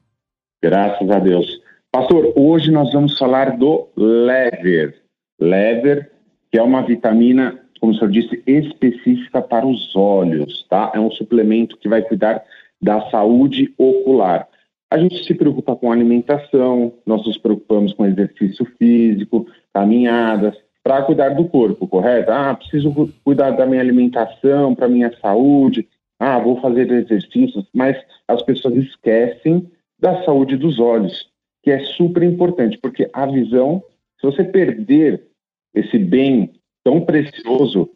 Graças 0.64 1.10
a 1.10 1.20
Deus. 1.20 1.46
Pastor, 1.92 2.34
hoje 2.36 2.72
nós 2.72 2.92
vamos 2.92 3.18
falar 3.18 3.58
do 3.58 3.88
lever. 3.96 4.96
Lever, 5.40 6.12
que 6.52 6.58
é 6.58 6.62
uma 6.62 6.82
vitamina, 6.86 7.60
como 7.80 7.94
o 7.94 7.96
senhor 7.96 8.12
disse, 8.12 8.44
específica 8.46 9.42
para 9.42 9.66
os 9.66 9.96
olhos, 9.96 10.66
tá? 10.70 10.92
É 10.94 11.00
um 11.00 11.12
suplemento 11.12 11.78
que 11.78 11.90
vai 11.90 12.02
cuidar 12.02 12.42
da 12.82 13.10
saúde 13.10 13.74
ocular. 13.78 14.48
A 14.96 14.98
gente 14.98 15.26
se 15.26 15.34
preocupa 15.34 15.76
com 15.76 15.92
alimentação, 15.92 16.94
nós 17.06 17.26
nos 17.28 17.38
preocupamos 17.38 17.92
com 17.92 18.06
exercício 18.06 18.64
físico, 18.78 19.46
caminhadas, 19.74 20.56
para 20.82 21.02
cuidar 21.02 21.32
do 21.36 21.50
corpo, 21.50 21.86
correto? 21.86 22.32
Ah, 22.32 22.56
preciso 22.56 22.94
cu- 22.94 23.12
cuidar 23.22 23.52
da 23.52 23.66
minha 23.66 23.82
alimentação, 23.82 24.74
para 24.74 24.88
minha 24.88 25.12
saúde. 25.20 25.86
Ah, 26.18 26.40
vou 26.40 26.62
fazer 26.62 26.90
exercícios, 26.90 27.68
mas 27.74 28.02
as 28.26 28.42
pessoas 28.44 28.74
esquecem 28.78 29.70
da 30.00 30.24
saúde 30.24 30.56
dos 30.56 30.80
olhos, 30.80 31.30
que 31.62 31.72
é 31.72 31.80
super 31.84 32.24
importante, 32.24 32.78
porque 32.78 33.10
a 33.12 33.26
visão, 33.26 33.84
se 34.22 34.26
você 34.26 34.46
perder 34.46 35.28
esse 35.74 36.00
bem 36.00 36.54
tão 36.86 37.02
precioso, 37.02 37.90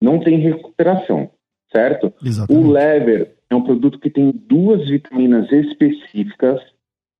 não 0.00 0.20
tem 0.20 0.38
recuperação, 0.38 1.28
certo? 1.72 2.14
O 2.22 2.24
Exatamente. 2.24 2.68
lever 2.68 3.34
é 3.50 3.54
um 3.54 3.62
produto 3.62 3.98
que 3.98 4.08
tem 4.08 4.30
duas 4.30 4.88
vitaminas 4.88 5.50
específicas, 5.50 6.60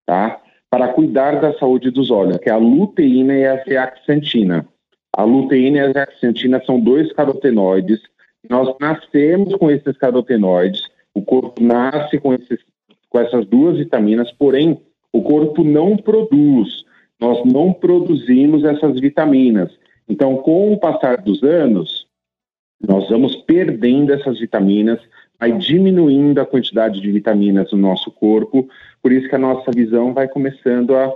tá? 0.06 0.40
Para 0.70 0.92
cuidar 0.92 1.40
da 1.40 1.52
saúde 1.58 1.90
dos 1.90 2.10
olhos, 2.10 2.38
que 2.38 2.48
é 2.48 2.52
a 2.52 2.56
luteína 2.56 3.34
e 3.34 3.44
a 3.44 3.62
zeaxantina. 3.64 4.66
A 5.12 5.24
luteína 5.24 5.78
e 5.78 5.80
a 5.80 5.92
zeaxantina 5.92 6.62
são 6.64 6.78
dois 6.78 7.12
carotenoides. 7.12 8.00
Nós 8.48 8.74
nascemos 8.80 9.54
com 9.56 9.70
esses 9.70 9.96
carotenoides, 9.96 10.88
o 11.12 11.20
corpo 11.20 11.60
nasce 11.60 12.18
com, 12.18 12.32
esses, 12.32 12.60
com 13.08 13.18
essas 13.18 13.44
duas 13.46 13.76
vitaminas, 13.76 14.30
porém, 14.30 14.80
o 15.12 15.22
corpo 15.22 15.64
não 15.64 15.96
produz. 15.96 16.84
Nós 17.20 17.44
não 17.44 17.72
produzimos 17.72 18.64
essas 18.64 18.98
vitaminas. 19.00 19.70
Então, 20.08 20.36
com 20.36 20.72
o 20.72 20.78
passar 20.78 21.18
dos 21.18 21.42
anos, 21.42 22.06
nós 22.80 23.08
vamos 23.08 23.36
perdendo 23.36 24.12
essas 24.12 24.38
vitaminas, 24.38 25.00
vai 25.40 25.52
diminuindo 25.52 26.38
a 26.38 26.46
quantidade 26.46 27.00
de 27.00 27.10
vitaminas 27.10 27.72
no 27.72 27.78
nosso 27.78 28.10
corpo, 28.10 28.68
por 29.02 29.10
isso 29.10 29.26
que 29.26 29.34
a 29.34 29.38
nossa 29.38 29.70
visão 29.72 30.12
vai 30.12 30.28
começando 30.28 30.94
a 30.94 31.10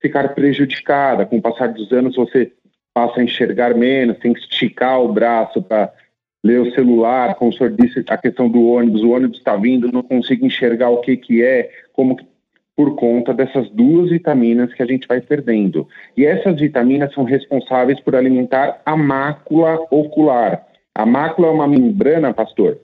ficar 0.00 0.34
prejudicada. 0.34 1.26
Com 1.26 1.36
o 1.36 1.42
passar 1.42 1.68
dos 1.68 1.92
anos, 1.92 2.16
você 2.16 2.52
passa 2.94 3.20
a 3.20 3.22
enxergar 3.22 3.74
menos, 3.74 4.18
tem 4.18 4.32
que 4.32 4.40
esticar 4.40 5.02
o 5.02 5.12
braço 5.12 5.60
para 5.60 5.92
ler 6.42 6.60
o 6.60 6.72
celular, 6.72 7.34
como 7.34 7.50
o 7.50 7.54
senhor 7.54 7.70
disse, 7.72 8.02
a 8.08 8.16
questão 8.16 8.48
do 8.48 8.66
ônibus, 8.66 9.02
o 9.02 9.10
ônibus 9.10 9.38
está 9.38 9.54
vindo, 9.56 9.92
não 9.92 10.02
consigo 10.02 10.46
enxergar 10.46 10.88
o 10.88 11.00
que, 11.00 11.16
que 11.16 11.42
é, 11.42 11.70
como 11.92 12.16
por 12.74 12.94
conta 12.94 13.34
dessas 13.34 13.68
duas 13.70 14.10
vitaminas 14.10 14.72
que 14.72 14.82
a 14.82 14.86
gente 14.86 15.08
vai 15.08 15.20
perdendo. 15.20 15.88
E 16.16 16.24
essas 16.24 16.58
vitaminas 16.58 17.12
são 17.12 17.24
responsáveis 17.24 18.00
por 18.00 18.14
alimentar 18.14 18.80
a 18.86 18.96
mácula 18.96 19.78
ocular. 19.90 20.66
A 20.94 21.04
mácula 21.04 21.48
é 21.48 21.50
uma 21.50 21.66
membrana, 21.66 22.32
pastor, 22.32 22.78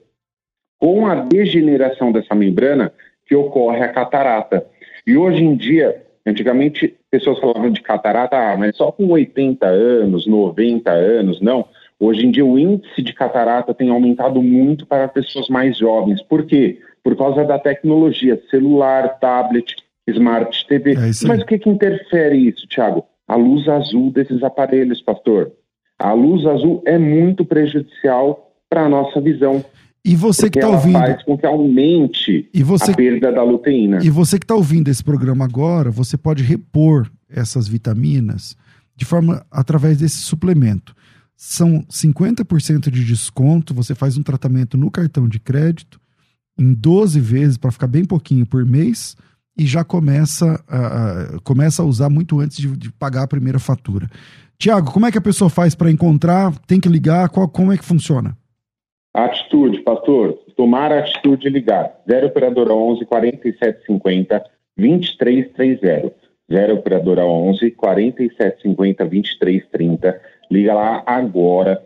com 0.83 1.07
a 1.07 1.15
degeneração 1.15 2.11
dessa 2.11 2.35
membrana 2.35 2.91
que 3.25 3.33
ocorre 3.33 3.81
a 3.81 3.87
catarata. 3.87 4.65
E 5.07 5.15
hoje 5.15 5.41
em 5.41 5.55
dia, 5.55 6.03
antigamente 6.27 6.93
pessoas 7.09 7.39
falavam 7.39 7.71
de 7.71 7.81
catarata, 7.81 8.35
ah, 8.35 8.57
mas 8.57 8.75
só 8.75 8.91
com 8.91 9.07
80 9.07 9.65
anos, 9.65 10.27
90 10.27 10.91
anos, 10.91 11.39
não. 11.39 11.63
Hoje 11.97 12.25
em 12.25 12.31
dia 12.31 12.45
o 12.45 12.59
índice 12.59 13.01
de 13.01 13.13
catarata 13.13 13.73
tem 13.73 13.91
aumentado 13.91 14.41
muito 14.41 14.85
para 14.85 15.07
pessoas 15.07 15.47
mais 15.47 15.77
jovens. 15.77 16.21
Por 16.21 16.45
quê? 16.45 16.79
Por 17.01 17.15
causa 17.15 17.45
da 17.45 17.57
tecnologia, 17.57 18.41
celular, 18.51 19.19
tablet, 19.19 19.77
smart 20.05 20.67
TV. 20.67 20.95
É 20.95 20.97
mas 21.25 21.43
o 21.43 21.45
que, 21.45 21.59
que 21.59 21.69
interfere 21.69 22.49
isso, 22.49 22.67
Thiago? 22.67 23.05
A 23.25 23.37
luz 23.37 23.69
azul 23.69 24.11
desses 24.11 24.43
aparelhos, 24.43 25.01
pastor. 25.01 25.53
A 25.97 26.11
luz 26.11 26.45
azul 26.45 26.83
é 26.85 26.97
muito 26.97 27.45
prejudicial 27.45 28.51
para 28.69 28.81
a 28.81 28.89
nossa 28.89 29.21
visão. 29.21 29.63
E 30.05 30.15
você 30.15 30.49
que 30.49 30.59
está 30.59 30.67
ouvindo. 30.67 30.99
faz 30.99 31.23
com 31.23 31.37
que 31.37 31.45
aumente 31.45 32.49
você, 32.61 32.91
a 32.91 32.95
perda 32.95 33.31
da 33.31 33.41
luteína. 33.41 33.99
E 34.03 34.09
você 34.09 34.37
que 34.37 34.43
está 34.43 34.55
ouvindo 34.55 34.89
esse 34.89 35.03
programa 35.03 35.45
agora, 35.45 35.89
você 35.89 36.17
pode 36.17 36.43
repor 36.43 37.09
essas 37.29 37.67
vitaminas 37.67 38.57
de 38.95 39.05
forma 39.05 39.45
através 39.49 39.97
desse 39.97 40.17
suplemento. 40.17 40.93
São 41.35 41.83
50% 41.89 42.91
de 42.91 43.03
desconto, 43.03 43.73
você 43.73 43.95
faz 43.95 44.17
um 44.17 44.23
tratamento 44.23 44.77
no 44.77 44.91
cartão 44.91 45.27
de 45.27 45.39
crédito 45.39 45.99
em 46.57 46.73
12 46.73 47.19
vezes 47.19 47.57
para 47.57 47.71
ficar 47.71 47.87
bem 47.87 48.05
pouquinho 48.05 48.45
por 48.45 48.65
mês 48.65 49.15
e 49.57 49.65
já 49.65 49.83
começa 49.83 50.63
a, 50.67 50.77
a 50.77 51.39
começa 51.41 51.81
a 51.81 51.85
usar 51.85 52.09
muito 52.09 52.39
antes 52.39 52.57
de, 52.57 52.67
de 52.75 52.91
pagar 52.91 53.23
a 53.23 53.27
primeira 53.27 53.57
fatura. 53.57 54.09
Tiago, 54.59 54.91
como 54.91 55.05
é 55.05 55.11
que 55.11 55.17
a 55.17 55.21
pessoa 55.21 55.49
faz 55.49 55.75
para 55.75 55.91
encontrar? 55.91 56.53
Tem 56.67 56.79
que 56.79 56.89
ligar? 56.89 57.29
Qual, 57.29 57.47
como 57.47 57.71
é 57.71 57.77
que 57.77 57.83
funciona? 57.83 58.37
Atitude, 59.13 59.81
pastor. 59.81 60.33
Tomar 60.57 60.91
a 60.91 60.99
atitude 60.99 61.43
de 61.43 61.49
ligar. 61.49 62.01
0 62.09 62.27
operadora 62.27 62.73
11 62.73 63.05
4750 63.05 64.43
2330. 64.75 66.13
0 66.51 66.73
operadora 66.73 67.25
11 67.25 67.71
4750 67.71 69.05
2330. 69.05 70.21
Liga 70.49 70.73
lá 70.73 71.03
agora. 71.05 71.83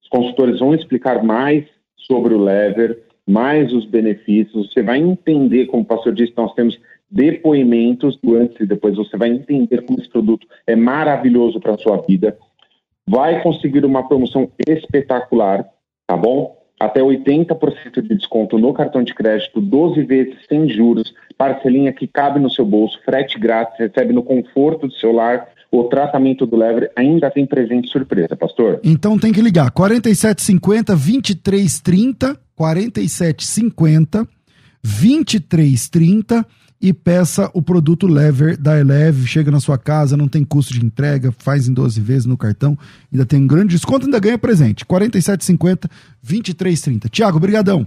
Os 0.00 0.08
consultores 0.08 0.60
vão 0.60 0.72
explicar 0.72 1.24
mais 1.24 1.64
sobre 1.96 2.34
o 2.34 2.42
lever, 2.42 3.02
mais 3.26 3.72
os 3.72 3.84
benefícios. 3.84 4.72
Você 4.72 4.82
vai 4.82 4.98
entender, 4.98 5.66
como 5.66 5.82
o 5.82 5.86
pastor 5.86 6.14
disse, 6.14 6.32
nós 6.36 6.54
temos 6.54 6.80
depoimentos 7.10 8.16
do 8.22 8.36
antes 8.36 8.60
e 8.60 8.66
depois. 8.66 8.96
Você 8.96 9.16
vai 9.16 9.30
entender 9.30 9.82
como 9.82 9.98
esse 9.98 10.08
produto 10.08 10.46
é 10.68 10.76
maravilhoso 10.76 11.58
para 11.58 11.74
a 11.74 11.78
sua 11.78 11.96
vida. 12.02 12.38
Vai 13.08 13.42
conseguir 13.42 13.84
uma 13.84 14.06
promoção 14.06 14.52
espetacular, 14.68 15.68
tá 16.06 16.16
bom? 16.16 16.59
Até 16.80 17.02
80% 17.02 18.00
de 18.00 18.16
desconto 18.16 18.56
no 18.56 18.72
cartão 18.72 19.04
de 19.04 19.14
crédito, 19.14 19.60
12 19.60 20.02
vezes 20.04 20.34
sem 20.48 20.66
juros, 20.70 21.12
parcelinha 21.36 21.92
que 21.92 22.06
cabe 22.06 22.40
no 22.40 22.50
seu 22.50 22.64
bolso, 22.64 22.98
frete 23.04 23.38
grátis, 23.38 23.78
recebe 23.78 24.14
no 24.14 24.22
conforto 24.22 24.86
do 24.86 24.94
seu 24.94 25.12
lar. 25.12 25.46
O 25.70 25.84
tratamento 25.84 26.46
do 26.46 26.56
Lever 26.56 26.90
ainda 26.96 27.30
tem 27.30 27.46
presente 27.46 27.90
surpresa, 27.90 28.34
pastor. 28.34 28.80
Então 28.82 29.16
tem 29.18 29.32
que 29.32 29.40
ligar 29.40 29.70
4750 29.70 30.94
2330 30.96 32.36
4750 32.56 34.26
2330 34.82 36.46
e 36.80 36.92
peça 36.92 37.50
o 37.52 37.60
produto 37.60 38.06
Lever 38.06 38.56
da 38.56 38.78
Eleve. 38.78 39.26
Chega 39.26 39.50
na 39.50 39.60
sua 39.60 39.76
casa, 39.76 40.16
não 40.16 40.28
tem 40.28 40.44
custo 40.44 40.72
de 40.72 40.84
entrega, 40.84 41.32
faz 41.38 41.68
em 41.68 41.72
12 41.72 42.00
vezes 42.00 42.26
no 42.26 42.36
cartão, 42.36 42.78
ainda 43.12 43.26
tem 43.26 43.40
um 43.40 43.46
grande 43.46 43.74
desconto, 43.74 44.06
ainda 44.06 44.18
ganha 44.18 44.38
presente. 44.38 44.84
47,50, 44.84 45.90
23,30. 46.26 47.10
Tiago, 47.10 47.38
brigadão. 47.38 47.86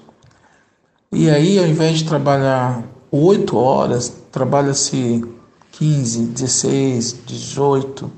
E 1.11 1.30
aí, 1.30 1.57
ao 1.57 1.65
invés 1.65 1.99
de 1.99 2.05
trabalhar 2.05 2.84
oito 3.11 3.57
horas, 3.57 4.11
trabalha-se 4.32 5.24
15, 5.72 6.26
16, 6.26 7.20
18. 7.26 8.11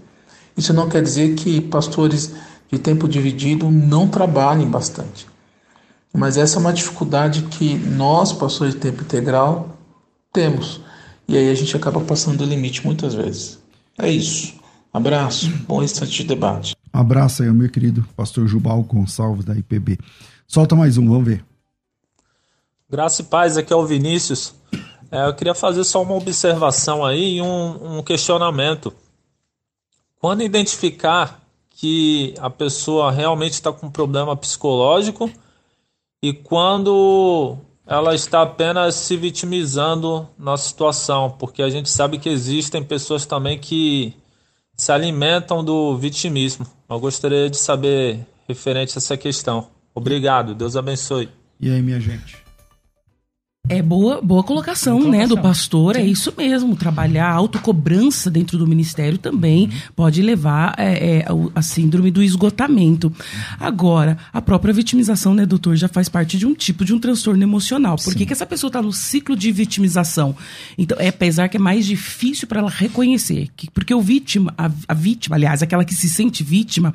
Isso 0.58 0.74
não 0.74 0.90
quer 0.90 1.02
dizer 1.02 1.36
que 1.36 1.62
pastores 1.62 2.34
de 2.72 2.80
tempo 2.80 3.08
dividido 3.08 3.70
não 3.70 4.08
trabalhem 4.08 4.68
bastante. 4.68 5.28
Mas 6.14 6.38
essa 6.38 6.58
é 6.58 6.60
uma 6.60 6.74
dificuldade 6.74 7.44
que 7.44 7.76
nós, 7.76 8.34
pastores 8.34 8.74
de 8.74 8.80
tempo 8.80 9.04
integral, 9.04 9.78
temos. 10.34 10.82
E 11.28 11.38
aí 11.38 11.50
a 11.50 11.54
gente 11.54 11.76
acaba 11.76 12.02
passando 12.02 12.38
do 12.38 12.46
limite 12.46 12.86
muitas 12.86 13.14
vezes. 13.14 13.60
É 13.98 14.10
isso. 14.10 14.56
Abraço, 14.92 15.50
bom 15.68 15.84
instante 15.84 16.12
de 16.12 16.24
debate. 16.24 16.76
Abraço 16.92 17.44
aí, 17.44 17.52
meu 17.52 17.70
querido 17.70 18.04
pastor 18.16 18.48
Jubal 18.48 18.82
Gonçalves 18.82 19.46
da 19.46 19.56
IPB. 19.56 20.00
Solta 20.48 20.76
mais 20.76 20.98
um, 20.98 21.08
vamos 21.08 21.26
ver. 21.26 21.46
Graça 22.90 23.22
e 23.22 23.26
paz, 23.26 23.56
aqui 23.56 23.72
é 23.72 23.76
o 23.76 23.86
Vinícius. 23.86 24.56
É, 25.12 25.28
eu 25.28 25.36
queria 25.36 25.54
fazer 25.54 25.84
só 25.84 26.02
uma 26.02 26.16
observação 26.16 27.06
aí 27.06 27.38
e 27.38 27.42
um, 27.42 28.00
um 28.00 28.04
questionamento. 28.04 28.92
Quando 30.20 30.42
identificar 30.42 31.40
que 31.70 32.34
a 32.40 32.50
pessoa 32.50 33.12
realmente 33.12 33.54
está 33.54 33.72
com 33.72 33.88
um 33.88 33.92
problema 33.92 34.36
psicológico 34.36 35.32
e 36.22 36.34
quando 36.34 37.58
ela 37.88 38.14
está 38.14 38.44
apenas 38.44 38.96
se 38.96 39.18
vitimizando 39.18 40.28
na 40.38 40.58
situação, 40.58 41.32
porque 41.40 41.62
a 41.62 41.70
gente 41.70 41.90
sabe 41.90 42.20
que 42.20 42.30
existem 42.30 42.84
pessoas 42.84 43.26
também 43.26 43.58
que 43.58 44.14
se 44.76 44.92
alimentam 44.92 45.64
do 45.64 45.98
vitimismo. 45.98 46.68
Eu 46.90 47.00
gostaria 47.00 47.50
de 47.50 47.58
saber 47.58 48.26
referente 48.48 48.94
a 48.96 49.00
essa 49.00 49.18
questão. 49.18 49.68
Obrigado, 49.94 50.54
Deus 50.54 50.76
abençoe. 50.76 51.30
E 51.60 51.70
aí, 51.70 51.82
minha 51.82 52.00
gente? 52.00 52.49
É 53.72 53.84
boa, 53.84 54.20
boa 54.20 54.42
colocação, 54.44 54.98
Boa 55.00 55.12
né, 55.12 55.18
do 55.28 55.36
colocação. 55.36 55.44
pastor. 55.44 55.96
É 55.96 56.02
isso 56.04 56.34
mesmo. 56.36 56.76
Trabalhar 56.76 57.28
a 57.28 57.34
autocobrança 57.34 58.30
dentro 58.32 58.58
do 58.58 58.66
ministério 58.66 59.20
também 59.20 59.66
Uhum. 59.66 59.72
pode 59.96 60.24
levar 60.24 60.74
é, 60.76 61.20
é, 61.20 61.26
a 61.54 61.62
síndrome 61.62 62.10
do 62.10 62.24
esgotamento. 62.24 63.14
Agora, 63.60 64.18
a 64.34 64.42
própria 64.42 64.74
vitimização, 64.74 65.36
né, 65.36 65.46
doutor, 65.46 65.76
já 65.76 65.88
faz 65.88 66.10
parte 66.10 66.36
de 66.36 66.48
um 66.48 66.56
tipo 66.56 66.84
de 66.84 66.96
um 66.96 67.00
transtorno 67.00 67.44
emocional. 67.44 67.96
Por 68.04 68.16
que, 68.16 68.26
que 68.26 68.34
essa 68.34 68.46
pessoa 68.46 68.70
está 68.70 68.82
no 68.82 68.92
ciclo 68.92 69.36
de 69.36 69.52
vitimização? 69.52 70.36
Então, 70.76 70.98
é 71.00 71.10
apesar 71.10 71.48
que 71.48 71.58
é 71.58 71.60
mais 71.60 71.86
difícil 71.86 72.48
para 72.48 72.62
ela 72.62 72.72
reconhecer. 72.72 73.50
Que, 73.56 73.70
porque 73.70 73.94
o 73.94 74.02
vítima, 74.02 74.52
a, 74.58 74.72
a 74.88 74.94
vítima, 74.96 75.36
aliás, 75.36 75.62
aquela 75.62 75.86
que 75.86 75.94
se 75.94 76.10
sente 76.10 76.44
vítima, 76.44 76.92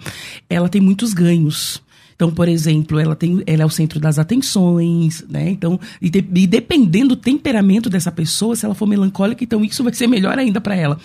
ela 0.51 0.69
tem 0.69 0.81
muitos 0.81 1.15
ganhos. 1.15 1.84
Então, 2.15 2.31
por 2.31 2.49
exemplo, 2.49 2.99
ela, 2.99 3.17
tem, 3.17 3.43
ela 3.47 3.63
é 3.63 3.67
o 3.67 3.71
centro 3.71 3.99
das 3.99 4.19
atenções, 4.19 5.25
né? 5.29 5.51
Então, 5.51 5.79
e, 6.01 6.07
e 6.07 6.47
dependendo 6.47 7.09
do 7.09 7.17
temperamento 7.17 7.91
dessa 7.91 8.11
pessoa, 8.11 8.55
se 8.55 8.65
ela 8.65 8.75
for 8.75 8.87
melancólica, 8.87 9.43
então 9.43 9.65
isso 9.65 9.83
vai 9.83 9.93
ser 9.93 10.07
melhor 10.07 10.39
ainda 10.39 10.61
para 10.61 10.75
ela. 10.75 10.99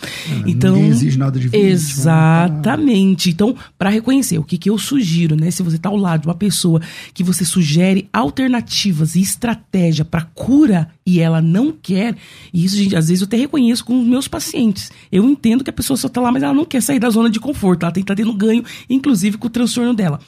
então, 0.46 0.76
ninguém 0.76 0.90
exige 0.90 1.18
nada 1.18 1.40
de? 1.40 1.50
Exatamente. 1.56 3.30
Então, 3.32 3.56
para 3.78 3.90
reconhecer, 3.90 4.38
o 4.38 4.44
que, 4.44 4.58
que 4.58 4.70
eu 4.70 4.78
sugiro, 4.78 5.36
né? 5.36 5.52
Se 5.52 5.64
você 5.64 5.78
está 5.78 5.90
ao 5.90 5.98
lado 5.98 6.22
de 6.22 6.28
uma 6.28 6.36
pessoa 6.36 6.82
que 7.14 7.24
você 7.24 7.44
sugere 7.44 8.08
alternativas 8.14 9.16
e 9.16 9.22
estratégia 9.22 10.06
para 10.06 10.22
cura 10.22 10.90
e 11.06 11.20
ela 11.20 11.42
não 11.42 11.72
quer, 11.72 12.16
e 12.54 12.64
isso, 12.64 12.78
gente, 12.78 12.96
às 12.96 13.08
vezes 13.08 13.22
eu 13.22 13.28
até 13.28 13.38
reconheço 13.38 13.84
com 13.84 14.00
os 14.00 14.08
meus 14.08 14.28
pacientes. 14.28 14.92
Eu 15.12 15.24
entendo 15.26 15.64
que 15.64 15.70
a 15.70 15.74
pessoa 15.74 15.98
só 15.98 16.08
está 16.08 16.22
lá, 16.22 16.32
mas 16.32 16.44
ela 16.44 16.54
não 16.54 16.66
quer 16.66 16.82
sair 16.82 17.00
da 17.00 17.10
zona 17.10 17.30
de 17.30 17.40
conforto, 17.40 17.84
ela 17.84 17.92
tem 17.92 18.04
que 18.04 18.12
estar 18.12 18.22
tendo 18.22 18.36
ganho, 18.36 18.64
inclusive 18.90 19.38
com 19.38 19.48
o 19.48 19.50
transtorno 19.50 19.94
dela. 19.94 20.20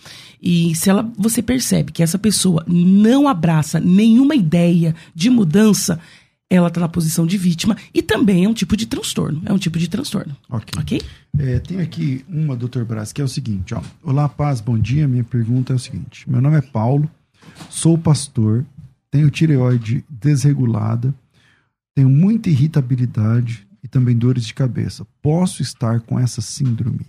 E 0.42 0.74
se 0.74 0.90
ela, 0.90 1.10
você 1.18 1.42
percebe 1.42 1.92
que 1.92 2.02
essa 2.02 2.18
pessoa 2.18 2.66
não 2.68 3.28
abraça 3.28 3.80
nenhuma 3.80 4.36
ideia 4.36 4.96
de 5.14 5.30
mudança, 5.30 6.00
ela 6.50 6.68
está 6.68 6.82
na 6.82 6.90
posição 6.90 7.26
de 7.26 7.38
vítima 7.38 7.78
e 7.94 8.02
também 8.02 8.44
é 8.46 8.50
um 8.50 8.54
tipo 8.54 8.76
de 8.76 8.86
transtorno. 8.86 9.42
É 9.46 9.54
um 9.54 9.58
tipo 9.58 9.78
de 9.78 9.88
transtorno. 9.88 10.36
Ok. 10.50 10.82
Ok? 10.82 11.02
É, 11.38 11.60
tem 11.60 11.80
aqui 11.80 12.26
uma, 12.28 12.56
doutor 12.56 12.84
Braz, 12.84 13.14
que 13.14 13.22
é 13.22 13.24
o 13.24 13.28
seguinte, 13.28 13.74
ó. 13.74 13.82
Olá, 14.04 14.28
paz, 14.28 14.60
bom 14.60 14.78
dia. 14.78 15.08
Minha 15.08 15.24
pergunta 15.24 15.72
é 15.72 15.76
o 15.76 15.80
seguinte: 15.80 16.30
meu 16.30 16.42
nome 16.42 16.58
é 16.58 16.62
Paulo, 16.62 17.10
sou 17.70 17.98
pastor, 17.98 18.66
tenho 19.10 19.30
tireoide 19.30 20.04
desregulada, 20.10 21.14
tenho 21.96 22.10
muita 22.10 22.50
irritabilidade 22.50 23.66
e 23.84 23.88
também 23.88 24.18
dores 24.18 24.46
de 24.46 24.54
cabeça. 24.54 25.06
Posso 25.22 25.62
estar 25.62 26.02
com 26.02 26.20
essa 26.20 26.42
síndrome? 26.42 27.06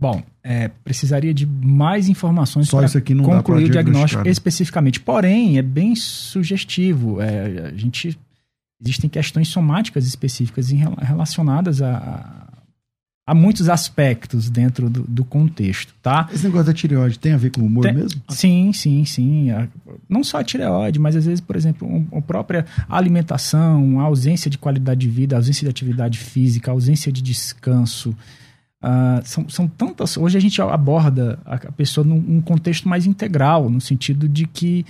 Bom, 0.00 0.22
é, 0.44 0.68
precisaria 0.68 1.34
de 1.34 1.44
mais 1.44 2.08
informações 2.08 2.70
para 2.70 2.86
concluir 3.24 3.64
o 3.64 3.70
diagnóstico 3.70 4.22
né? 4.24 4.30
especificamente. 4.30 5.00
Porém, 5.00 5.58
é 5.58 5.62
bem 5.62 5.94
sugestivo. 5.96 7.20
É, 7.20 7.70
a 7.72 7.76
gente 7.76 8.16
existem 8.80 9.10
questões 9.10 9.48
somáticas 9.48 10.06
específicas 10.06 10.70
em 10.70 10.76
rela- 10.76 11.02
relacionadas 11.02 11.82
a, 11.82 12.46
a, 13.26 13.34
muitos 13.34 13.68
aspectos 13.68 14.48
dentro 14.48 14.88
do, 14.88 15.02
do 15.02 15.24
contexto, 15.24 15.92
tá? 16.00 16.28
Esse 16.32 16.44
negócio 16.44 16.66
da 16.68 16.72
tireoide 16.72 17.18
tem 17.18 17.32
a 17.32 17.36
ver 17.36 17.50
com 17.50 17.60
humor 17.62 17.82
Tem- 17.82 17.94
mesmo? 17.94 18.22
Sim, 18.28 18.72
sim, 18.72 19.04
sim. 19.04 19.50
A- 19.50 19.66
Não 20.08 20.22
só 20.22 20.38
a 20.38 20.44
tireoide, 20.44 21.00
mas 21.00 21.16
às 21.16 21.26
vezes, 21.26 21.40
por 21.40 21.56
exemplo, 21.56 21.88
um- 21.88 22.06
a 22.16 22.22
própria 22.22 22.64
alimentação, 22.88 23.98
a 23.98 24.04
ausência 24.04 24.48
de 24.48 24.56
qualidade 24.56 25.00
de 25.00 25.08
vida, 25.08 25.34
a 25.34 25.40
ausência 25.40 25.64
de 25.64 25.70
atividade 25.70 26.18
física, 26.18 26.70
a 26.70 26.74
ausência 26.74 27.10
de 27.10 27.20
descanso. 27.20 28.14
Ah, 28.80 29.20
são, 29.24 29.48
são 29.48 29.66
tantas. 29.66 30.16
Hoje 30.16 30.38
a 30.38 30.40
gente 30.40 30.60
aborda 30.62 31.38
a 31.44 31.72
pessoa 31.72 32.06
num, 32.06 32.40
contexto 32.40 32.88
mais 32.88 33.06
integral, 33.06 33.68
no 33.68 33.80
sentido 33.80 34.28
de 34.28 34.46
que. 34.46 34.86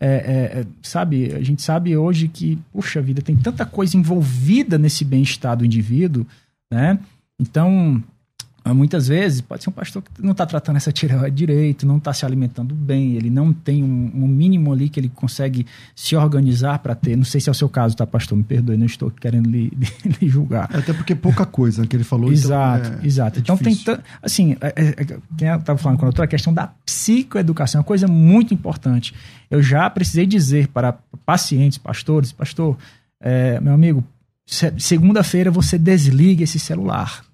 é, 0.00 0.06
é, 0.06 0.60
é, 0.60 0.66
sabe, 0.82 1.32
a 1.32 1.42
gente 1.42 1.62
sabe 1.62 1.96
hoje 1.96 2.28
que, 2.28 2.58
puxa 2.72 3.00
vida, 3.00 3.22
tem 3.22 3.36
tanta 3.36 3.64
coisa 3.64 3.96
envolvida 3.96 4.78
nesse 4.78 5.04
bem-estar 5.04 5.56
do 5.56 5.64
indivíduo, 5.64 6.26
né? 6.70 6.98
Então, 7.38 8.02
muitas 8.66 9.08
vezes 9.08 9.40
pode 9.40 9.62
ser 9.64 9.70
um 9.70 9.72
pastor 9.72 10.02
que 10.02 10.22
não 10.22 10.32
está 10.32 10.44
tratando 10.46 10.76
essa 10.76 10.92
tireoide 10.92 11.34
direito, 11.36 11.86
não 11.86 11.96
está 11.96 12.12
se 12.12 12.24
alimentando 12.26 12.74
bem, 12.74 13.14
ele 13.14 13.30
não 13.30 13.52
tem 13.52 13.82
um, 13.82 14.10
um 14.14 14.28
mínimo 14.28 14.72
ali 14.72 14.88
que 14.88 15.00
ele 15.00 15.08
consegue 15.08 15.66
se 15.94 16.14
organizar 16.14 16.78
para 16.80 16.94
ter. 16.94 17.16
Não 17.16 17.24
sei 17.24 17.40
se 17.40 17.48
é 17.48 17.52
o 17.52 17.54
seu 17.54 17.68
caso, 17.68 17.96
tá, 17.96 18.06
pastor? 18.06 18.36
Me 18.36 18.44
perdoe, 18.44 18.76
não 18.76 18.86
estou 18.86 19.10
querendo 19.10 19.48
lhe, 19.50 19.72
lhe 20.20 20.28
julgar. 20.28 20.68
É, 20.72 20.78
Até 20.78 20.92
porque 20.92 21.14
pouca 21.14 21.44
coisa 21.46 21.86
que 21.86 21.96
ele 21.96 22.04
falou. 22.04 22.30
Exato, 22.30 22.88
então 22.88 23.00
é- 23.02 23.06
exato. 23.06 23.38
é 23.38 23.40
então 23.42 23.56
tem 23.56 23.72
difícil. 23.72 23.96
tan- 23.96 24.02
assim, 24.22 24.56
é, 24.60 24.66
é, 24.76 24.88
é, 24.90 25.18
quem 25.38 25.48
eu 25.48 25.56
estava 25.58 25.78
falando 25.78 25.98
com 25.98 26.04
a 26.04 26.08
doutora, 26.08 26.24
a 26.26 26.28
questão 26.28 26.52
da 26.52 26.68
psicoeducação, 26.84 27.78
é 27.78 27.80
uma 27.80 27.84
coisa 27.86 28.06
muito 28.06 28.52
importante. 28.54 29.14
Eu 29.50 29.62
já 29.62 29.88
precisei 29.90 30.26
dizer 30.26 30.68
para 30.68 30.92
pacientes, 31.24 31.78
pastores, 31.78 32.30
pastor, 32.30 32.76
é, 33.20 33.58
meu 33.60 33.72
amigo, 33.72 34.04
se- 34.46 34.72
segunda-feira 34.78 35.50
você 35.50 35.78
desliga 35.78 36.44
esse 36.44 36.58
celular. 36.58 37.24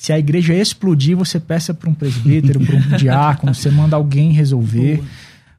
Se 0.00 0.12
a 0.12 0.18
igreja 0.18 0.54
explodir, 0.54 1.16
você 1.16 1.40
peça 1.40 1.74
para 1.74 1.90
um 1.90 1.92
presbítero, 1.94 2.60
para 2.64 2.76
um 2.76 2.80
diácono, 2.96 3.52
você 3.52 3.68
manda 3.68 3.96
alguém 3.96 4.30
resolver. 4.30 5.02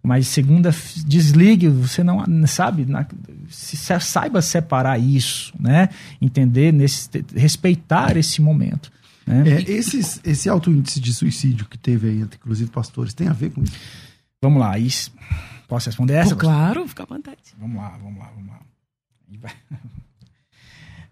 Mas 0.01 0.27
segunda, 0.27 0.73
desligue, 1.05 1.67
você 1.67 2.01
não 2.05 2.23
sabe, 2.47 2.85
na- 2.85 3.05
se- 3.49 3.75
se- 3.75 3.99
saiba 3.99 4.41
separar 4.41 4.97
isso, 4.97 5.53
né? 5.59 5.89
Entender, 6.21 6.71
nesse, 6.71 7.09
respeitar 7.35 8.15
esse 8.15 8.41
momento. 8.41 8.89
Né? 9.27 9.43
É, 9.57 9.61
esses, 9.69 10.21
esse 10.23 10.47
alto 10.47 10.71
índice 10.71 11.01
de 11.01 11.13
suicídio 11.13 11.65
que 11.65 11.77
teve 11.77 12.07
aí, 12.07 12.21
inclusive 12.21 12.71
pastores, 12.71 13.13
tem 13.13 13.27
a 13.27 13.33
ver 13.33 13.49
com 13.51 13.61
isso? 13.61 13.73
Vamos 14.41 14.61
lá, 14.61 14.79
isso. 14.79 15.11
Posso 15.67 15.87
responder 15.89 16.13
essa? 16.13 16.33
Pô, 16.33 16.39
claro, 16.39 16.87
fica 16.87 17.03
à 17.03 17.05
vontade. 17.05 17.37
Vamos 17.59 17.75
lá, 17.75 17.89
vamos 18.01 18.19
lá, 18.19 18.31
vamos 18.33 18.49
lá. 19.43 19.51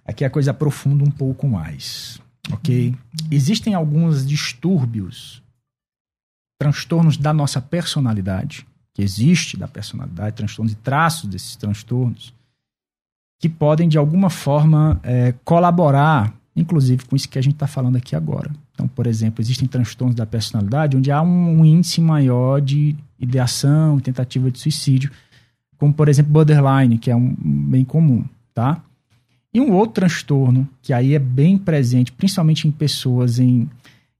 Aqui 0.05 0.23
a 0.23 0.29
coisa 0.29 0.51
aprofunda 0.51 1.03
um 1.03 1.11
pouco 1.11 1.45
mais, 1.49 2.21
ok? 2.51 2.95
Existem 3.31 3.73
alguns 3.73 4.25
distúrbios, 4.25 5.41
transtornos 6.59 7.17
da 7.17 7.33
nossa 7.33 7.61
personalidade, 7.61 8.65
que 8.93 9.01
existe 9.01 9.57
da 9.57 9.67
personalidade, 9.67 10.35
transtornos 10.35 10.73
e 10.73 10.75
traços 10.75 11.29
desses 11.29 11.55
transtornos, 11.55 12.33
que 13.39 13.47
podem 13.47 13.87
de 13.87 13.97
alguma 13.97 14.29
forma 14.29 14.99
eh, 15.03 15.35
colaborar, 15.45 16.33
inclusive 16.55 17.05
com 17.05 17.15
isso 17.15 17.29
que 17.29 17.37
a 17.37 17.41
gente 17.41 17.53
está 17.53 17.67
falando 17.67 17.97
aqui 17.97 18.15
agora. 18.15 18.51
Então, 18.73 18.87
por 18.87 19.05
exemplo, 19.05 19.41
existem 19.41 19.67
transtornos 19.67 20.15
da 20.15 20.25
personalidade 20.25 20.97
onde 20.97 21.11
há 21.11 21.21
um, 21.21 21.59
um 21.59 21.65
índice 21.65 22.01
maior 22.01 22.59
de 22.59 22.95
ideação, 23.19 23.99
tentativa 23.99 24.49
de 24.49 24.57
suicídio, 24.57 25.11
como 25.77 25.93
por 25.93 26.09
exemplo 26.09 26.31
borderline, 26.31 26.97
que 26.97 27.11
é 27.11 27.15
um 27.15 27.35
um 27.43 27.69
bem 27.69 27.85
comum, 27.85 28.25
tá? 28.53 28.81
E 29.53 29.59
um 29.61 29.71
outro 29.73 29.93
transtorno 29.95 30.67
que 30.81 30.93
aí 30.93 31.13
é 31.15 31.19
bem 31.19 31.57
presente, 31.57 32.11
principalmente 32.11 32.67
em 32.67 32.71
pessoas 32.71 33.39
em 33.39 33.67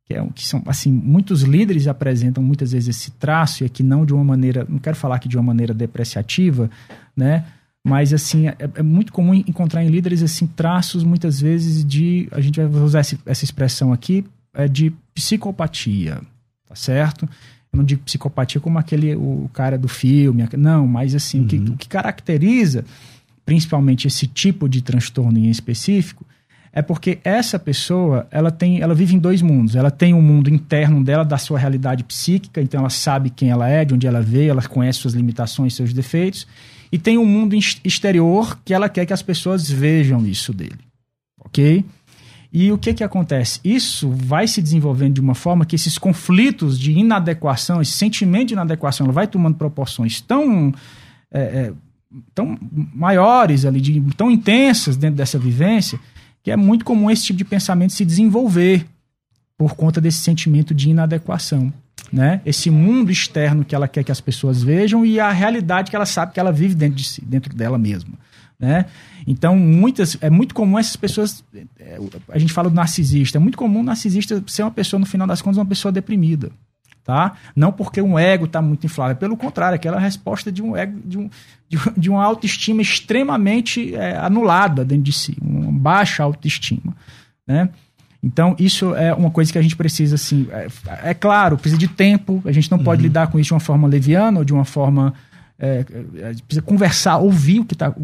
que, 0.06 0.14
é, 0.14 0.26
que 0.34 0.48
são 0.48 0.64
assim 0.66 0.92
muitos 0.92 1.42
líderes 1.44 1.86
apresentam 1.88 2.42
muitas 2.42 2.72
vezes 2.72 2.96
esse 2.96 3.12
traço 3.12 3.64
e 3.64 3.66
aqui 3.66 3.84
não 3.84 4.06
de 4.06 4.14
uma 4.14 4.24
maneira, 4.24 4.66
não 4.68 4.80
quero 4.80 4.96
falar 4.96 5.20
que 5.20 5.28
de 5.28 5.36
uma 5.38 5.44
maneira 5.44 5.74
depreciativa, 5.74 6.72
né? 7.16 7.46
Mas 7.86 8.14
assim 8.14 8.48
é, 8.48 8.56
é 8.76 8.82
muito 8.82 9.12
comum 9.14 9.34
encontrar 9.34 9.84
em 9.84 9.90
líderes 9.90 10.24
assim 10.24 10.48
traços 10.48 11.04
muitas 11.04 11.40
vezes 11.42 11.84
de 11.86 12.28
a 12.32 12.40
gente 12.42 12.60
vai 12.62 12.82
usar 12.82 13.02
esse- 13.02 13.20
essa 13.26 13.44
expressão 13.44 13.92
aqui 13.94 14.26
é 14.54 14.68
de 14.68 14.92
psicopatia, 15.14 16.22
tá 16.68 16.74
certo? 16.76 17.26
Eu 17.72 17.78
não 17.78 17.84
digo 17.84 18.02
psicopatia 18.04 18.60
como 18.62 18.80
aquele 18.80 19.14
o 19.16 19.50
cara 19.54 19.78
do 19.78 19.88
filme, 19.90 20.48
não, 20.58 20.88
mas 20.88 21.14
assim, 21.14 21.42
o, 21.44 21.48
que, 21.48 21.58
o 21.58 21.78
que 21.78 21.88
caracteriza 21.88 22.84
principalmente 23.48 24.08
esse 24.08 24.28
tipo 24.28 24.68
de 24.68 24.82
transtorno 24.82 25.40
em 25.40 25.50
específico 25.50 26.26
é 26.74 26.82
porque 26.82 27.18
essa 27.24 27.58
pessoa, 27.58 28.28
ela 28.30 28.52
tem, 28.52 28.82
ela 28.82 28.94
vive 28.94 29.16
em 29.16 29.20
dois 29.20 29.42
mundos. 29.42 29.74
Ela 29.74 29.90
tem 29.90 30.14
um 30.14 30.22
mundo 30.22 30.50
interno 30.50 31.02
dela, 31.02 31.24
da 31.24 31.38
sua 31.38 31.58
realidade 31.58 32.04
psíquica, 32.04 32.62
então 32.62 32.82
ela 32.82 32.90
sabe 32.90 33.30
quem 33.30 33.50
ela 33.50 33.70
é, 33.70 33.86
de 33.86 33.94
onde 33.94 34.06
ela 34.06 34.22
veio, 34.22 34.52
ela 34.52 34.62
conhece 34.62 35.00
suas 35.00 35.14
limitações, 35.14 35.74
seus 35.74 35.94
defeitos, 35.94 36.46
e 36.92 37.00
tem 37.00 37.18
um 37.18 37.26
mundo 37.26 37.56
ex- 37.56 37.80
exterior 37.86 38.60
que 38.66 38.74
ela 38.74 38.90
quer 38.90 39.06
que 39.06 39.14
as 39.14 39.22
pessoas 39.22 39.72
vejam 39.72 40.28
isso 40.28 40.54
dele. 40.54 40.80
OK? 41.40 41.86
E 42.52 42.70
o 42.70 42.78
que 42.78 42.94
que 42.94 43.04
acontece? 43.04 43.62
Isso 43.64 44.10
vai 44.10 44.46
se 44.46 44.62
desenvolvendo 44.62 45.14
de 45.14 45.22
uma 45.22 45.36
forma 45.36 45.66
que 45.66 45.76
esses 45.76 45.98
conflitos 45.98 46.78
de 46.78 46.92
inadequação, 46.92 47.82
esse 47.82 47.94
sentimento 47.94 48.50
de 48.50 48.54
inadequação, 48.56 49.06
ela 49.06 49.14
vai 49.14 49.26
tomando 49.26 49.56
proporções 49.56 50.20
tão 50.20 50.74
é, 51.32 51.42
é, 51.42 51.74
tão 52.34 52.58
maiores 52.94 53.66
ali, 53.66 53.82
de, 53.82 54.02
tão 54.16 54.32
intensas 54.32 54.96
dentro 54.96 55.18
dessa 55.18 55.38
vivência, 55.38 56.00
que 56.44 56.52
é 56.52 56.56
muito 56.56 56.86
comum 56.86 57.12
esse 57.12 57.26
tipo 57.26 57.38
de 57.38 57.46
pensamento 57.46 57.94
se 57.94 58.06
desenvolver 58.06 58.86
por 59.58 59.76
conta 59.76 60.00
desse 60.00 60.20
sentimento 60.20 60.74
de 60.74 60.90
inadequação. 60.90 61.74
né? 62.12 62.42
Esse 62.46 62.70
mundo 62.70 63.12
externo 63.12 63.66
que 63.66 63.76
ela 63.76 63.88
quer 63.88 64.04
que 64.04 64.12
as 64.12 64.22
pessoas 64.22 64.64
vejam 64.64 65.06
e 65.06 65.20
a 65.20 65.32
realidade 65.32 65.90
que 65.90 65.96
ela 65.96 66.06
sabe 66.06 66.34
que 66.34 66.40
ela 66.40 66.52
vive 66.52 66.76
dentro 66.76 66.96
de 66.96 67.04
si, 67.04 67.22
dentro 67.26 67.54
dela 67.54 67.78
mesma, 67.78 68.14
né? 68.58 68.86
Então, 69.26 69.58
muitas 69.58 70.18
é 70.22 70.30
muito 70.30 70.56
comum 70.56 70.80
essas 70.80 70.96
pessoas 70.96 71.44
é, 71.78 72.00
a 72.30 72.40
gente 72.40 72.54
fala 72.54 72.70
do 72.70 72.76
narcisista, 72.76 73.38
é 73.38 73.42
muito 73.42 73.58
comum 73.58 73.82
o 73.82 73.84
narcisista 73.84 74.42
ser 74.48 74.64
uma 74.64 74.72
pessoa 74.72 75.00
no 75.00 75.06
final 75.06 75.28
das 75.28 75.42
contas 75.42 75.58
uma 75.58 75.66
pessoa 75.66 75.92
deprimida, 75.92 76.50
tá? 77.08 77.36
Não 77.56 77.72
porque 77.72 78.02
um 78.02 78.20
ego 78.20 78.44
está 78.44 78.62
muito 78.62 78.86
inflado, 78.86 79.14
é 79.14 79.16
pelo 79.16 79.38
contrário, 79.38 79.78
aquela 79.78 79.98
resposta 79.98 80.52
de 80.52 80.62
um 80.62 80.76
ego 80.76 81.00
de, 81.06 81.18
um, 81.18 81.30
de, 81.70 81.78
de 81.96 82.10
uma 82.10 82.22
autoestima 82.22 82.82
extremamente 82.82 83.96
é, 83.96 84.18
anulada 84.18 84.84
dentro 84.84 85.06
de 85.06 85.14
si, 85.14 85.38
uma 85.42 85.72
baixa 85.72 86.22
autoestima, 86.22 86.94
né? 87.48 87.70
Então, 88.22 88.56
isso 88.60 88.94
é 88.94 89.14
uma 89.14 89.32
coisa 89.32 89.54
que 89.54 89.58
a 89.58 89.62
gente 89.62 89.76
precisa, 89.76 90.16
assim. 90.16 90.48
É, 90.52 90.68
é 91.12 91.14
claro, 91.14 91.58
precisa 91.58 91.80
de 91.80 91.88
tempo, 91.88 92.42
a 92.44 92.52
gente 92.52 92.70
não 92.70 92.78
uhum. 92.78 92.84
pode 92.84 93.02
lidar 93.02 93.28
com 93.28 93.40
isso 93.40 93.50
de 93.50 93.54
uma 93.54 93.60
forma 93.62 93.88
leviana 93.88 94.40
ou 94.40 94.44
de 94.44 94.54
uma 94.54 94.66
forma. 94.66 95.14
É, 95.58 95.86
é 96.18 96.34
precisa 96.46 96.62
conversar, 96.62 97.18
ouvir 97.18 97.62
o 97.62 97.66
que 97.66 97.74
está. 97.74 97.96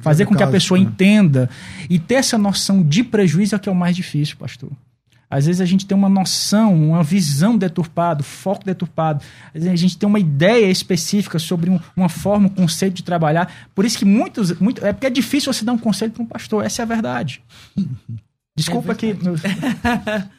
Fazer 0.00 0.24
com 0.24 0.34
que 0.34 0.42
a 0.42 0.46
pessoa 0.46 0.78
né? 0.78 0.86
entenda. 0.86 1.50
E 1.90 1.98
ter 1.98 2.14
essa 2.14 2.38
noção 2.38 2.82
de 2.82 3.04
prejuízo 3.04 3.56
é 3.56 3.58
o 3.58 3.60
que 3.60 3.68
é 3.68 3.72
o 3.72 3.74
mais 3.74 3.94
difícil, 3.94 4.36
pastor. 4.38 4.70
Às 5.30 5.46
vezes 5.46 5.60
a 5.60 5.66
gente 5.66 5.84
tem 5.84 5.96
uma 5.96 6.08
noção, 6.08 6.74
uma 6.74 7.02
visão 7.02 7.56
deturpada, 7.56 8.22
foco 8.22 8.64
deturpado. 8.64 9.22
Às 9.48 9.62
vezes 9.62 9.68
a 9.68 9.76
gente 9.76 9.98
tem 9.98 10.08
uma 10.08 10.18
ideia 10.18 10.70
específica 10.70 11.38
sobre 11.38 11.68
um, 11.68 11.78
uma 11.94 12.08
forma, 12.08 12.46
um 12.46 12.50
conceito 12.50 12.94
de 12.94 13.02
trabalhar. 13.02 13.52
Por 13.74 13.84
isso 13.84 13.98
que 13.98 14.04
muitos. 14.04 14.58
Muito, 14.58 14.84
é 14.84 14.92
porque 14.92 15.06
é 15.06 15.10
difícil 15.10 15.52
você 15.52 15.64
dar 15.64 15.72
um 15.72 15.78
conselho 15.78 16.12
para 16.12 16.22
um 16.22 16.26
pastor. 16.26 16.64
Essa 16.64 16.82
é 16.82 16.84
a 16.84 16.86
verdade. 16.86 17.42
Desculpa 18.56 18.92
é 18.92 18.94
que. 18.94 19.14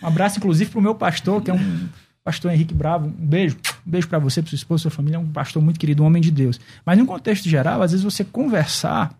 Um 0.04 0.08
abraço, 0.08 0.40
inclusive, 0.40 0.70
para 0.70 0.80
o 0.80 0.82
meu 0.82 0.94
pastor, 0.94 1.42
que 1.42 1.50
é 1.50 1.54
um 1.54 1.88
pastor 2.22 2.52
Henrique 2.52 2.74
Bravo. 2.74 3.08
Um 3.08 3.12
beijo. 3.12 3.56
Um 3.88 3.92
beijo 3.92 4.08
para 4.10 4.20
você, 4.20 4.42
para 4.42 4.50
sua 4.50 4.58
esposa, 4.58 4.82
sua 4.84 4.92
família. 4.92 5.16
É 5.16 5.20
um 5.20 5.32
pastor 5.32 5.64
muito 5.64 5.80
querido, 5.80 6.04
um 6.04 6.06
homem 6.06 6.22
de 6.22 6.32
Deus. 6.32 6.60
Mas, 6.86 6.98
num 6.98 7.06
contexto 7.06 7.48
geral, 7.48 7.82
às 7.82 7.92
vezes 7.92 8.04
você 8.04 8.26
conversar, 8.26 9.14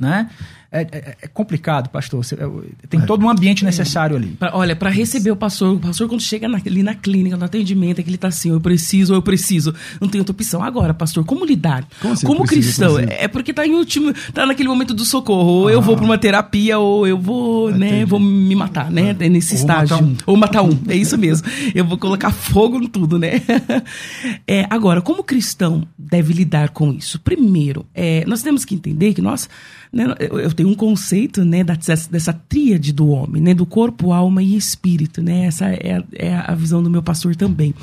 né? 0.00 0.28
É, 0.74 0.80
é, 0.90 1.16
é, 1.22 1.28
complicado, 1.28 1.88
pastor. 1.88 2.24
Você, 2.24 2.34
é, 2.34 2.48
tem 2.88 3.00
todo 3.02 3.24
um 3.24 3.30
ambiente 3.30 3.64
necessário 3.64 4.16
ali. 4.16 4.30
Pra, 4.30 4.50
olha, 4.56 4.74
para 4.74 4.90
receber 4.90 5.30
o 5.30 5.36
pastor, 5.36 5.76
o 5.76 5.78
pastor 5.78 6.08
quando 6.08 6.20
chega 6.20 6.48
na, 6.48 6.58
ali 6.58 6.82
na 6.82 6.96
clínica, 6.96 7.36
no 7.36 7.44
atendimento, 7.44 8.00
é 8.00 8.02
que 8.02 8.10
ele 8.10 8.18
tá 8.18 8.26
assim, 8.26 8.50
eu 8.50 8.60
preciso, 8.60 9.14
eu 9.14 9.22
preciso. 9.22 9.72
Não 10.00 10.08
tem 10.08 10.20
outra 10.20 10.32
opção. 10.32 10.64
Agora, 10.64 10.92
pastor, 10.92 11.24
como 11.24 11.44
lidar? 11.44 11.86
Como, 12.00 12.14
assim, 12.14 12.26
como 12.26 12.44
cristão? 12.44 12.98
É 12.98 13.28
porque 13.28 13.52
tá 13.52 13.64
em 13.64 13.72
último, 13.74 14.12
tá 14.32 14.44
naquele 14.44 14.68
momento 14.68 14.92
do 14.92 15.04
socorro. 15.04 15.48
Ou 15.48 15.68
ah. 15.68 15.72
eu 15.72 15.80
vou 15.80 15.94
para 15.94 16.04
uma 16.04 16.18
terapia, 16.18 16.76
ou 16.76 17.06
eu 17.06 17.16
vou, 17.16 17.70
né, 17.70 18.04
vou 18.04 18.18
me 18.18 18.56
matar, 18.56 18.90
né? 18.90 19.16
Ah. 19.20 19.28
Nesse 19.28 19.54
ou 19.54 19.60
estágio. 19.60 19.94
Matar 19.94 20.04
um. 20.04 20.16
Ou 20.26 20.36
matar 20.36 20.62
um. 20.62 20.76
É 20.88 20.96
isso 20.96 21.16
mesmo. 21.16 21.46
eu 21.72 21.84
vou 21.84 21.96
colocar 21.96 22.32
fogo 22.32 22.78
em 22.78 22.88
tudo, 22.88 23.16
né? 23.16 23.40
é, 24.44 24.66
agora, 24.68 25.00
como 25.00 25.22
cristão 25.22 25.86
deve 25.96 26.32
lidar 26.32 26.70
com 26.70 26.92
isso? 26.92 27.20
Primeiro, 27.20 27.86
é, 27.94 28.24
nós 28.26 28.42
temos 28.42 28.64
que 28.64 28.74
entender 28.74 29.14
que 29.14 29.22
nós 29.22 29.48
né, 29.94 30.06
eu 30.18 30.52
tenho 30.52 30.63
um 30.64 30.74
conceito 30.74 31.44
né, 31.44 31.62
dessa, 31.64 32.08
dessa 32.10 32.32
tríade 32.32 32.92
do 32.92 33.08
homem, 33.08 33.42
né, 33.42 33.54
do 33.54 33.66
corpo, 33.66 34.12
alma 34.12 34.42
e 34.42 34.56
espírito. 34.56 35.22
Né, 35.22 35.46
essa 35.46 35.66
é, 35.66 36.02
é 36.12 36.34
a 36.34 36.54
visão 36.54 36.82
do 36.82 36.90
meu 36.90 37.02
pastor 37.02 37.36
também. 37.36 37.74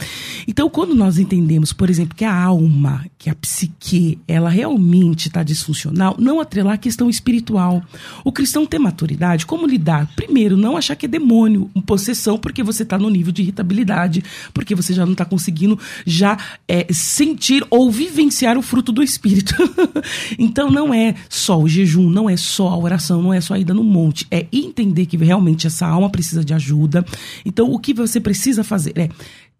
Então, 0.47 0.69
quando 0.69 0.95
nós 0.95 1.17
entendemos, 1.17 1.73
por 1.73 1.89
exemplo, 1.89 2.15
que 2.15 2.25
a 2.25 2.33
alma, 2.33 3.05
que 3.21 3.29
a 3.29 3.35
psique, 3.35 4.17
ela 4.27 4.49
realmente 4.49 5.27
está 5.27 5.43
disfuncional, 5.43 6.15
não 6.17 6.39
atrelar 6.39 6.73
a 6.73 6.77
questão 6.77 7.07
espiritual. 7.07 7.83
O 8.25 8.31
cristão 8.31 8.65
tem 8.65 8.79
maturidade, 8.79 9.45
como 9.45 9.67
lidar? 9.67 10.09
Primeiro, 10.15 10.57
não 10.57 10.75
achar 10.75 10.95
que 10.95 11.05
é 11.05 11.09
demônio, 11.09 11.69
uma 11.75 11.83
possessão, 11.83 12.39
porque 12.39 12.63
você 12.63 12.81
está 12.81 12.97
no 12.97 13.11
nível 13.11 13.31
de 13.31 13.43
irritabilidade, 13.43 14.23
porque 14.51 14.73
você 14.73 14.91
já 14.91 15.05
não 15.05 15.11
está 15.11 15.23
conseguindo 15.23 15.77
já 16.03 16.35
é, 16.67 16.87
sentir 16.91 17.63
ou 17.69 17.91
vivenciar 17.91 18.57
o 18.57 18.61
fruto 18.63 18.91
do 18.91 19.03
espírito. 19.03 19.53
então, 20.39 20.71
não 20.71 20.91
é 20.91 21.13
só 21.29 21.59
o 21.59 21.67
jejum 21.67 22.09
não 22.09 22.27
é 22.27 22.35
só 22.35 22.69
a 22.69 22.77
oração, 22.77 23.21
não 23.21 23.31
é 23.31 23.39
só 23.39 23.53
a 23.53 23.59
ida 23.59 23.71
no 23.71 23.83
monte, 23.83 24.25
é 24.31 24.47
entender 24.51 25.05
que 25.05 25.15
realmente 25.15 25.67
essa 25.67 25.85
alma 25.85 26.09
precisa 26.09 26.43
de 26.43 26.55
ajuda. 26.55 27.05
Então, 27.45 27.71
o 27.71 27.77
que 27.77 27.93
você 27.93 28.19
precisa 28.19 28.63
fazer 28.63 28.97
é 28.97 29.09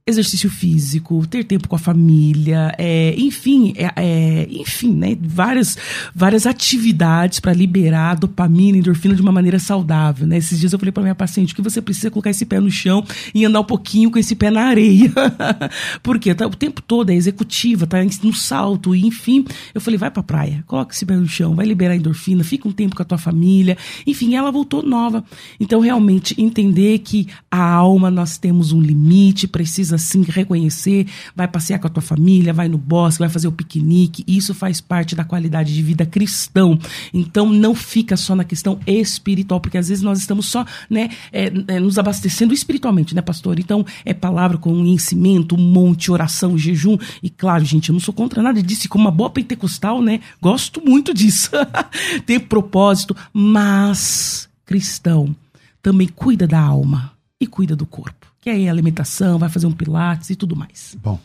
exercício 0.06 0.50
físico, 0.50 1.26
ter 1.28 1.44
tempo 1.44 1.68
com 1.68 1.76
a 1.76 1.80
família, 1.80 2.74
é, 2.78 3.14
enfim, 3.18 3.74
é, 3.78 3.92
é, 3.96 4.48
enfim, 4.50 4.94
né, 4.94 5.16
várias, 5.22 5.78
várias 6.14 6.48
atividades 6.48 7.40
para 7.40 7.54
liberar 7.54 8.16
dopamina, 8.16 8.78
endorfina 8.78 9.14
de 9.14 9.22
uma 9.22 9.32
maneira 9.32 9.60
saudável, 9.60 10.26
né? 10.26 10.38
Esses 10.38 10.60
dias 10.60 10.74
eu 10.74 10.80
falei 10.80 10.92
para 10.92 11.04
minha 11.04 11.16
paciente 11.16 11.54
que 11.54 11.62
você 11.62 11.82
precisa 11.82 12.10
colocar 12.10 12.32
esse 12.32 12.46
pé 12.46 12.60
no 12.60 12.72
chão 12.72 13.06
e 13.34 13.46
andar 13.46 13.60
um 13.60 13.66
pouquinho 13.66 14.10
com 14.10 14.18
esse 14.18 14.36
pé 14.36 14.50
na 14.50 14.64
areia, 14.64 15.12
porque 16.02 16.34
tá 16.34 16.48
o 16.48 16.56
tempo 16.56 16.82
todo 16.82 17.12
é 17.12 17.16
executiva, 17.16 17.86
tá 17.86 17.98
no 18.24 18.34
salto, 18.34 18.96
enfim, 18.96 19.46
eu 19.74 19.80
falei 19.80 19.98
vai 19.98 20.10
para 20.10 20.24
praia, 20.24 20.64
coloca 20.66 20.94
esse 20.94 21.06
pé 21.06 21.16
no 21.16 21.28
chão, 21.28 21.54
vai 21.54 21.66
liberar 21.66 21.96
endorfina, 21.96 22.44
fica 22.44 22.68
um 22.68 22.72
tempo 22.72 22.96
com 22.96 23.04
a 23.04 23.06
tua 23.06 23.18
família, 23.20 23.78
enfim, 24.06 24.36
ela 24.36 24.52
voltou 24.52 24.82
nova. 24.82 25.24
Então 25.60 25.80
realmente 25.80 26.34
entender 26.42 27.00
que 27.00 27.28
a 27.50 27.64
alma 27.64 28.10
nós 28.10 28.38
temos 28.38 28.72
um 28.72 28.82
limite, 28.82 29.48
precisa 29.48 29.91
precisa 29.92 29.98
sim 29.98 30.24
reconhecer, 30.24 31.08
vai 31.36 31.48
passear 31.48 31.80
com 31.80 31.88
a 31.88 31.90
tua 31.90 32.02
família, 32.02 32.54
vai 32.54 32.68
no 32.68 32.78
bosque, 32.78 33.20
vai 33.20 33.30
fazer 33.30 33.48
o 33.48 33.52
piquenique, 33.52 34.24
isso 34.28 34.54
faz 34.54 34.80
parte 34.80 35.16
da 35.16 35.24
qualidade 35.24 35.74
de 35.74 35.82
vida 35.82 36.06
cristão. 36.06 36.78
Então 37.14 37.50
não 37.50 37.76
fica 37.76 38.16
só 38.16 38.36
na 38.36 38.44
questão 38.44 38.80
espiritual, 38.86 39.60
porque 39.60 39.78
às 39.78 39.90
vezes 39.90 40.04
nós 40.04 40.20
estamos 40.20 40.48
só, 40.48 40.66
né, 40.90 41.10
é, 41.32 41.52
é, 41.68 41.80
nos 41.80 41.98
abastecendo 41.98 42.54
espiritualmente, 42.54 43.16
né, 43.16 43.22
pastor? 43.22 43.60
Então 43.60 43.86
é 44.06 44.14
palavra 44.14 44.58
com 44.58 44.72
conhecimento, 44.72 45.56
um 45.56 45.60
monte, 45.60 46.12
oração, 46.12 46.58
jejum, 46.58 46.98
e 47.22 47.30
claro, 47.30 47.64
gente, 47.66 47.90
eu 47.90 47.94
não 47.94 48.00
sou 48.00 48.14
contra 48.14 48.42
nada 48.42 48.62
disso, 48.62 48.90
como 48.90 49.06
uma 49.06 49.12
boa 49.12 49.30
pentecostal, 49.30 50.02
né, 50.02 50.20
gosto 50.42 50.82
muito 50.84 51.14
disso. 51.14 51.52
Tem 52.26 52.40
propósito, 52.40 53.16
mas 53.34 54.50
cristão 54.66 55.36
também 55.82 56.08
cuida 56.08 56.48
da 56.48 56.60
alma 56.60 57.12
e 57.40 57.48
cuida 57.48 57.76
do 57.76 57.86
corpo 57.86 58.21
que 58.42 58.50
é 58.50 58.68
alimentação, 58.68 59.38
vai 59.38 59.48
fazer 59.48 59.68
um 59.68 59.72
pilates 59.72 60.32
e 60.32 60.36
tudo 60.36 60.56
mais. 60.56 60.98
Bom. 61.02 61.20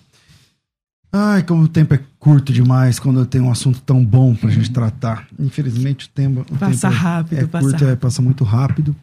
Ai, 1.10 1.42
como 1.42 1.62
o 1.62 1.68
tempo 1.68 1.94
é 1.94 2.00
curto 2.18 2.52
demais 2.52 2.98
quando 2.98 3.24
tem 3.24 3.40
um 3.40 3.50
assunto 3.50 3.80
tão 3.80 4.04
bom 4.04 4.34
pra 4.34 4.50
gente 4.50 4.70
tratar. 4.70 5.26
Infelizmente 5.38 6.06
o 6.06 6.08
tempo, 6.10 6.40
o 6.42 6.58
passa 6.58 6.90
tempo 6.90 7.00
rápido, 7.00 7.38
é 7.38 7.46
passa 7.46 7.64
curto, 7.64 7.72
rápido. 7.72 7.90
É, 7.90 7.96
passa 7.96 8.22
muito 8.22 8.44
rápido. 8.44 8.96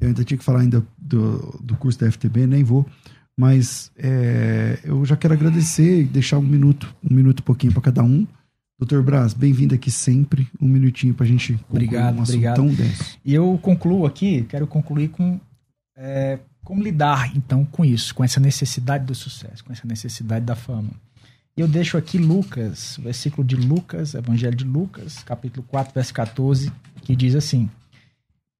Eu 0.00 0.08
ainda 0.08 0.24
tinha 0.24 0.38
que 0.38 0.44
falar 0.44 0.60
ainda 0.60 0.82
do, 0.96 1.60
do 1.62 1.76
curso 1.76 1.98
da 1.98 2.10
FTB, 2.10 2.46
nem 2.46 2.64
vou. 2.64 2.86
Mas 3.36 3.90
é, 3.96 4.78
eu 4.82 5.04
já 5.04 5.16
quero 5.16 5.34
agradecer 5.34 6.00
e 6.00 6.04
deixar 6.04 6.38
um 6.38 6.42
minuto, 6.42 6.92
um 7.04 7.14
minuto 7.14 7.40
e 7.40 7.42
pouquinho 7.42 7.72
para 7.72 7.82
cada 7.82 8.02
um. 8.02 8.26
Doutor 8.78 9.02
Braz, 9.02 9.34
bem-vindo 9.34 9.74
aqui 9.74 9.90
sempre. 9.90 10.48
Um 10.60 10.68
minutinho 10.68 11.12
para 11.12 11.26
a 11.26 11.28
gente 11.28 11.58
obrigado, 11.68 12.16
um 12.16 12.22
obrigado. 12.22 12.56
tão 12.56 12.68
denso. 12.68 13.18
E 13.24 13.34
eu 13.34 13.58
concluo 13.60 14.06
aqui, 14.06 14.44
quero 14.48 14.66
concluir 14.66 15.08
com 15.08 15.38
é, 15.96 16.38
como 16.68 16.82
lidar, 16.82 17.34
então, 17.34 17.64
com 17.64 17.82
isso, 17.82 18.14
com 18.14 18.22
essa 18.22 18.38
necessidade 18.38 19.06
do 19.06 19.14
sucesso, 19.14 19.64
com 19.64 19.72
essa 19.72 19.86
necessidade 19.86 20.44
da 20.44 20.54
fama? 20.54 20.90
Eu 21.56 21.66
deixo 21.66 21.96
aqui 21.96 22.18
Lucas, 22.18 22.98
versículo 23.02 23.42
de 23.42 23.56
Lucas, 23.56 24.12
Evangelho 24.12 24.54
de 24.54 24.64
Lucas, 24.64 25.22
capítulo 25.22 25.66
4, 25.66 25.94
verso 25.94 26.12
14, 26.12 26.70
que 27.00 27.16
diz 27.16 27.34
assim: 27.34 27.70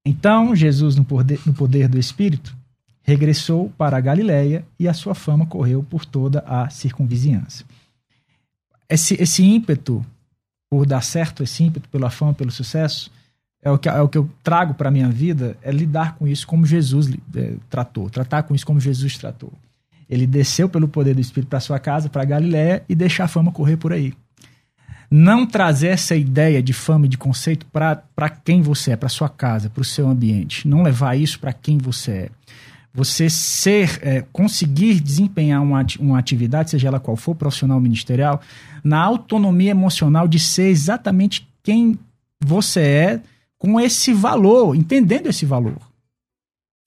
Então 0.07 0.57
Jesus, 0.57 0.97
no 0.97 1.05
poder, 1.05 1.39
no 1.45 1.53
poder 1.53 1.87
do 1.87 1.99
Espírito, 1.99 2.57
regressou 3.03 3.69
para 3.77 3.99
a 3.99 4.01
Galiléia 4.01 4.65
e 4.79 4.89
a 4.89 4.95
sua 4.95 5.15
fama 5.15 5.45
correu 5.45 5.83
por 5.83 6.07
toda 6.07 6.41
a 6.47 6.71
circunvizinhança. 6.71 7.63
Esse, 8.89 9.23
esse 9.23 9.45
ímpeto 9.45 10.03
por 10.71 10.87
dar 10.87 11.03
certo, 11.03 11.43
esse 11.43 11.63
ímpeto 11.63 11.91
pela 11.91 12.09
fama, 12.09 12.33
pelo 12.33 12.51
sucesso, 12.51 13.13
é 13.63 13.71
o 13.71 13.79
que, 13.79 13.89
é 13.89 14.01
o 14.01 14.09
que 14.09 14.19
eu 14.19 14.31
trago 14.43 14.75
para 14.75 14.89
a 14.89 14.93
minha 14.93 15.09
vida, 15.09 15.57
é 15.63 15.71
lidar 15.71 16.15
com 16.17 16.27
isso 16.27 16.47
como 16.47 16.65
Jesus 16.65 17.13
é, 17.35 17.55
tratou, 17.69 18.09
tratar 18.09 18.45
com 18.45 18.55
isso 18.55 18.67
como 18.67 18.81
Jesus 18.81 19.19
tratou. 19.19 19.53
Ele 20.09 20.27
desceu 20.27 20.69
pelo 20.69 20.89
poder 20.89 21.15
do 21.15 21.21
Espírito 21.21 21.51
para 21.51 21.61
sua 21.61 21.79
casa, 21.79 22.09
para 22.09 22.25
Galiléia, 22.25 22.83
e 22.89 22.95
deixar 22.95 23.25
a 23.25 23.29
fama 23.29 23.53
correr 23.53 23.77
por 23.77 23.93
aí. 23.93 24.15
Não 25.11 25.47
trazer 25.47 25.89
essa 25.89 26.15
ideia 26.15 26.63
de 26.63 26.73
fama 26.73 27.07
e 27.07 27.09
de 27.09 27.19
conceito 27.19 27.67
para 27.67 28.29
quem 28.45 28.63
você 28.63 28.93
é, 28.93 28.97
para 28.97 29.09
sua 29.09 29.29
casa, 29.29 29.69
para 29.69 29.81
o 29.81 29.85
seu 29.85 30.09
ambiente. 30.09 30.69
Não 30.69 30.83
levar 30.83 31.17
isso 31.17 31.39
para 31.41 31.53
quem 31.53 31.79
você 31.79 32.11
é. 32.11 32.31
Você 32.93 33.31
ser, 33.31 33.99
é, 34.03 34.25
conseguir 34.33 35.01
desempenhar 35.01 35.63
uma, 35.63 35.85
uma 36.01 36.19
atividade, 36.19 36.71
seja 36.71 36.89
ela 36.89 37.01
qual 37.01 37.17
for, 37.17 37.35
profissional 37.35 37.81
ministerial, 37.81 38.41
na 38.83 39.01
autonomia 39.01 39.71
emocional 39.71 40.27
de 40.27 40.39
ser 40.39 40.69
exatamente 40.69 41.49
quem 41.63 41.99
você 42.41 42.81
é, 42.81 43.21
com 43.59 43.81
esse 43.81 44.13
valor, 44.13 44.75
entendendo 44.75 45.27
esse 45.27 45.45
valor. 45.45 45.81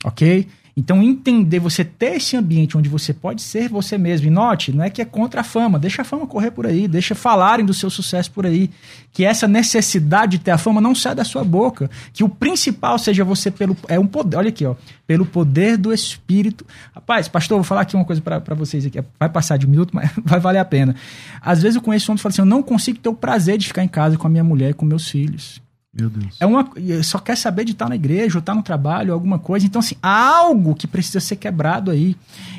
Ok? 0.04 0.48
Então, 0.76 1.04
entender, 1.04 1.60
você 1.60 1.84
ter 1.84 2.16
esse 2.16 2.36
ambiente 2.38 2.78
onde 2.78 2.88
você 2.88 3.14
pode 3.14 3.42
ser 3.42 3.70
você 3.70 3.98
mesmo. 3.98 4.28
E 4.28 4.30
note, 4.30 4.72
não 4.72 4.84
é 4.84 4.90
que 4.90 5.02
é 5.02 5.06
contra 5.06 5.42
a 5.42 5.44
fama, 5.44 5.78
deixa 5.78 6.02
a 6.02 6.06
fama 6.06 6.26
correr 6.26 6.52
por 6.52 6.66
aí, 6.66 6.88
deixa 6.88 7.14
falarem 7.14 7.66
do 7.66 7.74
seu 7.74 7.90
sucesso 7.90 8.32
por 8.32 8.46
aí. 8.46 8.70
Que 9.12 9.26
essa 9.26 9.48
necessidade 9.48 10.38
de 10.38 10.44
ter 10.44 10.52
a 10.52 10.58
fama 10.58 10.80
não 10.80 10.96
sai 10.96 11.14
da 11.14 11.26
sua 11.26 11.44
boca. 11.44 11.90
Que 12.14 12.24
o 12.24 12.30
principal 12.30 12.98
seja 12.98 13.24
você 13.24 13.52
pelo. 13.52 13.76
É 13.88 14.00
um 14.00 14.08
poder, 14.08 14.38
olha 14.38 14.50
aqui, 14.50 14.66
ó. 14.66 14.76
Pelo 15.06 15.26
poder 15.26 15.78
do 15.78 15.94
Espírito. 15.94 16.66
Rapaz, 16.96 17.28
pastor, 17.28 17.58
vou 17.58 17.66
falar 17.66 17.82
aqui 17.82 17.96
uma 17.96 18.06
coisa 18.06 18.22
para 18.22 18.56
vocês 18.56 18.86
aqui. 18.86 19.04
Vai 19.20 19.30
passar 19.30 19.58
de 19.58 19.66
um 19.66 19.70
minuto, 19.70 19.92
mas 19.94 20.10
vai 20.24 20.40
valer 20.40 20.60
a 20.60 20.66
pena. 20.66 20.96
Às 21.42 21.62
vezes 21.62 21.76
eu 21.76 21.82
conheço 21.82 22.10
homens 22.10 22.22
que 22.22 22.24
falam 22.24 22.34
assim: 22.34 22.42
eu 22.42 22.46
não 22.46 22.64
consigo 22.64 22.98
ter 22.98 23.10
o 23.10 23.14
prazer 23.14 23.58
de 23.58 23.68
ficar 23.68 23.84
em 23.84 23.90
casa 23.90 24.18
com 24.18 24.26
a 24.26 24.30
minha 24.30 24.44
mulher 24.44 24.70
e 24.70 24.74
com 24.74 24.86
meus 24.86 25.10
filhos. 25.10 25.62
Meu 25.94 26.10
Deus. 26.10 26.38
É 26.40 26.46
uma, 26.46 26.70
só 27.04 27.20
quer 27.20 27.36
saber 27.36 27.66
de 27.66 27.74
estar 27.74 27.90
na 27.90 27.96
igreja, 27.96 28.38
ou 28.38 28.40
estar 28.40 28.56
no 28.56 28.64
trabalho, 28.64 29.14
alguma 29.14 29.38
coisa. 29.38 29.66
Então, 29.66 29.80
assim, 29.80 29.96
há 30.02 30.38
algo 30.38 30.74
que 30.74 30.88
precisa 30.88 31.20
ser 31.20 31.36
quebrado 31.36 31.92
aí. 31.92 32.16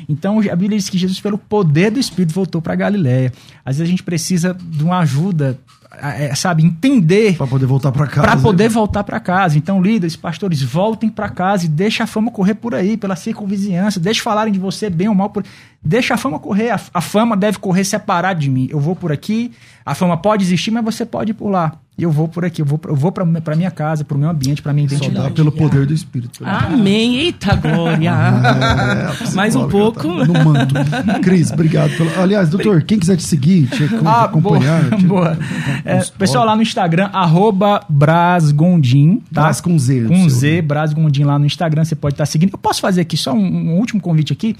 Então, 0.07 0.39
a 0.39 0.55
Bíblia 0.55 0.77
diz 0.77 0.87
que 0.87 0.99
Jesus, 0.99 1.19
pelo 1.19 1.37
poder 1.37 1.89
do 1.89 1.99
Espírito, 1.99 2.31
voltou 2.31 2.61
para 2.61 2.75
Galiléia. 2.75 3.33
Às 3.65 3.77
vezes 3.77 3.89
a 3.89 3.89
gente 3.89 4.03
precisa 4.03 4.53
de 4.53 4.83
uma 4.83 4.99
ajuda, 4.99 5.59
é, 5.93 6.35
sabe, 6.35 6.63
entender. 6.63 7.35
Para 7.35 7.47
poder 7.47 7.65
voltar 7.65 7.91
para 7.91 8.05
casa. 8.05 8.27
Para 8.27 8.39
poder 8.39 8.69
voltar 8.69 9.03
para 9.03 9.19
casa. 9.19 9.57
Então, 9.57 9.81
líderes, 9.81 10.15
pastores, 10.15 10.61
voltem 10.61 11.09
para 11.09 11.27
casa 11.27 11.65
e 11.65 11.69
deixa 11.69 12.03
a 12.03 12.07
fama 12.07 12.29
correr 12.29 12.53
por 12.53 12.75
aí, 12.75 12.97
pela 12.97 13.15
circunvizinhança. 13.15 13.99
Deixa 13.99 14.21
falarem 14.21 14.53
de 14.53 14.59
você 14.59 14.91
bem 14.91 15.09
ou 15.09 15.15
mal. 15.15 15.31
Por... 15.31 15.43
Deixa 15.83 16.13
a 16.13 16.17
fama 16.17 16.37
correr. 16.37 16.69
A, 16.69 16.79
a 16.93 17.01
fama 17.01 17.35
deve 17.35 17.57
correr 17.57 17.83
separado 17.83 18.39
de 18.39 18.49
mim. 18.49 18.67
Eu 18.69 18.79
vou 18.79 18.95
por 18.95 19.11
aqui, 19.11 19.51
a 19.83 19.95
fama 19.95 20.17
pode 20.17 20.43
existir, 20.43 20.69
mas 20.69 20.85
você 20.85 21.03
pode 21.03 21.31
ir 21.31 21.33
por 21.33 21.49
lá. 21.49 21.79
E 21.95 22.01
eu 22.01 22.09
vou 22.09 22.27
por 22.27 22.43
aqui, 22.43 22.59
eu 22.59 22.65
vou, 22.65 22.79
eu 22.85 22.95
vou 22.95 23.11
para 23.11 23.55
minha 23.55 23.69
casa, 23.69 24.03
para 24.03 24.17
o 24.17 24.19
meu 24.19 24.27
ambiente, 24.27 24.63
para 24.63 24.73
minha 24.73 24.85
identidade. 24.85 25.15
Só 25.15 25.23
dá 25.23 25.29
pelo 25.29 25.51
poder 25.51 25.85
do 25.85 25.93
Espírito. 25.93 26.43
Amém. 26.43 27.17
Eita 27.17 27.55
glória. 27.55 28.09
É, 28.09 29.35
Mais 29.35 29.55
um 29.55 29.69
pouco. 29.69 30.01
Tá 30.01 30.25
no 30.25 30.33
manto. 30.43 30.73
Cris, 31.21 31.51
obrigado. 31.51 31.95
Pelo... 31.95 32.09
Aliás, 32.19 32.49
doutor, 32.49 32.81
quem 32.81 32.97
quiser 32.97 33.15
te 33.15 33.23
seguir, 33.23 33.67
te 33.67 33.83
ah, 34.05 34.23
acompanhar. 34.23 34.89
Boa. 34.89 34.97
Te... 34.97 35.05
boa. 35.05 35.37
É, 35.85 35.99
pessoal, 36.17 36.45
lá 36.45 36.55
no 36.55 36.61
Instagram, 36.61 37.09
arroba 37.11 37.83
Brasgondim. 37.89 39.21
Tá? 39.33 39.43
Bras 39.43 39.59
com 39.59 39.77
Z. 39.77 40.05
Com 40.07 40.29
Z, 40.29 40.61
Brasgondim 40.61 41.23
lá 41.23 41.37
no 41.37 41.45
Instagram, 41.45 41.83
você 41.83 41.95
pode 41.95 42.13
estar 42.13 42.23
tá 42.23 42.25
seguindo. 42.25 42.51
Eu 42.53 42.57
posso 42.57 42.79
fazer 42.79 43.01
aqui 43.01 43.17
só 43.17 43.33
um, 43.33 43.45
um 43.45 43.77
último 43.77 44.01
convite 44.01 44.31
aqui. 44.31 44.55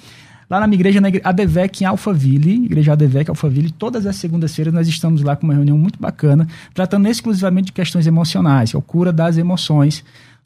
Lá 0.49 0.59
na 0.59 0.67
minha 0.67 0.77
igreja, 0.77 1.01
na 1.01 1.09
igreja 1.09 1.27
ADVEC 1.27 1.83
em 1.83 1.85
Alphaville, 1.85 2.65
igreja 2.65 2.93
ADVEC 2.93 3.29
Alphaville, 3.29 3.71
todas 3.71 4.05
as 4.05 4.15
segundas-feiras 4.17 4.73
nós 4.73 4.87
estamos 4.87 5.21
lá 5.21 5.35
com 5.35 5.45
uma 5.45 5.53
reunião 5.53 5.77
muito 5.77 5.99
bacana, 5.99 6.47
tratando 6.73 7.07
exclusivamente 7.07 7.67
de 7.67 7.73
questões 7.73 8.07
emocionais, 8.07 8.71
que 8.71 8.75
é 8.75 8.79
o 8.79 8.81
cura 8.81 9.11
das 9.11 9.37
emoções, 9.37 10.03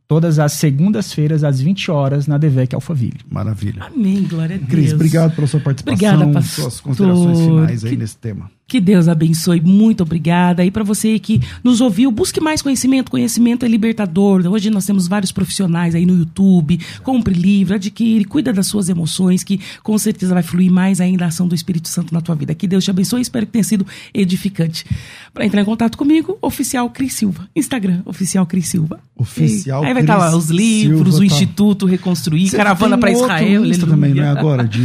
todas 0.07 0.39
as 0.39 0.53
segundas-feiras, 0.53 1.43
às 1.43 1.59
20 1.59 1.91
horas, 1.91 2.27
na 2.27 2.37
DVEC 2.37 2.73
Alphaville. 2.73 3.19
Maravilha. 3.29 3.83
Amém, 3.83 4.23
glória 4.23 4.55
a 4.55 4.59
Deus. 4.59 4.69
Cris, 4.69 4.93
obrigado 4.93 5.35
pela 5.35 5.47
sua 5.47 5.59
participação, 5.59 6.13
Obrigada, 6.13 6.31
pastor. 6.31 6.63
suas 6.63 6.79
considerações 6.79 7.39
finais 7.39 7.83
aí 7.83 7.91
que... 7.91 7.97
nesse 7.97 8.17
tema. 8.17 8.56
Que 8.69 8.81
Deus 8.81 9.07
abençoe, 9.07 9.61
muito 9.61 10.03
obrigada. 10.03 10.65
E 10.65 10.69
para 10.69 10.83
você 10.83 11.17
que 11.19 11.39
nos 11.63 11.79
ouviu, 11.79 12.11
busque 12.11 12.41
mais 12.41 12.61
conhecimento. 12.61 13.09
Conhecimento 13.09 13.65
é 13.65 13.69
libertador. 13.69 14.45
Hoje 14.45 14.69
nós 14.69 14.85
temos 14.85 15.07
vários 15.07 15.31
profissionais 15.31 15.95
aí 15.95 16.05
no 16.05 16.17
YouTube. 16.17 16.77
Compre 17.01 17.33
livro, 17.33 17.75
adquire, 17.75 18.25
cuida 18.25 18.51
das 18.51 18.67
suas 18.67 18.89
emoções, 18.89 19.41
que 19.41 19.61
com 19.81 19.97
certeza 19.97 20.33
vai 20.33 20.43
fluir 20.43 20.69
mais 20.69 20.99
ainda 20.99 21.23
a 21.23 21.27
ação 21.29 21.47
do 21.47 21.55
Espírito 21.55 21.87
Santo 21.87 22.13
na 22.13 22.19
tua 22.19 22.35
vida. 22.35 22.53
Que 22.53 22.67
Deus 22.67 22.83
te 22.83 22.91
abençoe. 22.91 23.21
Espero 23.21 23.45
que 23.45 23.53
tenha 23.53 23.63
sido 23.63 23.87
edificante. 24.13 24.85
Para 25.33 25.45
entrar 25.45 25.61
em 25.61 25.65
contato 25.65 25.97
comigo, 25.97 26.37
Oficial 26.41 26.89
Cris 26.89 27.13
Silva. 27.13 27.47
Instagram, 27.55 28.01
Oficial 28.03 28.45
Cris 28.45 28.67
Silva. 28.67 28.99
Oficial 29.15 29.81
Aí 29.85 29.93
vai 29.93 30.03
estar 30.03 30.17
lá 30.17 30.35
os 30.35 30.49
livros, 30.49 31.15
Silva, 31.15 31.15
o 31.15 31.19
tá. 31.19 31.25
Instituto 31.25 31.85
Reconstruir, 31.85 32.49
Você 32.49 32.57
Caravana 32.57 32.97
para 32.97 33.11
Israel. 33.11 33.65
Isso 33.65 33.87
também, 33.87 34.13
não 34.13 34.23
é 34.23 34.27
agora? 34.27 34.67
De... 34.67 34.81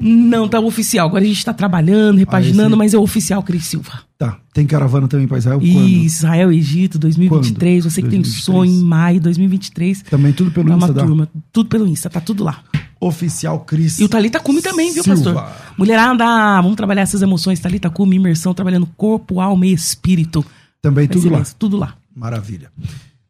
Não, 0.00 0.48
tá 0.48 0.58
oficial. 0.58 1.06
Agora 1.06 1.22
a 1.22 1.26
gente 1.26 1.38
está 1.38 1.54
trabalhando, 1.54 2.18
repaginando, 2.18 2.74
ah, 2.74 2.78
mas 2.78 2.92
eu 2.92 3.11
oficial 3.12 3.42
Cris 3.42 3.66
Silva. 3.66 4.00
Tá. 4.16 4.38
Tem 4.52 4.66
caravana 4.66 5.06
também 5.06 5.28
para 5.28 5.38
Israel? 5.38 5.60
Quando? 5.60 5.88
Israel, 5.88 6.50
Egito, 6.50 6.98
2023. 6.98 7.84
Quando? 7.84 7.90
Você 7.90 8.02
que 8.02 8.08
2023. 8.08 8.34
tem 8.34 8.42
sonho 8.42 8.72
em 8.72 8.84
maio 8.84 9.20
2023. 9.20 10.02
Também 10.02 10.32
tudo 10.32 10.50
pelo 10.50 10.72
é 10.72 10.76
Insta, 10.76 10.94
turma, 10.94 11.28
Tudo 11.52 11.68
pelo 11.68 11.86
Insta, 11.86 12.10
tá 12.10 12.20
tudo 12.20 12.42
lá. 12.42 12.62
Oficial 13.00 13.60
Cris. 13.60 13.98
E 13.98 14.04
o 14.04 14.08
Talita 14.08 14.40
Cume 14.40 14.62
também, 14.62 14.92
viu, 14.92 15.02
Silva. 15.02 15.32
pastor? 15.32 15.74
Mulherada, 15.76 16.24
vamos 16.62 16.76
trabalhar 16.76 17.02
essas 17.02 17.20
emoções. 17.20 17.60
Talita 17.60 17.90
Cume, 17.90 18.16
imersão, 18.16 18.54
trabalhando 18.54 18.86
corpo, 18.96 19.40
alma 19.40 19.66
e 19.66 19.72
espírito. 19.72 20.44
Também 20.80 21.06
tudo 21.06 21.30
lá. 21.30 21.42
Tudo 21.58 21.76
lá. 21.76 21.94
Maravilha. 22.14 22.70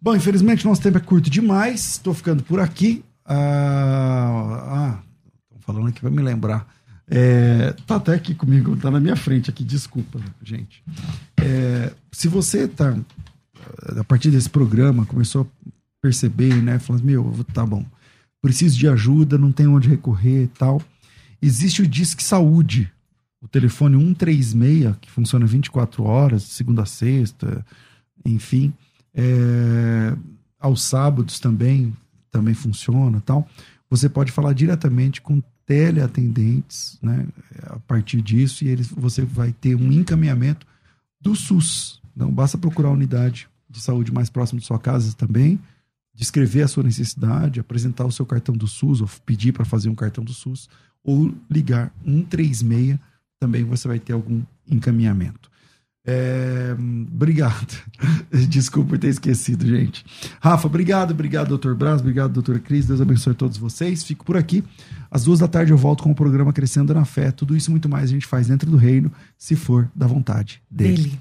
Bom, 0.01 0.15
infelizmente 0.15 0.65
nosso 0.65 0.81
tempo 0.81 0.99
é 0.99 1.01
curto 1.01 1.31
demais. 1.31 1.93
Estou 1.93 2.13
ficando 2.13 2.43
por 2.43 2.61
aqui. 2.61 3.03
Ah, 3.25 4.99
ah 4.99 5.13
falando 5.61 5.89
aqui 5.89 6.01
para 6.01 6.11
me 6.11 6.21
lembrar. 6.21 6.67
É, 7.15 7.75
tá 7.87 7.97
até 7.97 8.15
aqui 8.15 8.35
comigo, 8.35 8.75
tá 8.75 8.91
na 8.91 8.99
minha 8.99 9.15
frente 9.15 9.51
aqui, 9.51 9.63
desculpa, 9.63 10.19
gente. 10.43 10.83
É, 11.39 11.93
se 12.11 12.27
você 12.27 12.67
tá, 12.67 12.97
a 14.01 14.03
partir 14.05 14.31
desse 14.31 14.49
programa, 14.49 15.05
começou 15.05 15.43
a 15.43 15.71
perceber, 16.01 16.55
né, 16.63 16.79
falando, 16.79 17.05
meu, 17.05 17.45
tá 17.53 17.67
bom, 17.67 17.85
preciso 18.41 18.79
de 18.79 18.89
ajuda, 18.89 19.37
não 19.37 19.53
tem 19.53 19.67
onde 19.67 19.91
recorrer 19.91 20.45
e 20.45 20.47
tal. 20.47 20.81
Existe 21.43 21.83
o 21.83 21.87
Disque 21.87 22.23
Saúde, 22.23 22.91
o 23.43 23.47
telefone 23.47 23.99
136, 23.99 24.97
que 24.99 25.11
funciona 25.11 25.45
24 25.45 26.03
horas, 26.05 26.45
segunda 26.45 26.85
a 26.85 26.87
sexta, 26.87 27.63
enfim. 28.25 28.73
É, 29.15 30.17
aos 30.59 30.83
sábados 30.83 31.39
também, 31.39 31.95
também 32.31 32.55
funciona 32.55 33.21
tal. 33.21 33.47
Você 33.91 34.09
pode 34.09 34.33
falar 34.33 34.55
diretamente 34.55 35.21
com 35.21 35.43
teleatendentes, 35.73 36.99
né, 37.01 37.27
a 37.63 37.79
partir 37.79 38.21
disso, 38.21 38.63
e 38.63 38.69
eles, 38.69 38.89
você 38.89 39.23
vai 39.23 39.53
ter 39.53 39.75
um 39.75 39.91
encaminhamento 39.91 40.67
do 41.19 41.35
SUS. 41.35 41.99
Então, 42.15 42.31
basta 42.31 42.59
procurar 42.59 42.91
a 42.91 42.93
unidade 42.93 43.49
de 43.71 43.81
saúde 43.81 44.13
mais 44.13 44.29
próxima 44.29 44.61
de 44.61 44.67
sua 44.67 44.79
casa 44.79 45.15
também, 45.17 45.59
descrever 46.15 46.61
a 46.61 46.69
sua 46.69 46.83
necessidade, 46.83 47.59
apresentar 47.59 48.05
o 48.05 48.13
seu 48.13 48.27
cartão 48.27 48.55
do 48.55 48.67
SUS, 48.67 49.01
ou 49.01 49.09
pedir 49.25 49.53
para 49.53 49.65
fazer 49.65 49.89
um 49.89 49.95
cartão 49.95 50.23
do 50.23 50.35
SUS, 50.35 50.69
ou 51.03 51.35
ligar 51.51 51.91
136, 52.05 52.99
também 53.41 53.65
você 53.65 53.89
vai 53.89 53.99
ter 53.99 54.13
algum 54.13 54.43
encaminhamento. 54.69 55.51
É, 56.05 56.75
obrigado. 57.13 57.81
Desculpa 58.49 58.91
por 58.91 58.99
ter 58.99 59.09
esquecido, 59.09 59.67
gente. 59.67 60.05
Rafa, 60.41 60.67
obrigado, 60.67 61.13
obrigado, 61.13 61.49
doutor 61.49 61.75
Braz, 61.75 62.01
obrigado, 62.01 62.33
doutor 62.33 62.59
Cris. 62.59 62.87
Deus 62.87 63.01
abençoe 63.01 63.35
todos 63.35 63.57
vocês. 63.57 64.03
Fico 64.03 64.25
por 64.25 64.37
aqui. 64.37 64.65
Às 65.11 65.25
duas 65.25 65.39
da 65.39 65.47
tarde 65.47 65.73
eu 65.73 65.77
volto 65.77 66.03
com 66.03 66.11
o 66.11 66.15
programa 66.15 66.53
Crescendo 66.53 66.93
na 66.93 67.05
Fé. 67.05 67.31
Tudo 67.31 67.57
isso 67.57 67.71
e 67.71 67.73
muito 67.73 67.89
mais 67.89 68.05
a 68.05 68.13
gente 68.13 68.27
faz 68.27 68.49
dentro 68.49 68.71
do 68.71 68.77
reino, 68.77 69.13
se 69.39 69.55
for 69.55 69.89
da 69.95 70.07
vontade 70.07 70.61
dele. 70.71 70.97
dele. 70.97 71.21